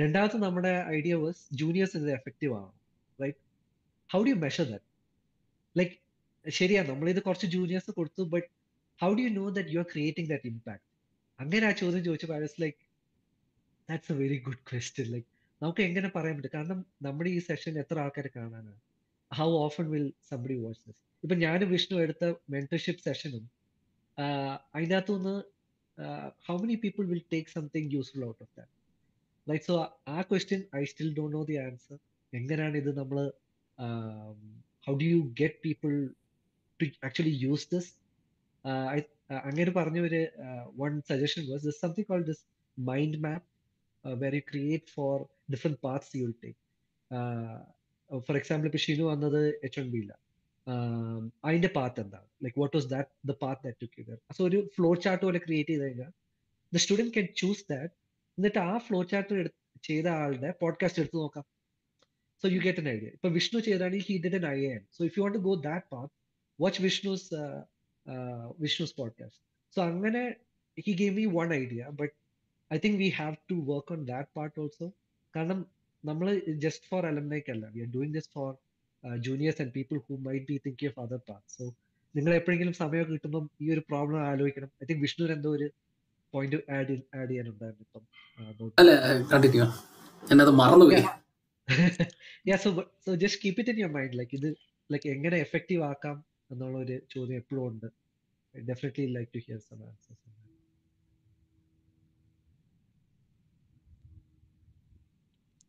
രണ്ടാമത്തെ 0.00 0.38
നമ്മുടെ 0.44 0.72
ഐഡിയ 0.96 1.14
വാസ് 1.22 1.40
ജൂനിയേഴ്സ് 1.60 1.96
ഇത് 2.00 2.08
എഫക്റ്റീവ് 2.18 2.52
ആവണം 2.58 2.76
right 3.18 3.40
how 4.10 4.20
do 4.22 4.30
you 4.32 4.38
measure 4.44 4.66
that 4.70 4.86
like 5.76 5.94
ശരിയാ 6.46 6.82
നമ്മളിത് 6.90 7.20
കുറച്ച് 7.26 7.48
ജൂനിയേഴ്സ് 7.54 7.92
കൊടുത്തു 7.98 8.22
but 8.34 8.48
how 9.00 9.10
do 9.14 9.22
you 9.24 9.32
know 9.36 9.46
that 9.56 9.72
you 9.74 9.80
are 9.82 9.88
creating 9.92 10.30
that 10.32 10.48
impact 10.52 10.86
അങ്ങനെ 11.38 11.66
ആ 11.68 11.74
ചോദ്യം 11.80 12.02
ചോദിച്ചപ്പോൾ 12.06 12.36
I 12.36 12.44
was 12.44 12.58
like 12.64 12.80
that's 13.88 14.12
a 14.12 14.22
very 14.22 14.38
good 14.46 14.62
question 14.70 15.08
like 15.14 15.28
നമുക്ക് 15.60 15.82
എങ്ങനെ 15.88 16.08
പറയാൻ 16.14 16.34
പറ്റും? 16.36 16.52
കാരണം 16.56 16.78
നമ്മുടെ 17.06 17.30
ഈ 17.30 17.40
സെഷൻ 17.48 17.72
എത്ര 17.82 17.96
ആൾക്കാർ 18.04 18.26
കാണാനാണ്? 18.36 18.78
How 19.30 19.48
often 19.64 19.86
will 19.92 20.06
somebody 20.30 20.54
watch 20.62 20.82
this 20.86 21.02
ഇപ്പൊ 21.24 21.34
ഞാനും 21.42 21.68
വിഷ്ണു 21.72 21.96
എടുത്ത 22.04 22.24
മെന്റർഷിപ്പ് 22.54 23.02
സെഷനും 23.06 23.44
അതിനകത്തുനിന്ന് 24.74 25.34
how 26.46 26.56
many 26.62 26.76
people 26.84 27.04
will 27.12 27.22
take 27.32 27.50
something 27.56 27.90
useful 27.96 28.24
out 28.28 28.42
of 28.42 28.52
that 28.58 28.72
like 29.46 29.64
so 29.64 29.74
ആ 30.08 30.20
question 30.28 30.60
I 30.76 30.84
still 30.84 31.10
don't 31.16 31.36
know 31.36 31.42
the 31.44 31.56
answer 31.62 31.98
എങ്ങനെയാണ് 32.32 32.76
ഇത് 32.82 32.90
നമ്മൾ 32.98 33.18
how 34.86 34.94
do 34.94 35.06
you 35.06 35.20
get 35.40 35.58
people 35.64 35.92
to 36.80 36.86
actually 37.08 37.34
use 37.44 37.66
this 37.72 37.90
അങ്ങനെ 39.42 39.72
പറഞ്ഞ 39.76 39.98
ഒരു 40.08 40.20
one 40.78 40.94
suggestion 41.10 41.42
was 41.50 41.64
this 41.68 41.80
something 41.84 42.08
call 42.08 42.22
this 42.30 42.42
mind 42.78 43.20
map 43.26 43.46
where 44.04 44.34
you 44.34 44.44
create 44.50 44.90
for 44.96 45.14
different 45.52 45.80
parts 45.84 46.10
you 46.14 46.24
will 46.24 46.34
take 46.42 46.58
for 48.10 48.36
example 48.36 48.68
ഇപ്പൊ 48.70 48.80
ഷിനു 48.84 49.04
വന്നത് 49.10 49.38
H 49.66 49.78
N 49.80 49.88
ബിയില്ല 49.92 50.12
അതിന്റെ 51.44 51.70
path 51.76 51.98
എന്താണ്? 52.02 52.26
Like 52.44 52.58
what 52.60 52.74
was 52.76 52.88
that 52.88 53.10
the 53.24 53.34
path 53.42 53.62
that 53.64 53.78
to 53.82 53.88
career 53.94 54.18
so 54.36 54.42
ഒരു 54.48 54.58
flow 54.76 54.90
chart 55.04 55.24
പോലെ 55.24 55.40
create 55.44 55.72
ചെയ്ത് 55.72 55.84
കഴിഞ്ഞാൽ 55.84 56.10
the 56.72 56.80
student 56.84 57.12
can 57.14 57.26
choose 57.40 57.64
that 57.70 57.92
എന്നിട്ട് 58.40 58.60
ആ 58.66 58.74
ഫ്ലോ 58.78 58.98
ചാർട്ട് 59.04 59.40
ചെയ്ത 59.88 60.06
ആളുടെ 60.20 60.50
പോഡ്കാസ്റ്റ് 60.60 61.00
എടുത്ത് 61.02 61.16
നോക്കാം. 61.16 61.44
So 62.44 62.48
you 62.48 62.60
get 62.66 62.80
an 62.82 62.88
idea 62.88 63.08
ഇപ്പൊ 63.16 63.28
Vishnu 63.28 63.58
ചെയ്താണെങ്കിൽ 63.66 64.06
he 64.08 64.14
I'm 64.70 64.82
so 64.96 65.00
if 65.08 65.14
you 65.18 65.22
want 65.24 65.38
go 65.46 65.54
that 65.66 65.86
path 65.94 66.12
watch 66.58 66.80
Vishnu's 66.82 67.26
Vishnu's 68.62 68.94
podcast 69.00 69.40
so 69.76 69.80
അങ്ങനെ 69.90 70.22
he 70.86 70.94
gave 71.02 71.14
me 71.18 71.26
one 71.38 71.50
idea 71.54 71.82
but 72.00 72.14
I 72.70 72.78
think 72.78 72.98
we 73.02 73.08
have 73.18 73.36
to 73.50 73.58
work 73.70 73.92
on 73.92 74.02
that 74.04 74.30
part 74.38 74.56
also 74.60 74.88
കാരണം 75.34 75.60
നമ്മൾ 76.04 76.26
just 76.64 76.86
for 76.90 77.04
അലംനൈക്ക് 77.06 77.50
അല്ല 77.50 77.66
we 77.74 77.80
are 77.80 77.90
doing 77.96 78.14
this 78.18 78.30
for 78.36 78.50
juniors 79.20 79.62
and 79.62 79.74
people 79.76 79.98
who 80.08 80.16
might 80.28 80.46
be 80.50 80.58
think 80.66 80.86
of 80.90 81.00
other 81.04 81.22
part 81.30 81.48
so 81.56 81.64
നിങ്ങൾ 82.14 82.32
എപ്പോഴെങ്കിലും 82.34 82.74
സമയം 82.82 83.04
കിട്ടുമ്പോൾ 83.12 83.42
ഈ 83.60 83.68
ഒരു 83.70 83.82
പ്രോബ്ലം 83.90 84.20
ആലോചിക്കണം. 84.30 84.70
ഐ 84.82 84.86
തിങ്ക് 84.86 85.02
വിഷ്ണുവിന് 85.06 85.34
എന്തോ 85.36 85.50
ഒരു 85.58 85.66
പോയിന്റ് 86.34 86.58
ആഡ് 86.72 86.96
ആഡ് 87.18 87.30
ചെയ്യാനുണ്ടായിരുന്നു 87.30 87.84
ഇപ്പം 87.86 88.04
അല്ല 88.78 88.90
കണ്ടിന്യൂ. 89.32 89.66
മറന്നുപോയി. 90.62 91.04
Yeah 92.48 92.56
so 92.64 92.68
so 93.06 93.10
just 93.22 93.40
keep 93.44 93.60
it 93.60 93.72
in 93.72 93.78
your 93.82 93.92
mind 93.98 94.18
like 94.18 94.34
ഇത് 94.38 94.48
ലൈക്ക് 94.92 95.08
എങ്ങനെ 95.14 95.36
എഫക്റ്റീവ് 95.46 95.82
ആക്കാം 95.90 96.16
എന്നുള്ള 96.52 96.78
ഒരു 96.84 96.96
ചോദ്യം 97.14 97.36
എപ്പോഴും 97.42 97.64
ഉണ്ട്. 97.68 97.88
Definitely 98.54 99.06
like 99.16 99.30
to 99.34 99.40
hear 99.46 99.60
some 99.68 99.80
answers 99.88 100.29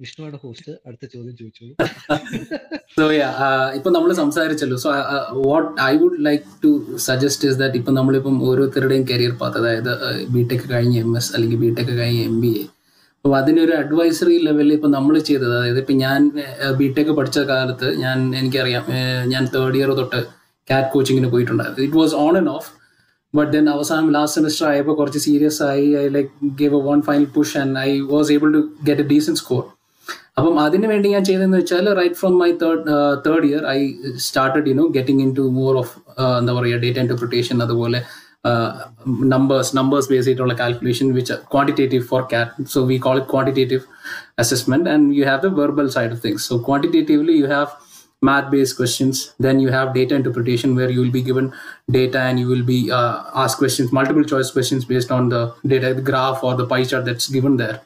വിഷ്ണുവാണ് 0.02 0.38
host 0.44 0.72
അടുത്ത 0.88 1.06
ചോദ്യം 1.14 1.36
ചോദിച്ചോളൂ. 1.40 1.74
സോ 2.98 3.04
ഇപ്പൊ 3.78 3.90
നമ്മൾ 3.96 4.12
സംസാരിച്ചല്ലോ. 4.22 4.78
So 4.84 4.90
what 5.50 5.70
I 5.90 5.94
would 6.02 6.20
like 6.28 6.46
to 6.64 6.72
suggest 7.08 7.48
is 7.50 7.58
that 7.62 7.78
ഇപ്പൊ 7.82 7.92
നമ്മളിപ്പം 8.00 8.36
ഓരോരുത്തരുടെയും 8.50 9.06
കരിയർ 9.12 9.34
പാത്ത് 9.42 9.60
അതായത് 9.62 9.92
ബിടെക് 10.36 10.66
കഴിഞ്ഞ 10.74 10.98
എം 11.06 11.12
എസ് 11.20 11.32
അല്ലെങ്കിൽ 11.36 11.60
ബിടെക് 11.66 11.94
കഴിഞ്ഞ 12.00 12.22
എം 12.32 12.38
ബി 12.44 12.52
എ 12.62 12.66
അപ്പോൾ 13.26 13.36
അതിനൊരു 13.40 13.74
അഡ്വൈസറി 13.82 14.36
ലെവലിൽ 14.46 14.74
ഇപ്പൊ 14.78 14.90
നമ്മൾ 14.98 15.16
ചെയ്തത് 15.30 15.54
അതായത് 15.58 15.80
ഇപ്പൊ 15.80 15.96
ഞാൻ 16.04 16.22
ബിടെക് 16.80 17.12
പഠിച്ച 17.18 17.40
കാലത്ത് 17.52 17.90
ഞാൻ 18.04 18.18
എനിക്കറിയാം 18.40 18.86
ഞാൻ 19.34 19.44
തേർഡ് 19.56 19.78
ഇയർ 19.80 19.92
തൊട്ട് 20.00 20.22
കാറ്റ് 20.68 20.90
കോച്ചിങ്ങിന് 20.94 21.30
പോയിട്ടുണ്ടായിരുന്നു. 21.34 21.84
It 21.88 22.00
was 22.02 22.16
on 22.24 22.34
and 22.40 22.52
off 22.58 22.70
but 23.34 23.52
then 23.54 23.68
അവസാനം 23.70 24.08
ലാസ്റ്റ് 24.16 24.38
സെമിസ്റ്റർ 24.38 24.66
ആയപ്പോൾ 24.72 24.96
കുറച്ച് 24.96 25.20
സീരിയസ് 25.28 25.62
ആയി. 25.64 25.86
I 26.02 26.06
like 26.18 26.32
give 26.62 26.76
a 26.76 26.84
one 26.90 27.02
final 27.02 27.28
push 27.38 27.56
and 27.58 27.78
I 27.80 27.92
was 28.14 28.32
able 28.38 28.50
to 28.58 28.62
get 28.90 29.04
a 29.06 29.08
decent 29.14 29.42
score 29.42 29.64
അപ്പം 30.39 30.59
അതിന് 30.65 30.87
വേണ്ടി 30.93 31.09
ഞാൻ 31.15 31.25
ചെയ്തതെന്ന് 31.29 31.59
വെച്ചാൽ 31.63 31.87
right 32.01 32.19
from 32.21 32.35
my 32.43 32.51
third 32.63 32.85
third 33.27 33.47
year 33.51 33.63
I 33.77 33.81
started 34.27 34.69
you 34.71 34.75
know 34.83 34.87
getting 34.99 35.23
into 35.41 35.45
more 35.61 35.75
of 35.83 35.95
എന്താ 36.41 36.55
പറയുക 36.59 36.81
data 36.85 37.01
interpretation 37.05 37.63
അതുപോലെ 37.67 38.01
numbers 39.35 39.71
numbers 39.77 40.09
base 40.11 40.25
ചെയ്തിട്ടുള്ള 40.25 40.55
calculation 40.61 41.07
which 41.15 41.37
quantitative 41.55 42.05
for 42.11 42.23
CAT 42.33 42.67
so 42.75 42.81
we 42.91 42.99
call 43.07 43.19
it 43.21 43.31
quantitative 43.35 43.85
assessment 44.39 44.87
and 44.87 45.15
you 45.15 45.25
have 45.25 45.43
the 45.43 45.51
verbal 45.51 45.89
side 45.89 46.13
of 46.13 46.21
things 46.21 46.45
so 46.45 46.59
quantitatively 46.61 47.35
you 47.35 47.47
have 47.47 47.71
math 48.23 48.51
based 48.51 48.77
questions 48.77 49.35
then 49.39 49.61
you 49.61 49.69
have 49.69 49.95
data 49.95 50.15
interpretation 50.15 50.75
where 50.75 50.91
you 50.91 51.01
will 51.01 51.11
be 51.11 51.23
given 51.23 51.53
data 51.91 52.21
and 52.21 52.39
you 52.41 52.47
will 52.47 52.65
be 52.65 52.91
uh, 52.91 53.25
asked 53.35 53.59
questions 53.59 53.93
multiple 53.93 54.25
choice 54.25 54.51
questions 54.51 54.85
based 54.85 55.11
on 55.11 55.29
the 55.29 55.43
data 55.67 55.95
the 55.95 56.03
graph 56.03 56.43
or 56.43 56.55
the 56.55 56.67
pie 56.67 56.85
chart 56.85 57.05
that's 57.05 57.29
given 57.29 57.57
there 57.57 57.81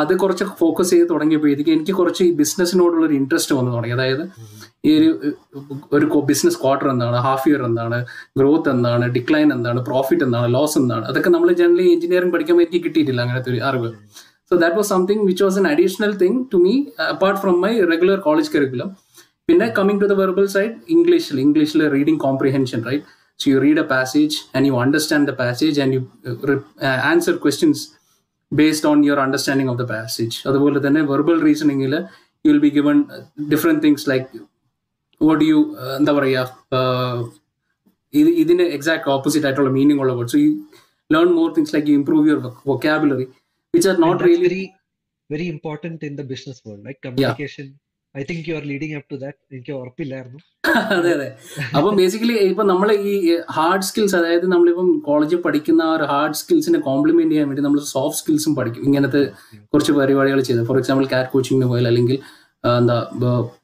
അത് 0.00 0.12
കുറച്ച് 0.22 0.44
focus 0.60 0.90
ചെയ്ത് 0.94 1.06
തുടങ്ങിയപ്പോഴത്തേക്ക് 1.10 1.72
എനിക്ക് 1.76 1.94
കുറച്ച് 2.00 2.22
ഈ 2.24 2.30
ബിസിനസ്സിനോടുള്ള 2.40 3.04
ഒരു 3.06 3.14
interest 3.20 3.54
വന്നു 3.58 3.70
തുടങ്ങി. 3.76 3.94
അതായത് 3.96 4.24
ഈ 4.88 4.92
ഒരു 4.98 5.08
ഒരു 5.96 6.06
ബിസിനസ് 6.30 6.58
ക്വാർട്ടർ 6.62 6.88
എന്താണ് 6.94 7.18
ഹാഫ് 7.26 7.46
ഇയർ 7.48 7.62
എന്താണ് 7.70 7.98
ഗ്രോത്ത് 8.40 8.70
എന്താണ് 8.74 9.06
ഡിക്ലൈൻ 9.16 9.48
എന്താണ് 9.56 9.80
പ്രോഫിറ്റ് 9.88 10.24
എന്താണ് 10.28 10.48
ലോസ് 10.54 10.76
എന്താണ് 10.82 11.04
അതൊക്കെ 11.10 11.30
നമ്മൾ 11.36 11.50
ജനറലി 11.62 11.86
എഞ്ചിനീയറിംഗ് 11.94 12.34
പഠിക്കാൻ 12.34 12.60
എനിക്ക് 12.60 12.82
കിട്ടിയിട്ടില്ല 12.86 13.20
അങ്ങനത്തെ 13.24 13.50
ഒരു 13.54 13.60
അറിവ്. 13.70 13.90
So 14.50 14.54
that 14.62 14.76
was 14.76 14.90
something 14.94 15.24
which 15.30 15.44
was 15.44 15.58
an 15.62 15.66
additional 15.72 16.12
thing 16.22 16.38
to 16.52 16.58
me 16.66 16.74
apart 17.14 17.40
from 17.42 17.56
my 17.64 17.72
regular 17.92 18.18
college 18.28 18.50
curriculum 18.56 18.90
പിന്നെ 19.48 19.66
coming 19.78 20.00
to 20.02 20.06
the 20.12 20.16
verbal 20.22 20.46
side 20.56 20.74
ഇംഗ്ലീഷിൽ 20.96 21.38
ഇംഗ്ലീഷിൽ 21.40 21.82
reading 21.96 22.20
comprehension 22.20 22.80
right 22.88 23.04
so 23.40 23.46
you 23.52 23.58
read 23.58 23.80
a 23.84 23.86
passage 23.94 24.36
and 24.56 24.66
you 24.68 24.74
understand 24.84 25.28
the 25.30 25.34
passage 25.42 25.76
and 25.84 25.94
you 25.96 26.02
answer 27.12 27.36
questions 27.44 27.82
uh, 28.54 28.60
based 28.62 28.84
on 28.84 29.02
your 29.02 29.18
understanding 29.20 29.68
of 29.68 29.78
the 29.78 29.86
passage. 29.86 30.36
അതുപോലെ 30.48 30.80
തന്നെ 30.86 31.02
verbal 31.12 31.38
reasoning 31.48 31.80
you 32.44 32.50
will 32.52 32.64
be 32.68 32.72
given 32.78 32.98
uh, 33.10 33.22
different 33.52 33.78
things 33.84 34.02
like 34.12 34.26
what 35.20 35.38
do 35.42 35.46
you 35.52 35.60
uh, 35.82 35.94
എന്താ 35.98 36.12
പറയുക 36.18 36.42
uh, 36.78 37.16
ഇത് 38.14 38.30
ഇതിന് 38.42 38.64
exact 38.76 39.08
opposite 39.14 39.46
ആയിട്ടുള്ള 39.46 39.70
meaning 39.76 40.00
ഉള്ള 40.02 40.12
word 40.18 40.32
so 40.34 40.38
you 40.44 40.50
learn 41.10 41.30
more 41.38 41.48
things 41.56 41.72
like 41.76 41.88
you 41.90 41.96
improve 42.00 42.28
your 42.30 42.52
vocabulary 42.72 43.26
which 43.74 43.86
are 43.90 43.98
not 44.02 44.10
And 44.10 44.20
that's 44.20 44.28
really 44.30 44.48
very 44.48 44.64
very 45.30 45.46
important 45.54 46.02
in 46.08 46.14
the 46.18 46.26
business 46.32 46.58
world 46.66 46.82
like 46.88 46.98
communication 47.06 47.66
i 48.14 48.24
think 48.28 48.40
you 48.48 48.54
are 48.58 48.66
leading 48.72 48.92
up 48.98 49.06
to 49.12 49.16
that 49.22 49.36
എനിക്ക് 49.54 49.72
ഉറപ്പില്ലായിരുന്നു 49.80 50.40
അതെ 50.94 51.10
അതെ. 51.16 51.26
അപ്പം 51.76 51.92
basically 51.98 52.36
ഇപ്പൊ 52.50 52.64
നമ്മൾ 52.70 52.88
ഈ 53.10 53.14
hard 53.56 53.86
skills 53.88 54.16
അതായത് 54.20 54.46
നമ്മളിപ്പം 54.52 54.88
കോളേജിൽ 55.08 55.40
പഠിക്കുന്ന 55.46 55.82
ഒരു 55.96 56.06
ഹാർഡ് 56.12 56.38
സ്കിൽസിനെ 56.40 56.80
കോംപ്ലിമെന്റ് 56.88 57.32
ചെയ്യാൻ 57.34 57.48
വേണ്ടി 57.50 57.64
നമ്മൾ 57.66 57.80
സോഫ്റ്റ് 57.94 58.20
സ്കിൽസും 58.22 58.54
പഠിക്കും. 58.58 58.84
ഇങ്ങനത്തെ 58.88 59.22
കുറച്ച് 59.72 59.92
പരിപാടികൾ 59.98 60.40
ചെയ്ത്. 60.48 60.62
ഫോർ 60.70 60.78
എക്സാമ്പിൾ 60.82 61.06
കാർ 61.12 61.24
കോച്ചിങ്ങിന് 61.34 61.68
പോയാൽ 61.72 61.88
അല്ലെങ്കിൽ 61.92 62.18
എന്താ 62.64 62.96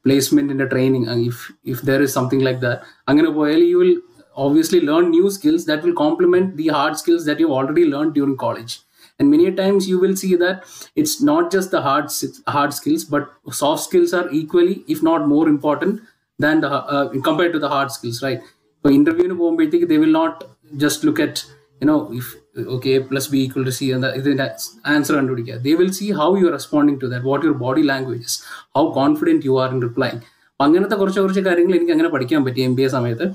പ്ലേസ്മെന്റിന്റെ 0.05 0.65
training 0.71 1.07
if 1.29 1.43
if 1.73 1.83
there 1.89 2.01
is 2.05 2.15
something 2.19 2.45
like 2.47 2.61
that 2.65 2.81
അങ്ങനെ 3.07 3.29
പോയാൽ 3.37 3.61
you 3.71 3.79
will 3.81 3.93
obviously 4.37 4.79
learn 4.89 5.05
new 5.15 5.27
skills 5.37 5.65
that 5.69 5.83
will 5.87 5.95
complement 6.01 6.51
the 6.59 6.67
hard 6.75 6.99
skills 7.01 7.25
that 7.29 7.43
you 7.45 7.49
already 7.57 7.83
learn 7.93 8.09
during 8.17 8.39
college 8.43 8.75
and 9.19 9.29
many 9.33 9.47
times 9.59 9.87
you 9.91 9.97
will 10.03 10.15
see 10.21 10.29
that 10.43 10.59
it's 10.99 11.17
not 11.29 11.49
just 11.55 11.73
the 11.75 11.81
hard 11.87 12.29
hard 12.55 12.75
skills 12.77 13.07
but 13.13 13.27
soft 13.61 13.85
skills 13.87 14.13
are 14.19 14.25
equally 14.39 14.77
if 14.95 15.03
not 15.09 15.25
more 15.33 15.43
important 15.49 15.97
than 16.43 16.57
the 16.59 16.69
uh, 16.89 17.05
compared 17.21 17.53
to 17.53 17.59
the 17.59 17.69
hard 17.69 17.91
skills 17.91 18.19
right 18.23 18.41
so 18.83 18.89
interview 18.91 19.27
പോകുമ്പോഴത്തേക്ക് 19.41 19.87
they 19.87 19.99
will 20.03 20.15
not 20.21 20.35
just 20.83 20.99
look 21.07 21.19
at 21.19 21.35
you 21.81 21.87
know 21.89 21.99
if 22.19 22.27
okay 22.69 22.95
plus 23.01 23.25
b 23.27 23.43
equal 23.45 23.65
to 23.69 23.73
c 23.77 23.89
and 23.95 24.03
the, 24.05 24.11
ഇതിന്റെ 24.19 24.47
answer 24.95 25.15
കണ്ടുപിടിക്കുക 25.17 25.57
they 25.67 25.75
will 25.75 25.91
see 25.99 26.09
how 26.19 26.29
you 26.39 26.47
are 26.49 26.55
responding 26.59 26.97
to 27.03 27.09
that 27.13 27.23
what 27.31 27.41
your 27.47 27.57
body 27.65 27.83
language 27.91 28.23
is 28.29 28.35
how 28.77 28.85
confident 29.01 29.49
you 29.49 29.57
are 29.63 29.71
in 29.75 29.81
replying 29.89 30.21
അപ്പൊ 30.59 30.69
അങ്ങനത്തെ 30.69 30.97
കുറച്ച് 30.97 31.19
കുറച്ച് 31.21 31.41
കാര്യങ്ങൾ 31.45 31.73
എനിക്ക് 31.77 31.93
അങ്ങനെ 31.93 32.09
പഠിക്കാൻ 32.15 32.41
പറ്റി 32.47 32.61
എം 32.65 32.73
ബി 32.77 32.83
എ 32.87 32.89
സമയത്ത് 32.95 33.25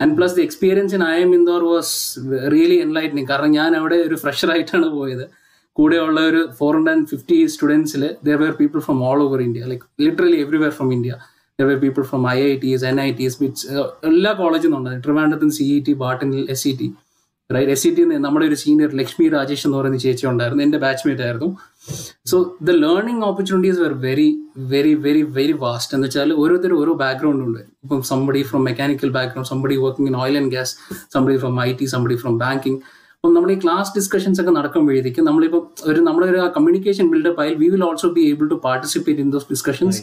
and 0.00 0.14
plus 0.18 0.34
the 0.36 0.42
experience 0.46 0.94
in 0.96 1.02
I 1.08 1.16
M 1.24 1.32
Indore 1.38 1.62
was 1.72 1.90
really 2.54 2.78
enlightening 2.84 3.28
കാരണം 3.30 3.50
ഞാൻ 3.58 3.74
അവിടെ 3.80 3.96
ഒരു 4.06 4.16
ഫ്രഷർ 4.22 4.50
ആയിട്ടാണ് 4.54 4.86
പോയത് 4.94 5.24
കൂടെയുള്ള 5.76 6.20
ഒരു 6.30 6.40
four 6.58 6.70
hundred 6.76 6.94
and 6.94 7.08
fifty 7.12 7.38
സ്റ്റുഡൻസിൽ 7.54 8.04
there 8.28 8.38
were 8.44 8.54
people 8.60 8.80
from 8.86 9.02
all 9.08 9.18
over 9.26 9.42
India 9.48 9.68
like 9.72 9.84
literally 10.06 10.38
everywhere 10.44 10.72
from 10.78 10.88
India 10.96 11.12
there 11.60 11.76
people 11.84 12.04
from 12.10 12.24
I 12.34 12.38
I 12.48 12.54
Ts 12.64 12.84
N 12.90 12.98
I 13.06 13.10
Ts 13.20 13.38
MITs 13.42 13.66
എല്ലാ 14.10 14.32
കോളേജിൽ 14.40 14.70
നിന്നുണ്ട് 14.70 15.04
ട്രിവാൻഡ്രത്തും 15.06 15.52
C 15.58 15.66
E 15.76 15.78
T 15.88 15.94
ബാട്ടനിൽ 16.02 16.44
S 16.54 16.62
C 16.64 16.72
T 16.80 16.88
right 17.50 17.72
S 17.74 17.82
C 17.84 17.90
T 17.94 18.02
നമ്മുടെ 18.24 18.44
ഒരു 18.48 18.56
senior 18.62 18.90
Lakshmi 18.98 19.24
Rajesh 19.34 19.64
എന്ന് 19.66 19.76
പറയുന്ന 19.78 19.98
ചേച്ചി 20.04 20.24
ഉണ്ടായിരുന്നു. 20.32 20.62
എന്റെ 20.66 20.78
ബാച്ച്മേറ്റ് 20.84 21.22
ആയിരുന്നു. 21.26 21.48
So 22.30 22.36
the 22.66 22.74
learning 22.84 23.24
opportunities 23.28 23.80
were 23.84 23.94
very 24.04 24.26
very 24.72 24.92
very 25.06 25.22
very 25.38 25.54
vast 25.64 25.94
എന്ന് 25.96 26.06
വെച്ചാൽ 26.08 26.32
ഓരോരുത്തരും 26.42 26.76
ഓരോ 26.82 26.92
ബാക്ക്ഗ്രൗണ്ട് 27.02 27.42
ഉണ്ട്. 27.46 27.60
ഇപ്പം 27.84 28.00
somebody 28.10 28.42
from 28.50 28.62
mechanical 28.68 29.10
background 29.16 29.50
somebody 29.52 29.78
working 29.84 30.10
in 30.12 30.16
oil 30.22 30.36
and 30.40 30.52
gas 30.54 30.74
somebody 31.16 31.36
from 31.44 31.56
I 31.66 31.70
T 31.80 31.88
somebody 31.94 32.18
from 32.22 32.36
banking 32.44 32.80
അപ്പം 33.16 33.32
നമ്മൾ 33.34 33.50
ഈ 33.52 33.58
ക്ലാസ് 33.64 33.90
ഡിസ്കഷൻസ് 33.98 34.38
ഒക്കെ 34.42 34.52
നടക്കുമ്പോഴേക്കും 34.58 35.24
നമ്മളിപ്പോൾ 35.30 35.62
ഒരു 35.90 36.00
നമ്മുടെ 36.06 36.26
ഒരു 36.32 36.40
കമ്മ്യൂണിക്കേഷൻ 36.56 37.06
ബിൽഡപ്പ് 37.14 37.42
ആയി 37.42 37.52
we 37.62 37.68
will 37.74 37.84
also 37.88 38.08
be 38.16 38.22
able 38.30 38.46
to 38.48 38.58
participate 38.68 39.20
in 39.24 39.30
those 39.30 39.48
discussions 39.50 40.00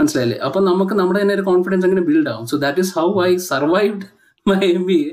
മനസ്സിലായില്ലേ? 0.00 0.38
അപ്പൊ 0.46 0.58
നമുക്ക് 0.68 0.94
നമ്മുടെ 1.00 1.20
തന്നെ 1.22 1.34
ഒരു 1.38 1.44
കോൺഫിഡൻസ് 1.50 1.86
അങ്ങനെ 1.88 2.04
ബിൽഡ് 2.08 2.30
ആവും. 2.32 2.46
So 2.52 2.56
that 2.64 2.82
is 2.84 2.92
how 2.98 3.08
I 3.28 3.30
survived 3.52 4.06
my 4.46 4.60
M 4.76 4.84
B 4.90 4.98
A 5.08 5.12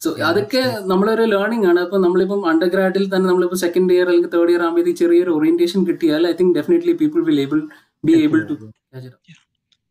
so 0.00 0.10
അതൊക്കെ 0.28 0.62
നമ്മളൊരു 0.90 1.24
ലേണിംഗ് 1.34 1.66
ആണ്. 1.70 1.80
അപ്പൊ 1.86 1.96
നമ്മളിപ്പം 2.06 2.42
അണ്ടർ 2.50 2.68
ഗ്രാഡിൽ 2.74 3.04
തന്നെ 3.14 3.26
നമ്മളിപ്പോ 3.30 3.56
സെക്കൻഡ് 3.64 3.92
ഇയർ 3.94 4.06
അല്ലെങ്കിൽ 4.10 4.32
തേർഡ് 4.34 4.52
ഇയർ 4.52 4.62
ആകുമ്പോൾ 4.66 4.94
ചെറിയൊരു 5.00 5.32
ഓറിയന്റേഷൻ 5.36 5.80
കിട്ടിയാൽ 5.88 6.24
I 6.30 6.34
think 6.40 6.54
definitely 6.58 6.94
people 7.00 7.22
will 7.30 7.40
able 7.46 7.60
be 8.08 8.14
able 8.26 8.42
to 8.50 8.56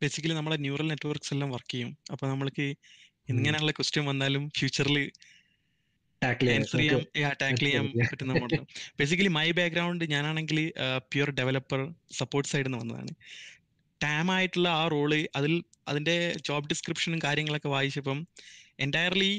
basically 0.04 0.36
നമ്മളെ 0.40 0.58
ന്യൂറൽ 0.66 0.88
നെറ്റ്വർക്ക്സ് 0.92 1.32
എല്ലാം 1.36 1.50
വർക്ക് 1.56 1.72
ചെയ്യും. 1.74 1.92
അപ്പൊ 2.14 2.24
നമ്മൾക്ക് 2.32 2.66
ഇങ്ങനെയുള്ള 3.34 3.72
ക്വസ്റ്റ്യൻ 3.78 4.04
വന്നാലും 4.10 4.44
ഫ്യൂച്ചറിൽ 4.58 4.98
ടാക്കിൾ 6.22 6.46
ചെയ്യാൻ 6.46 7.34
ടാക്കിൾ 7.42 7.66
ചെയ്യാൻ 7.66 7.86
പറ്റുന്ന 8.12 8.34
മോഡൽ 8.34 8.62
ബേസിക്കലി 9.00 9.32
മൈ 9.38 9.48
ബാക്ക്ഗ്രൗണ്ട് 9.52 10.04
ഞാനാണെങ്കിൽ 10.14 10.60
പ്യുവർ 11.12 11.30
ഡെവലപ്പർ 11.40 11.82
സപ്പോർട്ട് 12.20 12.50
സൈഡിൽ 12.52 12.68
നിന്ന് 12.68 12.80
വന്നതാണ്. 12.84 13.12
ടാം 14.04 14.28
ആയിട്ടുള്ള 14.32 14.68
ആ 14.80 14.84
റോൾ 14.88 15.12
അതിൽ 15.36 15.54
അതിന്റെ 15.88 16.16
ജോബ് 16.48 16.70
ഡിസ്ക്രിപ്ഷനും 16.72 17.20
കാര്യങ്ങളൊക്കെ 17.24 17.70
വായിച്ചപ്പം 17.70 18.20
എന്റയർലി 18.80 19.32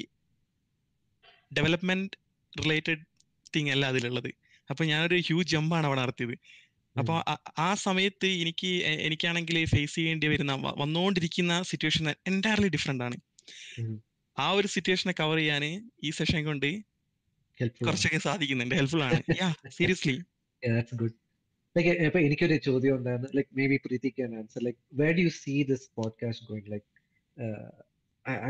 ഡെവലപ്മെന്റ് 1.56 2.16
റിലേറ്റഡ് 2.52 3.02
തിങ് 3.54 3.70
അല്ല 3.74 3.84
അതിലുള്ളത്. 3.92 4.30
അപ്പൊ 4.70 4.82
ഞാനൊരു 4.84 5.18
ഹ്യൂജ് 5.26 5.50
ജമ്പാണ് 5.52 5.86
അവിടെ 5.86 6.00
നടത്തിയത്. 6.00 6.34
അപ്പൊ 6.96 7.14
ആ 7.58 7.70
സമയത്ത് 7.86 8.28
എനിക്ക് 8.42 8.70
എനിക്കാണെങ്കിൽ 9.06 9.56
ഫേസ് 9.64 9.94
ചെയ്യേണ്ടി 9.94 10.26
വരുന്ന 10.26 10.54
വന്നുകൊണ്ടിരിക്കുന്ന 10.82 11.54
സിറ്റുവേഷൻ 11.62 12.06
എന്റയർലി 12.30 12.68
ഡിഫറെന്റ് 12.68 13.04
ആണ്. 13.04 13.16
ആ 14.38 14.46
ഒരു 14.50 14.68
സിറ്റുവേഷനെ 14.74 15.14
കവർ 15.20 15.36
ചെയ്യാൻ 15.36 15.64
ഈ 16.02 16.10
സെഷൻ 16.10 16.40
കൊണ്ട് 16.44 16.68
കുറച്ചൊക്കെ 17.86 18.18
സാധിക്കുന്നുണ്ട്. 18.18 18.74
ഹെൽപ്ഫുൾ 18.74 19.02
ആണ്. 19.02 19.18
യാ 19.40 19.48
സീരിയസ്ലി 19.78 20.16
ലൈക്ക് 21.76 21.90
ഇപ്പൊ 22.06 22.18
എനിക്കൊരു 22.18 22.56
ചോദ്യം 22.56 22.94
ഉണ്ടായിരുന്നു. 22.96 23.28
Like 23.36 23.50
may 23.58 23.64
be 23.66 23.76
Preethi 23.86 24.08
can 24.08 24.30
answer 24.38 24.60
like 24.66 24.78
where 24.92 25.10
do 25.12 25.20
you 25.20 25.32
see 25.42 25.54
this 25.62 25.86
podcast 25.94 26.46
going 26.46 26.70
like 26.72 26.86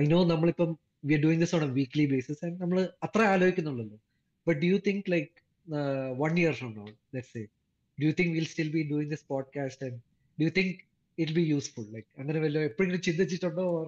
I 0.01 0.05
know 0.07 0.21
നമ്മളിപ്പം 0.25 0.71
we 1.05 1.15
are 1.15 1.21
doing 1.21 1.41
this 1.41 1.55
on 1.55 1.65
a 1.65 1.71
weekly 1.73 2.07
basis 2.07 2.41
and 2.45 2.57
നമ്മൾ 2.61 2.79
അത്ര 3.03 3.23
ആലോചിക്കുന്നുള്ളൂ 3.35 3.99
but 4.47 4.59
do 4.61 4.67
you 4.67 4.79
think 4.89 5.09
like 5.15 5.33
one 6.23 6.35
year 6.39 6.53
from 6.53 6.73
now 6.75 6.87
let's 7.15 7.45
do 7.99 8.07
you 8.09 8.15
think 8.21 8.35
will 8.39 8.45
still 8.45 8.71
be 8.71 8.83
doing 8.93 9.11
this 9.11 9.27
podcast 9.29 9.85
and 9.87 9.99
do 10.39 10.45
you 10.45 10.53
think 10.61 10.75
it 11.19 11.33
be 11.33 11.45
useful 11.55 11.89
like 11.97 12.09
അങ്ങനെ 12.19 12.41
വല്ല 12.41 12.59
എപ്പോഴെങ്കിലും 12.59 13.03
ചിന്തിച്ചിട്ടുണ്ടോ 13.03 13.67
or 13.79 13.87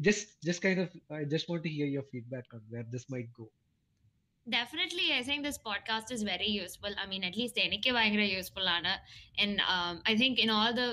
just 0.00 0.42
just 0.42 0.60
kind 0.66 0.78
of 0.84 0.88
i 1.10 1.24
just 1.34 1.48
want 1.50 1.62
to 1.62 1.70
hear 1.76 1.86
your 1.86 2.02
feedback 2.12 2.46
on 2.56 2.62
where 2.70 2.86
this 2.94 3.04
might 3.14 3.28
go 3.40 3.44
definitely 4.46 5.06
i 5.18 5.22
think 5.22 5.44
this 5.44 5.58
podcast 5.68 6.10
is 6.16 6.22
very 6.24 6.50
useful 6.64 6.92
i 7.02 7.06
mean 7.12 7.24
at 7.30 7.36
least 7.40 7.56
എനിക്ക് 7.66 7.90
ഭയങ്കര 7.98 8.24
useful 8.34 8.68
ആണ് 8.76 8.92
and 9.42 9.54
um, 9.74 9.94
i 10.12 10.16
think 10.22 10.34
in 10.44 10.50
all 10.56 10.72
the 10.80 10.88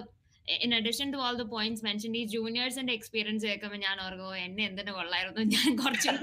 in 0.66 0.72
addition 0.80 1.08
to 1.12 1.18
all 1.26 1.36
the 1.42 1.48
points 1.56 1.80
mentioned 1.88 2.16
ഈ 2.20 2.24
ജൂനിയേഴ്സിന്റെ 2.36 2.94
experience 3.00 3.48
കേൾക്കുമ്പോൾ 3.50 3.82
ഞാൻ 3.88 3.98
ഓർക്കും 4.06 4.30
എന്നെ 4.46 4.64
എന്തിനു 4.70 4.94
കൊള്ളായിരുന്നു 5.00 5.44
ഞാൻ 5.56 5.70
കുറച്ച് 5.82 6.14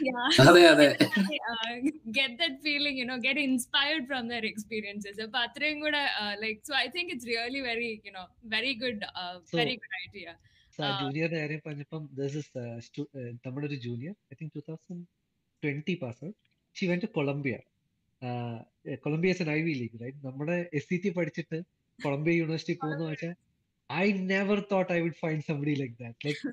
yeah 0.00 0.28
അതെ 0.44 0.62
അതെ 0.66 0.86
uh. 1.44 1.74
അപ്പൊ 5.20 5.38
അത്രയും 5.38 5.78
കൂടെ 5.80 6.02
uh, 6.22 6.34
uh, 10.28 10.36
Ah. 10.78 10.92
കാര്യം 11.34 11.60
പറഞ്ഞപ്പം 11.64 12.02
uh, 12.54 12.76
uh, 13.14 13.28
നമ്മുടെ 13.44 13.66
ഒരു 13.66 13.78
junior 13.86 14.14
I 14.32 14.36
think 14.38 14.54
two 14.54 14.62
thousand 14.68 15.04
twenty 15.62 15.94
pass 15.94 16.28
she 16.76 16.84
went 16.86 17.08
Columbia 17.16 17.56
Columbia 18.96 19.32
is 19.34 19.42
an 19.44 19.50
Ivy 19.62 19.72
league 19.74 19.98
right 20.02 20.20
നമ്മുടെ 20.24 20.56
എസ് 20.72 20.88
സി 20.88 20.96
ടി 20.96 21.10
പഠിച്ചിട്ട് 21.10 21.58
കൊളംബിയ 21.98 22.34
യൂണിവേഴ്സിറ്റി 22.34 22.74
പോകുന്ന 22.74 23.10
വെച്ചാൽ 23.10 23.34
I 23.90 24.06
never 24.32 24.58
thought 24.72 24.90
I 24.96 24.98
would 25.04 25.18
find 25.22 25.44
somebody 25.48 25.74
like 25.80 25.96
that 26.02 26.26
like 26.26 26.50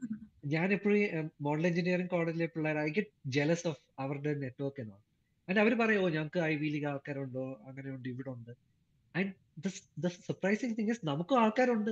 ഞാൻ 0.53 0.67
എപ്പോഴും 0.77 1.27
model 1.47 1.65
engineering 1.69 2.11
കോളേജിലെ 2.15 2.47
പിള്ളേർ 2.55 2.77
I 2.85 2.89
get 2.97 3.13
jealous 3.35 3.65
of 3.71 3.81
അവരുടെ 4.03 4.33
network 4.43 4.81
എന്നാണ് 4.83 5.03
ആൻഡ് 5.47 5.59
അവർ 5.63 5.73
പറയോ 5.81 6.01
ഞങ്ങൾക്ക് 6.15 6.39
ഐ 6.51 6.53
വി 6.61 6.67
ലീഗ് 6.73 6.87
ആൾക്കാരുണ്ടോ? 6.91 7.45
അങ്ങനെയുണ്ട് 7.67 8.07
ഇവിടെ 8.13 8.29
ഉണ്ട് 8.35 8.51
and 9.15 9.31
the 10.03 10.09
surprising 10.27 10.75
thing 10.77 10.91
is 10.95 11.03
നമുക്കും 11.11 11.37
ആൾക്കാരുണ്ട്. 11.43 11.91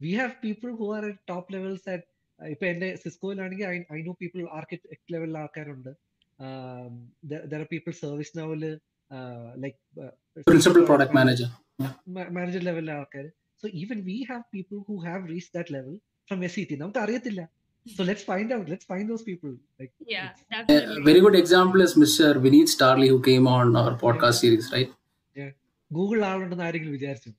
We 0.00 0.12
have 0.20 0.34
people 0.44 0.70
who 0.80 0.86
are 0.96 1.04
at 1.10 1.22
top 1.32 1.52
levels 1.54 1.86
at 1.94 2.06
ഇപ്പൊ 2.40 2.64
എന്റെ 2.72 2.88
സിസ്കോയിലാണെങ്കിൽ 3.02 3.66
I 3.72 3.76
I 3.96 4.00
know 4.08 4.14
people 4.22 4.40
architect 4.58 5.12
ലെവലിൽ 5.14 5.36
ആൾക്കാരുണ്ട്. 5.42 5.90
There 7.52 7.56
are 7.60 7.66
people 7.74 7.92
service 8.02 8.32
level 8.40 8.62
like 9.64 9.78
principal 10.46 10.84
product 10.90 11.16
manager 11.18 11.50
manager 12.36 12.62
ലെവലിലെ 12.70 12.94
ആൾക്കാർ 12.98 13.26
so 13.64 13.68
even 13.74 14.00
we 14.08 14.16
have 14.30 14.44
people 14.54 14.78
who 14.88 14.96
have 15.04 15.22
reach 15.28 15.50
that 15.54 15.74
level 15.74 15.94
from 16.28 16.40
S 16.44 16.58
E 16.60 16.64
T 16.64 16.76
നമുക്ക് 16.76 16.98
അറിയത്തില്ല 16.98 17.42
so 17.86 18.02
let's 18.04 18.26
find 18.26 18.54
out 18.54 18.68
let's 18.70 18.88
find 18.92 19.08
those 19.12 19.26
people 19.30 19.52
Yeah, 20.08 20.28
A 20.50 20.52
definitely. 20.54 21.02
very 21.02 21.20
good 21.20 21.36
example 21.36 21.80
is 21.80 21.92
Mr. 21.94 22.28
Vineet 22.44 22.68
Starley, 22.68 23.08
who 23.08 23.18
came 23.22 23.46
on 23.48 23.76
our 23.76 23.92
podcast 24.04 24.38
series, 24.44 24.66
right? 24.74 24.90
Google 25.90 26.20
ആളുണ്ടെന്ന് 26.24 26.64
ആരെങ്കിലും 26.64 26.94
വിചാരിച്ചു. 26.96 27.30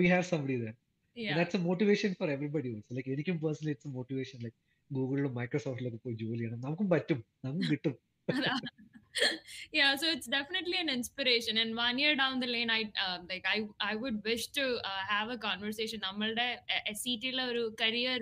We 0.00 0.08
have 0.12 0.26
somebody 0.32 0.56
there 0.62 0.72
that's 1.16 1.56
a 1.56 1.62
motivation 1.66 2.10
for 2.18 2.28
everybody 2.30 2.68
also 2.74 2.94
like 2.94 3.10
എനിക്കും 3.10 3.36
personally 3.44 3.72
it's 3.74 3.92
motivation 3.96 4.38
like 4.44 4.58
ഗൂഗിളിലും 4.90 5.32
മൈക്രോസോഫ്റ്റിലൊക്കെ 5.34 6.00
പോയി 6.04 6.16
ജോലി 6.22 6.38
ചെയ്യണം. 6.38 6.60
നമുക്കും 6.60 6.88
പറ്റും. 6.90 7.20
നമുക്കും 7.44 7.68
കിട്ടും. 7.72 7.94
yeah 9.72 9.90
so 9.96 10.06
it's 10.06 10.26
definitely 10.28 10.78
an 10.78 10.88
inspiration. 10.90 11.56
And 11.56 11.76
one 11.78 11.98
year 11.98 12.14
down 12.16 12.40
the 12.40 12.48
lane 12.48 12.70
i 12.70 12.82
uh, 13.04 13.18
like 13.30 13.46
i 13.48 13.58
i 13.82 13.94
would 13.96 14.18
wish 14.24 14.46
to 14.50 14.64
uh, 14.84 15.02
have 15.08 15.30
a 15.30 15.38
conversation. 15.40 16.00
നമ്മളുടെ 16.02 16.48
എസ് 16.90 17.02
സി 17.02 17.14
ടിയിലെ 17.22 17.44
ഒരു 17.52 17.62
career 17.82 18.20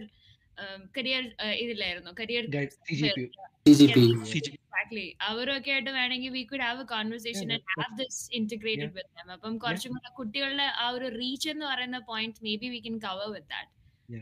career 0.97 1.23
ഇതിലായിരുന്നു 1.63 2.11
career 2.21 2.45
guide 2.55 2.73
C 2.89 2.97
G 2.99 3.09
P 3.89 4.03
CGP. 4.33 4.53
Exactly 4.55 5.07
അവരൊക്കെ 5.29 5.71
ആയിട്ട് 5.75 5.91
വേണമെങ്കിൽ 5.99 6.33
we 6.37 6.43
could 6.51 6.65
have 6.67 6.81
a 6.81 6.89
conversation 6.93 7.47
Yeah, 7.47 7.57
and 7.57 7.75
have 7.75 7.95
this 8.01 8.21
integrated 8.39 8.93
with 8.99 9.13
them 9.21 9.33
അപ്പം 9.37 9.55
കുറച്ചും 9.65 9.93
കൂടെ 9.97 10.11
കുട്ടികളുടെ 10.19 10.67
ആ 10.83 10.87
ഒരു 10.97 11.09
റീച്ച് 11.21 11.49
എന്ന് 11.55 11.67
പറയുന്ന 11.71 12.01
point 12.11 12.45
maybe 12.63 12.71
we 12.75 12.81
can 12.87 12.97
cover 13.07 13.29
with 13.35 13.51
that 13.55 13.71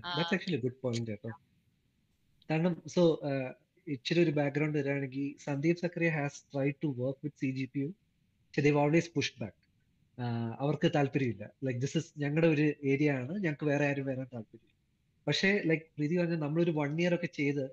that's 0.09 0.35
actually 0.37 0.61
good 0.65 0.79
point 0.85 1.11
കേട്ടോ. 1.13 1.31
കാരണം 2.51 2.75
സോ 2.95 3.03
ഇച്ചിരി 3.87 4.21
ഒരു 4.25 4.33
ബാക്ക്ഗ്രൗണ്ട് 4.39 4.77
വരികയാണെങ്കിൽ 4.79 5.27
Sandeep 5.45 5.81
Sakriya 5.85 6.09
has 6.17 6.41
try 6.53 6.69
to 6.83 6.89
work 7.01 7.21
with 7.25 7.41
C 7.43 7.51
G 7.57 7.65
P 7.73 7.81
U 7.81 7.89
പക്ഷെ 8.55 8.73
ഓൾവേസ് 8.83 9.11
പുഷ് 9.17 9.35
ബാക്ക് 9.41 9.59
അവർക്ക് 10.61 10.89
താല്പര്യമില്ല. 10.97 11.45
ലൈക് 11.67 11.79
ദിസ് 11.81 11.97
ഇസ് 12.01 12.11
ഞങ്ങളുടെ 12.23 12.49
ഒരു 12.55 12.67
ഏരിയ 12.93 13.11
ആണ്. 13.21 13.33
ഞങ്ങൾക്ക് 13.45 13.67
വേറെ 13.71 13.85
ആരും 13.91 14.07
വരാൻ 14.11 14.27
താല്പര്യമില്ല. 14.35 14.69
പക്ഷേ 15.27 15.51
ലൈക്ക് 15.69 15.85
പ്രീതി 15.97 16.15
പറഞ്ഞ 16.21 16.37
നമ്മളൊരു 16.45 16.73
വൺ 16.81 16.93
ഇയർ 17.03 17.13
ഒക്കെ 17.15 17.29
ചെയ്ത് 17.41 17.65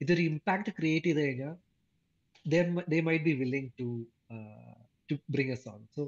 ഇതൊരു 0.00 0.22
ഇമ്പാക്ട് 0.30 0.70
ക്രിയേറ്റ് 0.78 1.08
ചെയ്ത് 1.08 1.20
കഴിഞ്ഞാൽ 1.24 1.54
they 2.92 2.98
might 3.08 3.24
be 3.24 3.34
willing 3.42 3.70
to 3.80 3.88
to 5.10 5.16
bring 5.34 5.52
us 5.56 5.66
on 5.68 5.80
so 5.96 6.02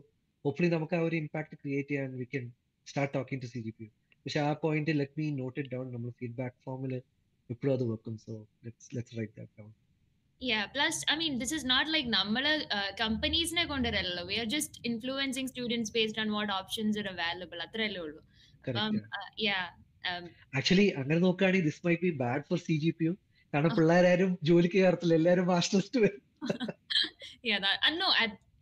hopefully 0.44 0.70
നമുക്ക് 0.76 0.94
ആ 0.94 1.02
ഒരു 1.08 1.16
ഇമ്പാക്ട് 1.16 1.54
ക്രിയേറ്റ് 1.62 1.90
ചെയ്യാൻ 1.90 2.12
we 2.20 2.26
can 2.34 2.44
start 2.86 3.14
talking 3.16 3.42
to 3.44 3.48
C 3.54 3.60
G 3.60 3.72
P 3.78 3.84
U 3.84 3.90
പക്ഷെ 4.26 4.40
ആ 4.40 4.50
point 4.64 4.92
let 5.00 5.16
me 5.20 5.26
note 5.40 5.56
it 5.60 5.72
down 5.76 5.86
നമ്മൾ 5.92 6.10
ഫീഡ്ബാക്ക് 6.20 6.58
ഫോമിൽ 6.64 6.94
അത് 7.72 7.84
വെക്കും 7.90 8.16
so 8.24 8.32
let's 8.64 8.90
let's 8.96 9.16
write 9.20 9.36
that 9.38 9.54
down 9.60 9.70
Yeah, 10.40 10.62
plus, 10.66 10.96
I 11.06 11.16
mean, 11.16 11.34
this 11.38 11.50
is 11.52 11.64
not 11.64 11.86
like 11.94 12.06
നമ്മൾ 12.14 12.44
കമ്പനീസിനെ 13.00 13.64
കൊണ്ടുവരല്ലോ 13.66 14.22
we 14.28 14.36
are 14.36 14.46
just 14.52 14.78
influencing 14.84 15.48
students 15.50 15.90
based 15.96 16.20
on 16.20 16.28
what 16.36 16.52
options 16.54 16.98
are 16.98 17.08
available 17.12 17.58
അത്രയല്ലേ 17.64 18.00
ഉള്ളൂ 18.04 18.20
അപ്പം 18.20 18.68
correct 18.68 19.42
yeah 19.44 19.58
actually 20.54 20.86
അങ്ങനെ 20.96 21.18
നോക്കുകയാണെങ്കിൽ 21.26 21.66
this 21.68 21.82
might 21.86 22.02
be 22.06 22.12
bad 22.22 22.44
for 22.48 22.60
C 22.60 22.76
G 22.84 22.92
P 23.00 23.06
U 23.08 23.12
കാരണം 23.52 23.72
പിള്ളേരാരും 23.78 24.30
ജോലിക്ക് 24.48 24.78
കയറത്തില്ല. 24.78 25.14
എല്ലാവരും 25.20 25.46
മാസ്റ്റേഴ്സ് 25.52 25.98
വരും. 26.04 26.22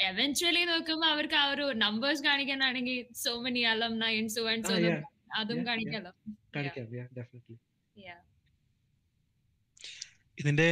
എവൻച്വലി 0.09 0.63
നോക്കുമ്പോ 0.65 1.07
അവർക്ക് 1.15 1.37
ആ 1.37 1.47
ഒരു 1.53 1.65
numbers 1.83 2.23
കാണിക്കാനാണെങ്കിൽ 2.27 2.99
so 3.23 3.31
many 3.45 3.63
alumni 4.03 4.27
so 4.37 4.43
and 4.53 4.67
so 4.69 4.75
Ah, 4.75 4.99
അതും 5.39 5.51
Yeah, 5.51 5.57
yeah. 5.57 5.69
കാണിക്കാലോ. 5.71 6.13
കാണിക്കാം 6.55 6.85
ഡെഫിനറ്റ്ലി 7.19 7.57
Yeah. 7.97 8.19
ഇതിന്റെ 10.41 10.69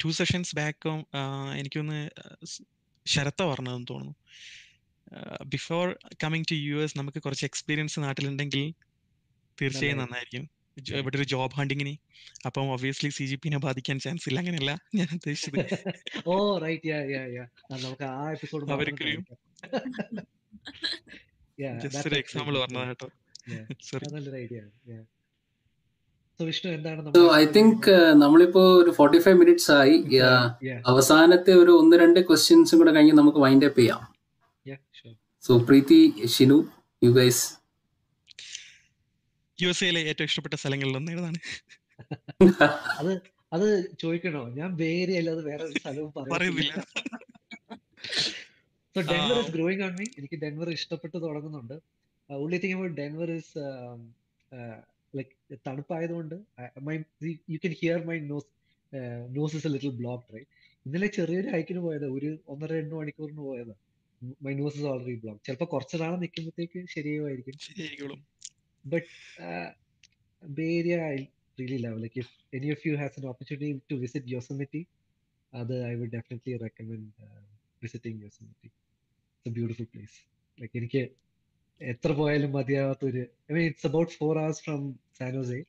ടു 0.00 0.08
സെഷൻസ് 0.18 0.54
ബാക്കും 0.58 0.98
എനിക്കൊന്ന് 1.60 2.00
ശരത്ത 3.06 3.42
പറഞ്ഞതെന്ന് 3.50 3.88
തോന്നുന്നു. 3.90 4.14
Before 5.54 5.84
coming 6.22 6.46
to 6.50 6.56
U 6.66 6.76
S 6.84 6.96
നമുക്ക് 6.98 7.20
കുറച്ച് 7.24 7.44
എക്സ്പീരിയൻസ് 7.50 8.00
നാട്ടിലുണ്ടെങ്കിൽ 8.06 8.64
തീർച്ചയായും 9.58 9.98
നന്നായിരിക്കും. 10.02 10.44
ഇവിടെ 11.00 11.16
ഒരു 11.16 11.26
ജോബ് 11.32 11.56
ഹണ്ടിങ്ങിന് 11.58 11.94
അപ്പം 12.46 12.66
ഒബിയസ്ലി 12.74 13.10
സി 13.16 13.24
ജി 13.26 13.36
പിനെ 13.44 13.58
ബാധിക്കാൻ 13.58 13.96
ചാൻസ് 14.04 14.26
ഇല്ല 14.28 14.38
അങ്ങനെയല്ല 14.42 14.72
ഞാൻ 14.98 15.08
ഉദ്ദേശിച്ചത്. 15.12 15.64
ഓ 16.26 16.34
റൈറ്റ് 16.64 16.88
യാ 16.92 16.98
യാ 17.14 17.22
യാ 17.36 17.44
നമുക്ക് 17.84 18.04
ആ 18.04 18.24
എപ്പിസോഡ് 18.36 18.72
അവർക്ക് 18.76 19.04
ജസ്റ്റ് 21.84 22.08
ഒരു 22.10 22.16
എക്സാമ്പിൾ 22.22 22.54
പറഞ്ഞതാ 22.62 22.84
കേട്ടോ. 22.90 23.08
സോറി 23.88 24.06
നല്ലൊരു 24.16 24.38
ഐഡിയ 24.44 24.60
ആണ് 26.40 26.44
തിങ്ക് 26.44 26.48
വിഷ്ണു 26.50 26.70
എന്താണ് 26.70 27.12
So 27.16 27.22
I 27.32 27.44
think 27.54 27.78
uh, 27.88 28.10
നമ്മളിപ്പോ 28.22 28.62
ഒരു 28.82 28.90
ഫോർട്ടി 28.90 29.18
ഫൈവ് 29.18 29.38
മിനിറ്റ്സ് 29.40 29.70
ആയി 29.80 29.96
Yeah. 30.18 30.80
അവസാനത്തെ 30.92 31.52
ഒരു 31.62 31.72
ഒന്ന് 31.82 31.96
രണ്ട് 32.02 32.20
ക്വസ്റ്റ്യൻസും 32.28 32.78
കൂടെ 32.78 32.92
കഴിഞ്ഞ് 32.96 33.14
നമുക്ക് 33.20 33.38
വൈൻഡ് 33.44 33.66
അപ്പ് 33.68 33.80
ചെയ്യാം. 33.80 34.02
So 35.44 35.58
Preethi 35.68 36.00
Shinu 36.34 36.58
you 37.02 37.10
guys 37.10 37.44
U 39.58 39.68
S 39.68 39.84
എയിലെ 39.84 40.00
ഏറ്റവും 40.10 40.26
ഇഷ്ടപ്പെട്ട 40.30 40.54
സ്ഥലങ്ങളിൽ 40.54 40.96
ഒന്ന് 40.96 41.12
ഏതാണ്? 41.12 41.38
അത് 43.00 43.12
അത് 43.52 43.66
ചോദിക്കണോ? 44.02 44.42
ഞാൻ 44.58 44.70
വേറെ 44.82 45.14
അല്ലാതെ 45.20 45.42
വേറെ 45.42 45.62
ഒരു 45.64 45.74
സ്ഥലവും 45.80 46.10
പറയുന്നില്ല. 46.32 46.72
So 48.94 49.00
Denver. 49.10 49.36
Is 49.42 49.52
growing 49.56 49.82
on 49.86 49.92
me 50.00 50.06
എനിക്ക് 50.18 50.36
ഡെൻവർ 50.44 50.68
ഇഷ്ടപ്പെട്ട് 50.76 51.16
തുടങ്ങുന്നുണ്ട്. 51.24 51.76
Only 52.30 52.58
thing 52.62 52.76
about 52.78 52.96
Denver 53.00 53.30
is 53.30 53.58
like 55.14 55.58
തണുപ്പായതുകൊണ്ട് 55.66 56.36
my 56.88 56.96
you 57.54 57.58
can 57.64 57.74
hear 57.82 58.00
my 58.10 58.16
nose 58.32 58.48
nose 59.36 59.56
is 59.56 59.66
a 59.66 59.72
little 59.74 59.94
block 60.00 60.34
right 60.36 60.50
ഇന്നലെ 60.86 61.08
ചെറിയൊരു 61.16 61.48
ഹൈക്കിന് 61.54 61.80
പോയത് 61.86 62.06
ഒരു 62.16 62.30
ഒന്നര 62.52 62.72
രണ്ട് 62.72 62.94
മണിക്കൂറിന് 62.94 63.42
പോയത് 63.48 63.74
my 64.46 64.52
nose 64.54 64.76
is 64.78 64.86
already 64.92 65.16
block 65.24 65.40
ചിലപ്പോൾ 65.48 65.68
കുറച്ച് 65.74 65.98
നാൾ 66.04 66.14
നിൽക്കുമ്പോഴത്തേക്ക് 66.24 66.82
ശരിയായിരിക്കും 66.96 67.54
uh, 69.40 69.70
Area 70.42 71.04
I 71.04 71.28
really 71.58 71.78
love. 71.78 71.98
Like 71.98 72.16
if 72.16 72.28
any 72.52 72.70
of 72.70 72.84
you 72.84 72.96
has 72.96 73.16
an 73.18 73.28
opportunity 73.28 73.80
to 73.88 73.98
visit 73.98 74.26
Yosemite, 74.26 74.86
other 75.52 75.84
I 75.84 75.96
would 75.96 76.10
definitely 76.10 76.58
recommend 76.58 77.12
uh, 77.20 77.42
visiting 77.82 78.18
Yosemite. 78.18 78.70
It's 79.36 79.46
a 79.46 79.50
beautiful 79.50 79.86
place. 79.86 80.16
Like 80.58 80.72
എനിക്ക് 80.72 81.02
എത്ര 81.80 82.12
പോയാലും 82.12 82.52
മതിയാവാത്തൊരു 82.52 83.18
I 83.18 83.54
mean 83.54 83.64
it's 83.64 83.86
about 83.86 84.12
four 84.12 84.38
hours 84.38 84.62
from 84.62 84.98
San Jose 85.18 85.60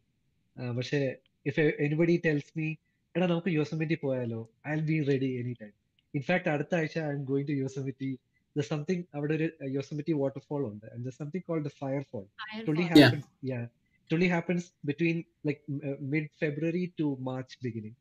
പക്ഷേ 0.77 1.15
if 1.45 1.59
anybody 1.59 2.21
tells 2.25 2.59
me 2.59 2.75
എടാ 3.15 3.25
നമുക്ക് 3.25 3.47
Yosemite 3.47 3.95
പോയാലോ? 3.95 4.49
I 4.67 4.71
will 4.75 4.85
be 4.85 5.07
ready 5.11 5.25
any 5.25 5.55
time 5.61 5.73
in fact 6.15 6.49
അടുത്ത 6.49 6.75
ആഴ്ച 6.75 6.99
I'm 7.11 7.23
going 7.23 7.47
to 7.47 7.51
Yosemite 7.51 8.19
something 8.55 9.03
അവിടെ 9.15 9.33
ഒരു 9.33 9.49
യോസമിറ്റി 9.63 10.11
വാട്ടർഫോൾ 10.11 10.67
ഉണ്ട്. 10.71 10.85
And 10.85 11.09
something 11.09 11.43
called 11.43 11.67
Firefall 12.11 12.25
it 12.59 12.69
only 12.69 12.81
Firefall. 12.81 12.97
Yeah. 12.97 13.03
happens 13.03 13.25
yeah. 13.49 13.65
It 14.09 14.13
only 14.15 14.29
happens 14.35 14.63
between 14.89 15.17
like 15.47 15.59
m- 15.69 15.81
uh, 15.89 15.97
mid 16.13 16.25
february 16.41 16.93
to 16.99 17.05
march 17.29 17.53
beginning. 17.65 17.95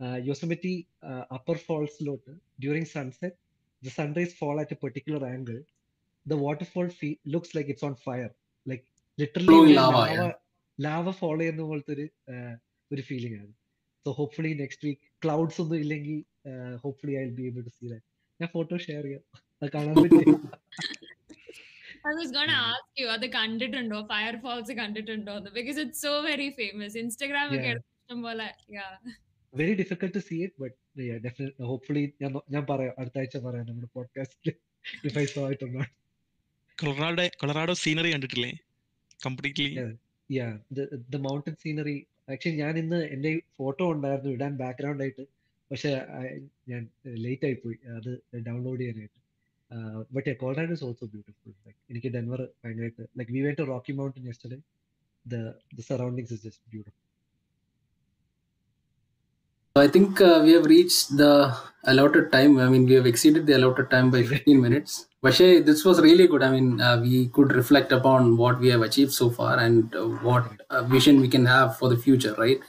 Uh, 0.00 0.18
yosemite 0.28 0.74
uh, 1.02 1.24
upper 1.36 1.56
falls 1.68 1.94
lot 2.02 2.24
during 2.64 2.84
sunset 2.86 3.34
the 6.26 6.36
waterfall 6.36 6.88
fe- 6.90 7.20
looks 7.26 7.54
like 7.54 7.68
it's 7.68 7.82
on 7.82 7.94
fire. 7.96 8.32
Like 8.66 8.84
literally 9.18 9.74
lava, 9.74 9.98
lava 9.98 10.14
yeah. 10.14 10.32
lava 10.78 11.12
fall 11.12 11.38
ചെയ്യുന്ന 11.38 11.62
പോലത്തെ 11.62 11.92
ഒരു 11.92 12.06
ഒരു 12.90 13.02
feeling 13.02 13.36
ആണ് 13.38 13.52
so 14.06 14.12
hopefully 14.12 14.52
next 14.54 14.84
week 14.88 15.04
clouds 15.24 15.60
ഒന്നും 15.60 15.78
ഇല്ലെങ്കിൽ 15.78 16.16
hopefully 16.76 17.14
I 17.14 17.24
be 17.30 17.42
able 17.42 17.62
to 17.62 17.68
see 17.68 17.86
that 17.88 18.06
ഞാൻ 18.40 18.48
photo 18.52 18.76
share 18.76 19.02
ചെയ്യാം. 19.02 19.24
അത് 19.62 19.70
കാണാൻ 19.70 19.94
പറ്റും 19.94 20.40
I 22.06 22.12
was 22.14 22.30
gonna 22.32 22.56
ask 22.72 22.88
you 23.00 23.06
അത് 23.08 23.26
കണ്ടിട്ടുണ്ടോ? 23.32 23.98
ഫയർഫോൾസ് 24.06 24.72
കണ്ടിട്ടുണ്ടോ 24.72 25.34
എന്ന്? 25.36 25.50
Because 25.50 25.78
it's 25.78 26.02
so 26.02 26.20
very 26.20 26.48
famous 26.50 26.98
ഒക്കെ 26.98 27.70
ഇഷ്ടം 27.74 28.22
പോലെ 28.22 28.48
very 29.54 29.74
difficult 29.74 30.14
to 30.14 30.22
see 30.28 30.36
it 30.44 30.60
but 30.62 30.76
definite 31.26 31.62
hopefully 31.62 32.02
ഞാൻ 32.22 32.32
ഞാൻ 32.50 32.66
പറയാം. 32.70 32.94
അടുത്ത 32.98 33.18
ആഴ്ച 33.18 33.36
പറയാം 33.46 33.66
നമ്മുടെ 33.66 33.90
പോഡ്കാസ്റ്റിൽ 33.94 34.50
if 35.04 35.18
I 35.18 35.24
saw 35.24 35.44
it 35.50 35.74
not 35.74 35.92
Colorado 36.78 37.24
Colorado 37.40 37.74
scenery 37.82 38.08
കണ്ടിട്ടില്ലേ? 38.12 38.52
Completely. 39.20 39.68
Yeah 40.30 40.46
the 41.12 41.18
mountain 41.26 41.54
scenery 41.62 41.96
actually 42.32 42.58
ഞാൻ 42.62 42.74
ഇന്ന് 42.82 42.98
എന്റെ 43.14 43.30
ഫോട്ടോ 43.58 43.84
ഉണ്ടായിരുന്നു 43.94 44.30
ഇടാൻ 44.36 44.52
ബാക്ക്ഗ്രൗണ്ട് 44.62 45.02
ആയിട്ട്. 45.04 45.24
പക്ഷെ 45.70 45.90
ഞാൻ 46.70 46.82
ലേറ്റ് 47.24 47.46
ആയി 47.48 47.56
പോയി. 47.64 47.78
അത് 47.96 48.10
ഡൗൺലോഡ് 48.48 48.80
ചെയ്യാനായിട്ട്. 48.80 49.18
But 50.16 50.32
Colorado 50.42 50.74
is 50.76 50.84
also 50.88 51.06
beautiful 51.12 51.52
like 51.66 51.80
എനിക്ക് 51.92 52.08
ഡെൻവർ 52.16 52.40
ഭയങ്കരമായിട്ട് 52.62 53.04
like 53.18 53.32
we 53.36 53.42
went 53.46 53.60
to 53.60 53.66
Rocky 53.72 53.92
Mountain 54.00 54.26
yesterday 54.30 54.58
the 55.26 55.36
the 55.78 55.86
surroundings 55.90 56.34
is 56.36 56.42
just 56.46 56.64
beautiful 56.74 57.03
I 59.75 59.87
think 59.87 60.19
uh, 60.21 60.41
we 60.43 60.51
have 60.53 60.65
reached 60.65 61.15
the 61.15 61.55
allotted 61.85 62.31
time. 62.31 62.59
I 62.59 62.67
mean, 62.67 62.85
we 62.85 62.93
have 62.93 63.05
exceeded 63.05 63.45
the 63.45 63.53
allotted 63.53 63.89
time 63.89 64.11
by 64.11 64.23
15 64.23 64.59
minutes. 64.59 65.07
Vashay, 65.23 65.65
this 65.65 65.83
was 65.85 66.01
really 66.01 66.27
good. 66.27 66.43
I 66.43 66.51
mean, 66.51 66.81
uh, 66.81 66.99
we 67.01 67.27
could 67.27 67.53
reflect 67.53 67.91
upon 67.91 68.37
what 68.37 68.59
we 68.59 68.69
have 68.69 68.81
achieved 68.81 69.13
so 69.13 69.29
far 69.29 69.57
and 69.59 69.95
uh, 69.95 70.05
what 70.27 70.45
uh, 70.69 70.83
vision 70.83 71.21
we 71.21 71.27
can 71.27 71.45
have 71.45 71.77
for 71.77 71.89
the 71.89 71.97
future, 71.97 72.35
right? 72.37 72.59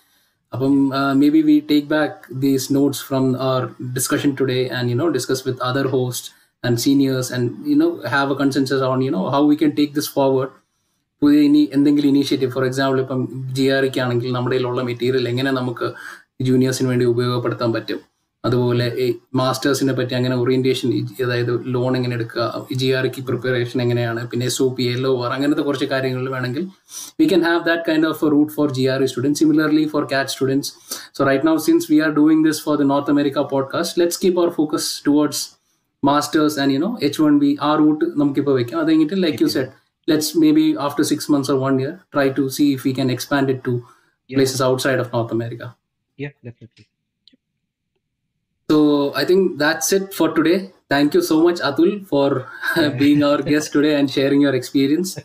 Um, 0.53 0.91
uh, 0.93 1.14
maybe 1.14 1.43
we 1.43 1.61
take 1.61 1.89
back 1.89 2.27
these 2.29 2.71
notes 2.71 3.01
from 3.01 3.37
our 3.37 3.68
discussion 3.93 4.35
today 4.35 4.68
and, 4.68 4.89
you 4.89 4.97
know, 4.97 5.11
discuss 5.11 5.45
with 5.45 5.61
other 5.61 5.89
hosts 5.89 6.33
and 6.64 6.81
seniors 6.81 7.31
and, 7.31 7.64
you 7.66 7.77
know, 7.77 8.03
have 8.03 8.31
a 8.31 8.37
consensus 8.37 8.83
on, 8.83 9.01
you 9.01 9.11
know, 9.11 9.31
how 9.31 9.45
we 9.45 9.57
can 9.57 9.75
take 9.75 9.95
this 9.95 10.09
forward. 10.09 10.51
പുതിയ 11.23 11.41
ഇനി 11.47 11.62
എന്തെങ്കിലും 11.77 12.11
initiative 12.11 12.53
for 12.55 12.64
example 12.68 12.99
ഇപ്പം 13.03 13.23
G 13.57 13.64
R 13.77 13.85
ഒക്കെ 13.89 14.01
ആണെങ്കിൽ 14.05 14.31
നമ്മുടെ 14.37 14.55
കയ്യിലുള്ള 14.55 14.83
material 14.89 15.27
എങ്ങനെ 15.31 15.51
നമുക്ക് 15.59 15.87
ജൂനിയേഴ്സിന് 16.40 16.90
വേണ്ടി 16.92 17.06
ഉപയോഗപ്പെടുത്താൻ 17.14 17.70
പറ്റും. 17.76 18.00
അതുപോലെ 18.44 18.86
ഈ 19.04 19.06
മാസ്റ്റേഴ്സിനെ 19.40 19.94
പറ്റി 19.98 20.14
അങ്ങനെ 20.18 20.36
ഓറിയന്റേഷൻ 20.42 20.90
അതായത് 21.26 21.52
ലോൺ 21.76 21.96
എങ്ങനെ 21.98 22.14
എടുക്കുക 22.18 22.44
ജി 22.82 22.90
ആർ 22.98 23.06
കി 23.08 23.22
പ്രിപ്പറേഷൻ 23.30 23.82
എങ്ങനെയാണ് 23.82 24.28
പിന്നെ 24.32 24.46
S 24.46 24.62
O 24.66 24.68
P 24.78 24.86
L 24.94 25.08
O 25.12 25.14
R 25.26 25.32
അങ്ങനത്തെ 25.32 25.64
കുറച്ച് 25.68 25.88
കാര്യങ്ങൾ 25.94 26.30
വേണമെങ്കിൽ 26.34 26.64
we 27.20 27.26
can 27.32 27.44
have 27.48 27.64
that 27.70 27.84
kind 27.88 28.08
of 28.08 28.30
route 28.34 28.54
for 28.54 28.68
G 28.72 28.84
R 28.94 29.02
E 29.04 29.08
students 29.08 29.40
similarly 29.44 29.86
for 29.94 30.06
CAT 30.12 30.34
students 30.34 30.70
so 31.18 31.24
right 31.30 31.48
now 31.50 31.56
since 31.68 31.88
we 31.92 31.98
are 32.00 32.12
doing 32.20 32.44
this 32.50 32.62
for 32.66 32.76
the 32.78 32.86
North 32.94 33.12
America 33.12 33.46
podcast 33.54 34.02
let's 34.02 34.20
keep 34.24 34.40
our 34.40 34.50
focus 34.50 34.90
towards 35.08 35.44
masters 36.04 36.60
and 36.60 36.76
you know 36.76 36.98
H 37.02 37.22
one 37.22 37.40
B 37.40 37.58
ആ 37.62 37.72
route 37.76 38.06
നമുക്കിപ്പോൾ 38.16 38.56
വെക്കാം. 38.60 38.80
അത് 38.80 38.90
കഴിഞ്ഞിട്ട് 38.90 39.24
like 39.24 39.42
you 39.44 39.48
set 39.48 39.72
let's 40.08 40.38
maybe 40.52 40.68
after 40.80 41.04
six 41.04 41.32
months 41.32 41.52
or 41.52 41.60
one 41.60 41.82
year 41.82 41.94
try 42.14 42.28
to 42.30 42.46
see 42.50 42.68
if 42.76 42.84
can 43.00 43.10
expand 43.10 43.16
expand 43.16 43.56
to 43.58 43.72
to 43.72 43.74
places 44.30 44.62
outside 44.62 45.00
of 45.00 45.10
north 45.14 45.32
america. 45.32 45.68
Yeah, 46.18 46.32
definitely. 46.43 46.88
so 48.70 49.13
i 49.16 49.26
think 49.26 49.57
that's 49.57 49.91
it 49.93 50.13
for 50.13 50.34
today. 50.34 50.72
Thank 50.93 51.16
you 51.16 51.22
so 51.28 51.36
much 51.43 51.59
atul 51.68 51.93
for 52.09 52.47
being 52.97 53.24
our 53.28 53.41
guest 53.41 53.72
today 53.74 53.95
and 53.99 54.09
sharing 54.16 54.41
your 54.41 54.53
experience. 54.53 55.18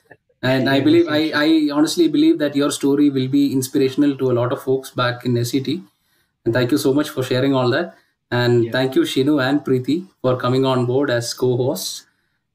And 0.43 0.71
i 0.75 0.81
believe 0.81 1.09
I, 1.17 1.19
I 1.41 1.49
honestly 1.79 2.09
believe 2.09 2.39
that 2.39 2.57
your 2.57 2.71
story 2.71 3.11
will 3.11 3.29
be 3.29 3.53
inspirational 3.53 4.17
to 4.23 4.31
a 4.31 4.35
lot 4.39 4.53
of 4.55 4.63
folks 4.63 4.91
back 4.91 5.27
in 5.27 5.37
set 5.45 5.69
and 5.69 6.55
thank 6.55 6.71
you 6.73 6.79
so 6.79 6.95
much 6.95 7.11
for 7.11 7.23
sharing 7.23 7.55
all 7.55 7.71
that. 7.71 7.95
And 8.31 8.65
Yeah. 8.65 8.73
thank 8.73 8.95
you 8.97 9.03
shinu 9.13 9.35
and 9.49 9.61
preeti 9.67 9.97
for 10.23 10.37
coming 10.45 10.65
on 10.73 10.87
board 10.87 11.11
as 11.11 11.35
co-hosts. 11.35 12.07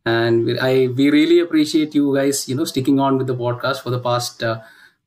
And 0.05 0.45
we, 0.45 0.57
I 0.59 0.73
we 1.01 1.09
really 1.11 1.39
appreciate 1.45 1.93
you 2.01 2.15
guys 2.15 2.47
you 2.49 2.55
know 2.55 2.65
sticking 2.73 2.99
on 2.99 3.17
with 3.19 3.27
the 3.27 3.35
podcast 3.45 3.83
for 3.83 3.91
the 3.97 3.99
past 4.09 4.43
uh, 4.43 4.57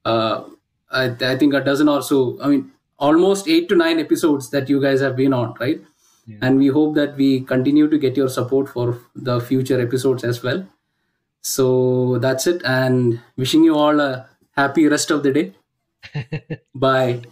uh, 0.04 0.44
I, 0.90 1.04
I 1.32 1.36
think 1.36 1.54
a 1.54 1.60
dozen 1.70 1.88
or 1.88 2.02
so 2.02 2.38
I 2.42 2.48
mean 2.48 2.70
almost 2.98 3.48
eight 3.48 3.68
to 3.68 3.76
nine 3.76 3.98
episodes 3.98 4.50
that 4.50 4.68
you 4.68 4.80
guys 4.82 5.00
have 5.00 5.16
been 5.16 5.32
on 5.42 5.54
right 5.60 5.80
Yeah. 6.30 6.38
and 6.46 6.58
we 6.62 6.66
hope 6.76 6.94
that 6.96 7.16
we 7.20 7.26
continue 7.50 7.86
to 7.92 7.98
get 8.00 8.16
your 8.20 8.28
support 8.32 8.68
for 8.72 8.86
the 9.28 9.36
future 9.50 9.78
episodes 9.84 10.24
as 10.30 10.40
well 10.46 10.58
so 11.52 12.18
that's 12.26 12.46
it 12.52 12.62
and 12.64 13.20
wishing 13.44 13.64
you 13.64 13.76
all 13.84 14.00
a 14.06 14.10
happy 14.62 14.86
rest 14.94 15.10
of 15.16 15.22
the 15.22 15.32
day 15.38 15.46
bye 16.74 17.22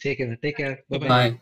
Take 0.00 0.18
care. 0.18 0.36
Take 0.42 0.56
care. 0.56 0.80
Bye-bye. 0.90 1.08
Bye 1.08 1.40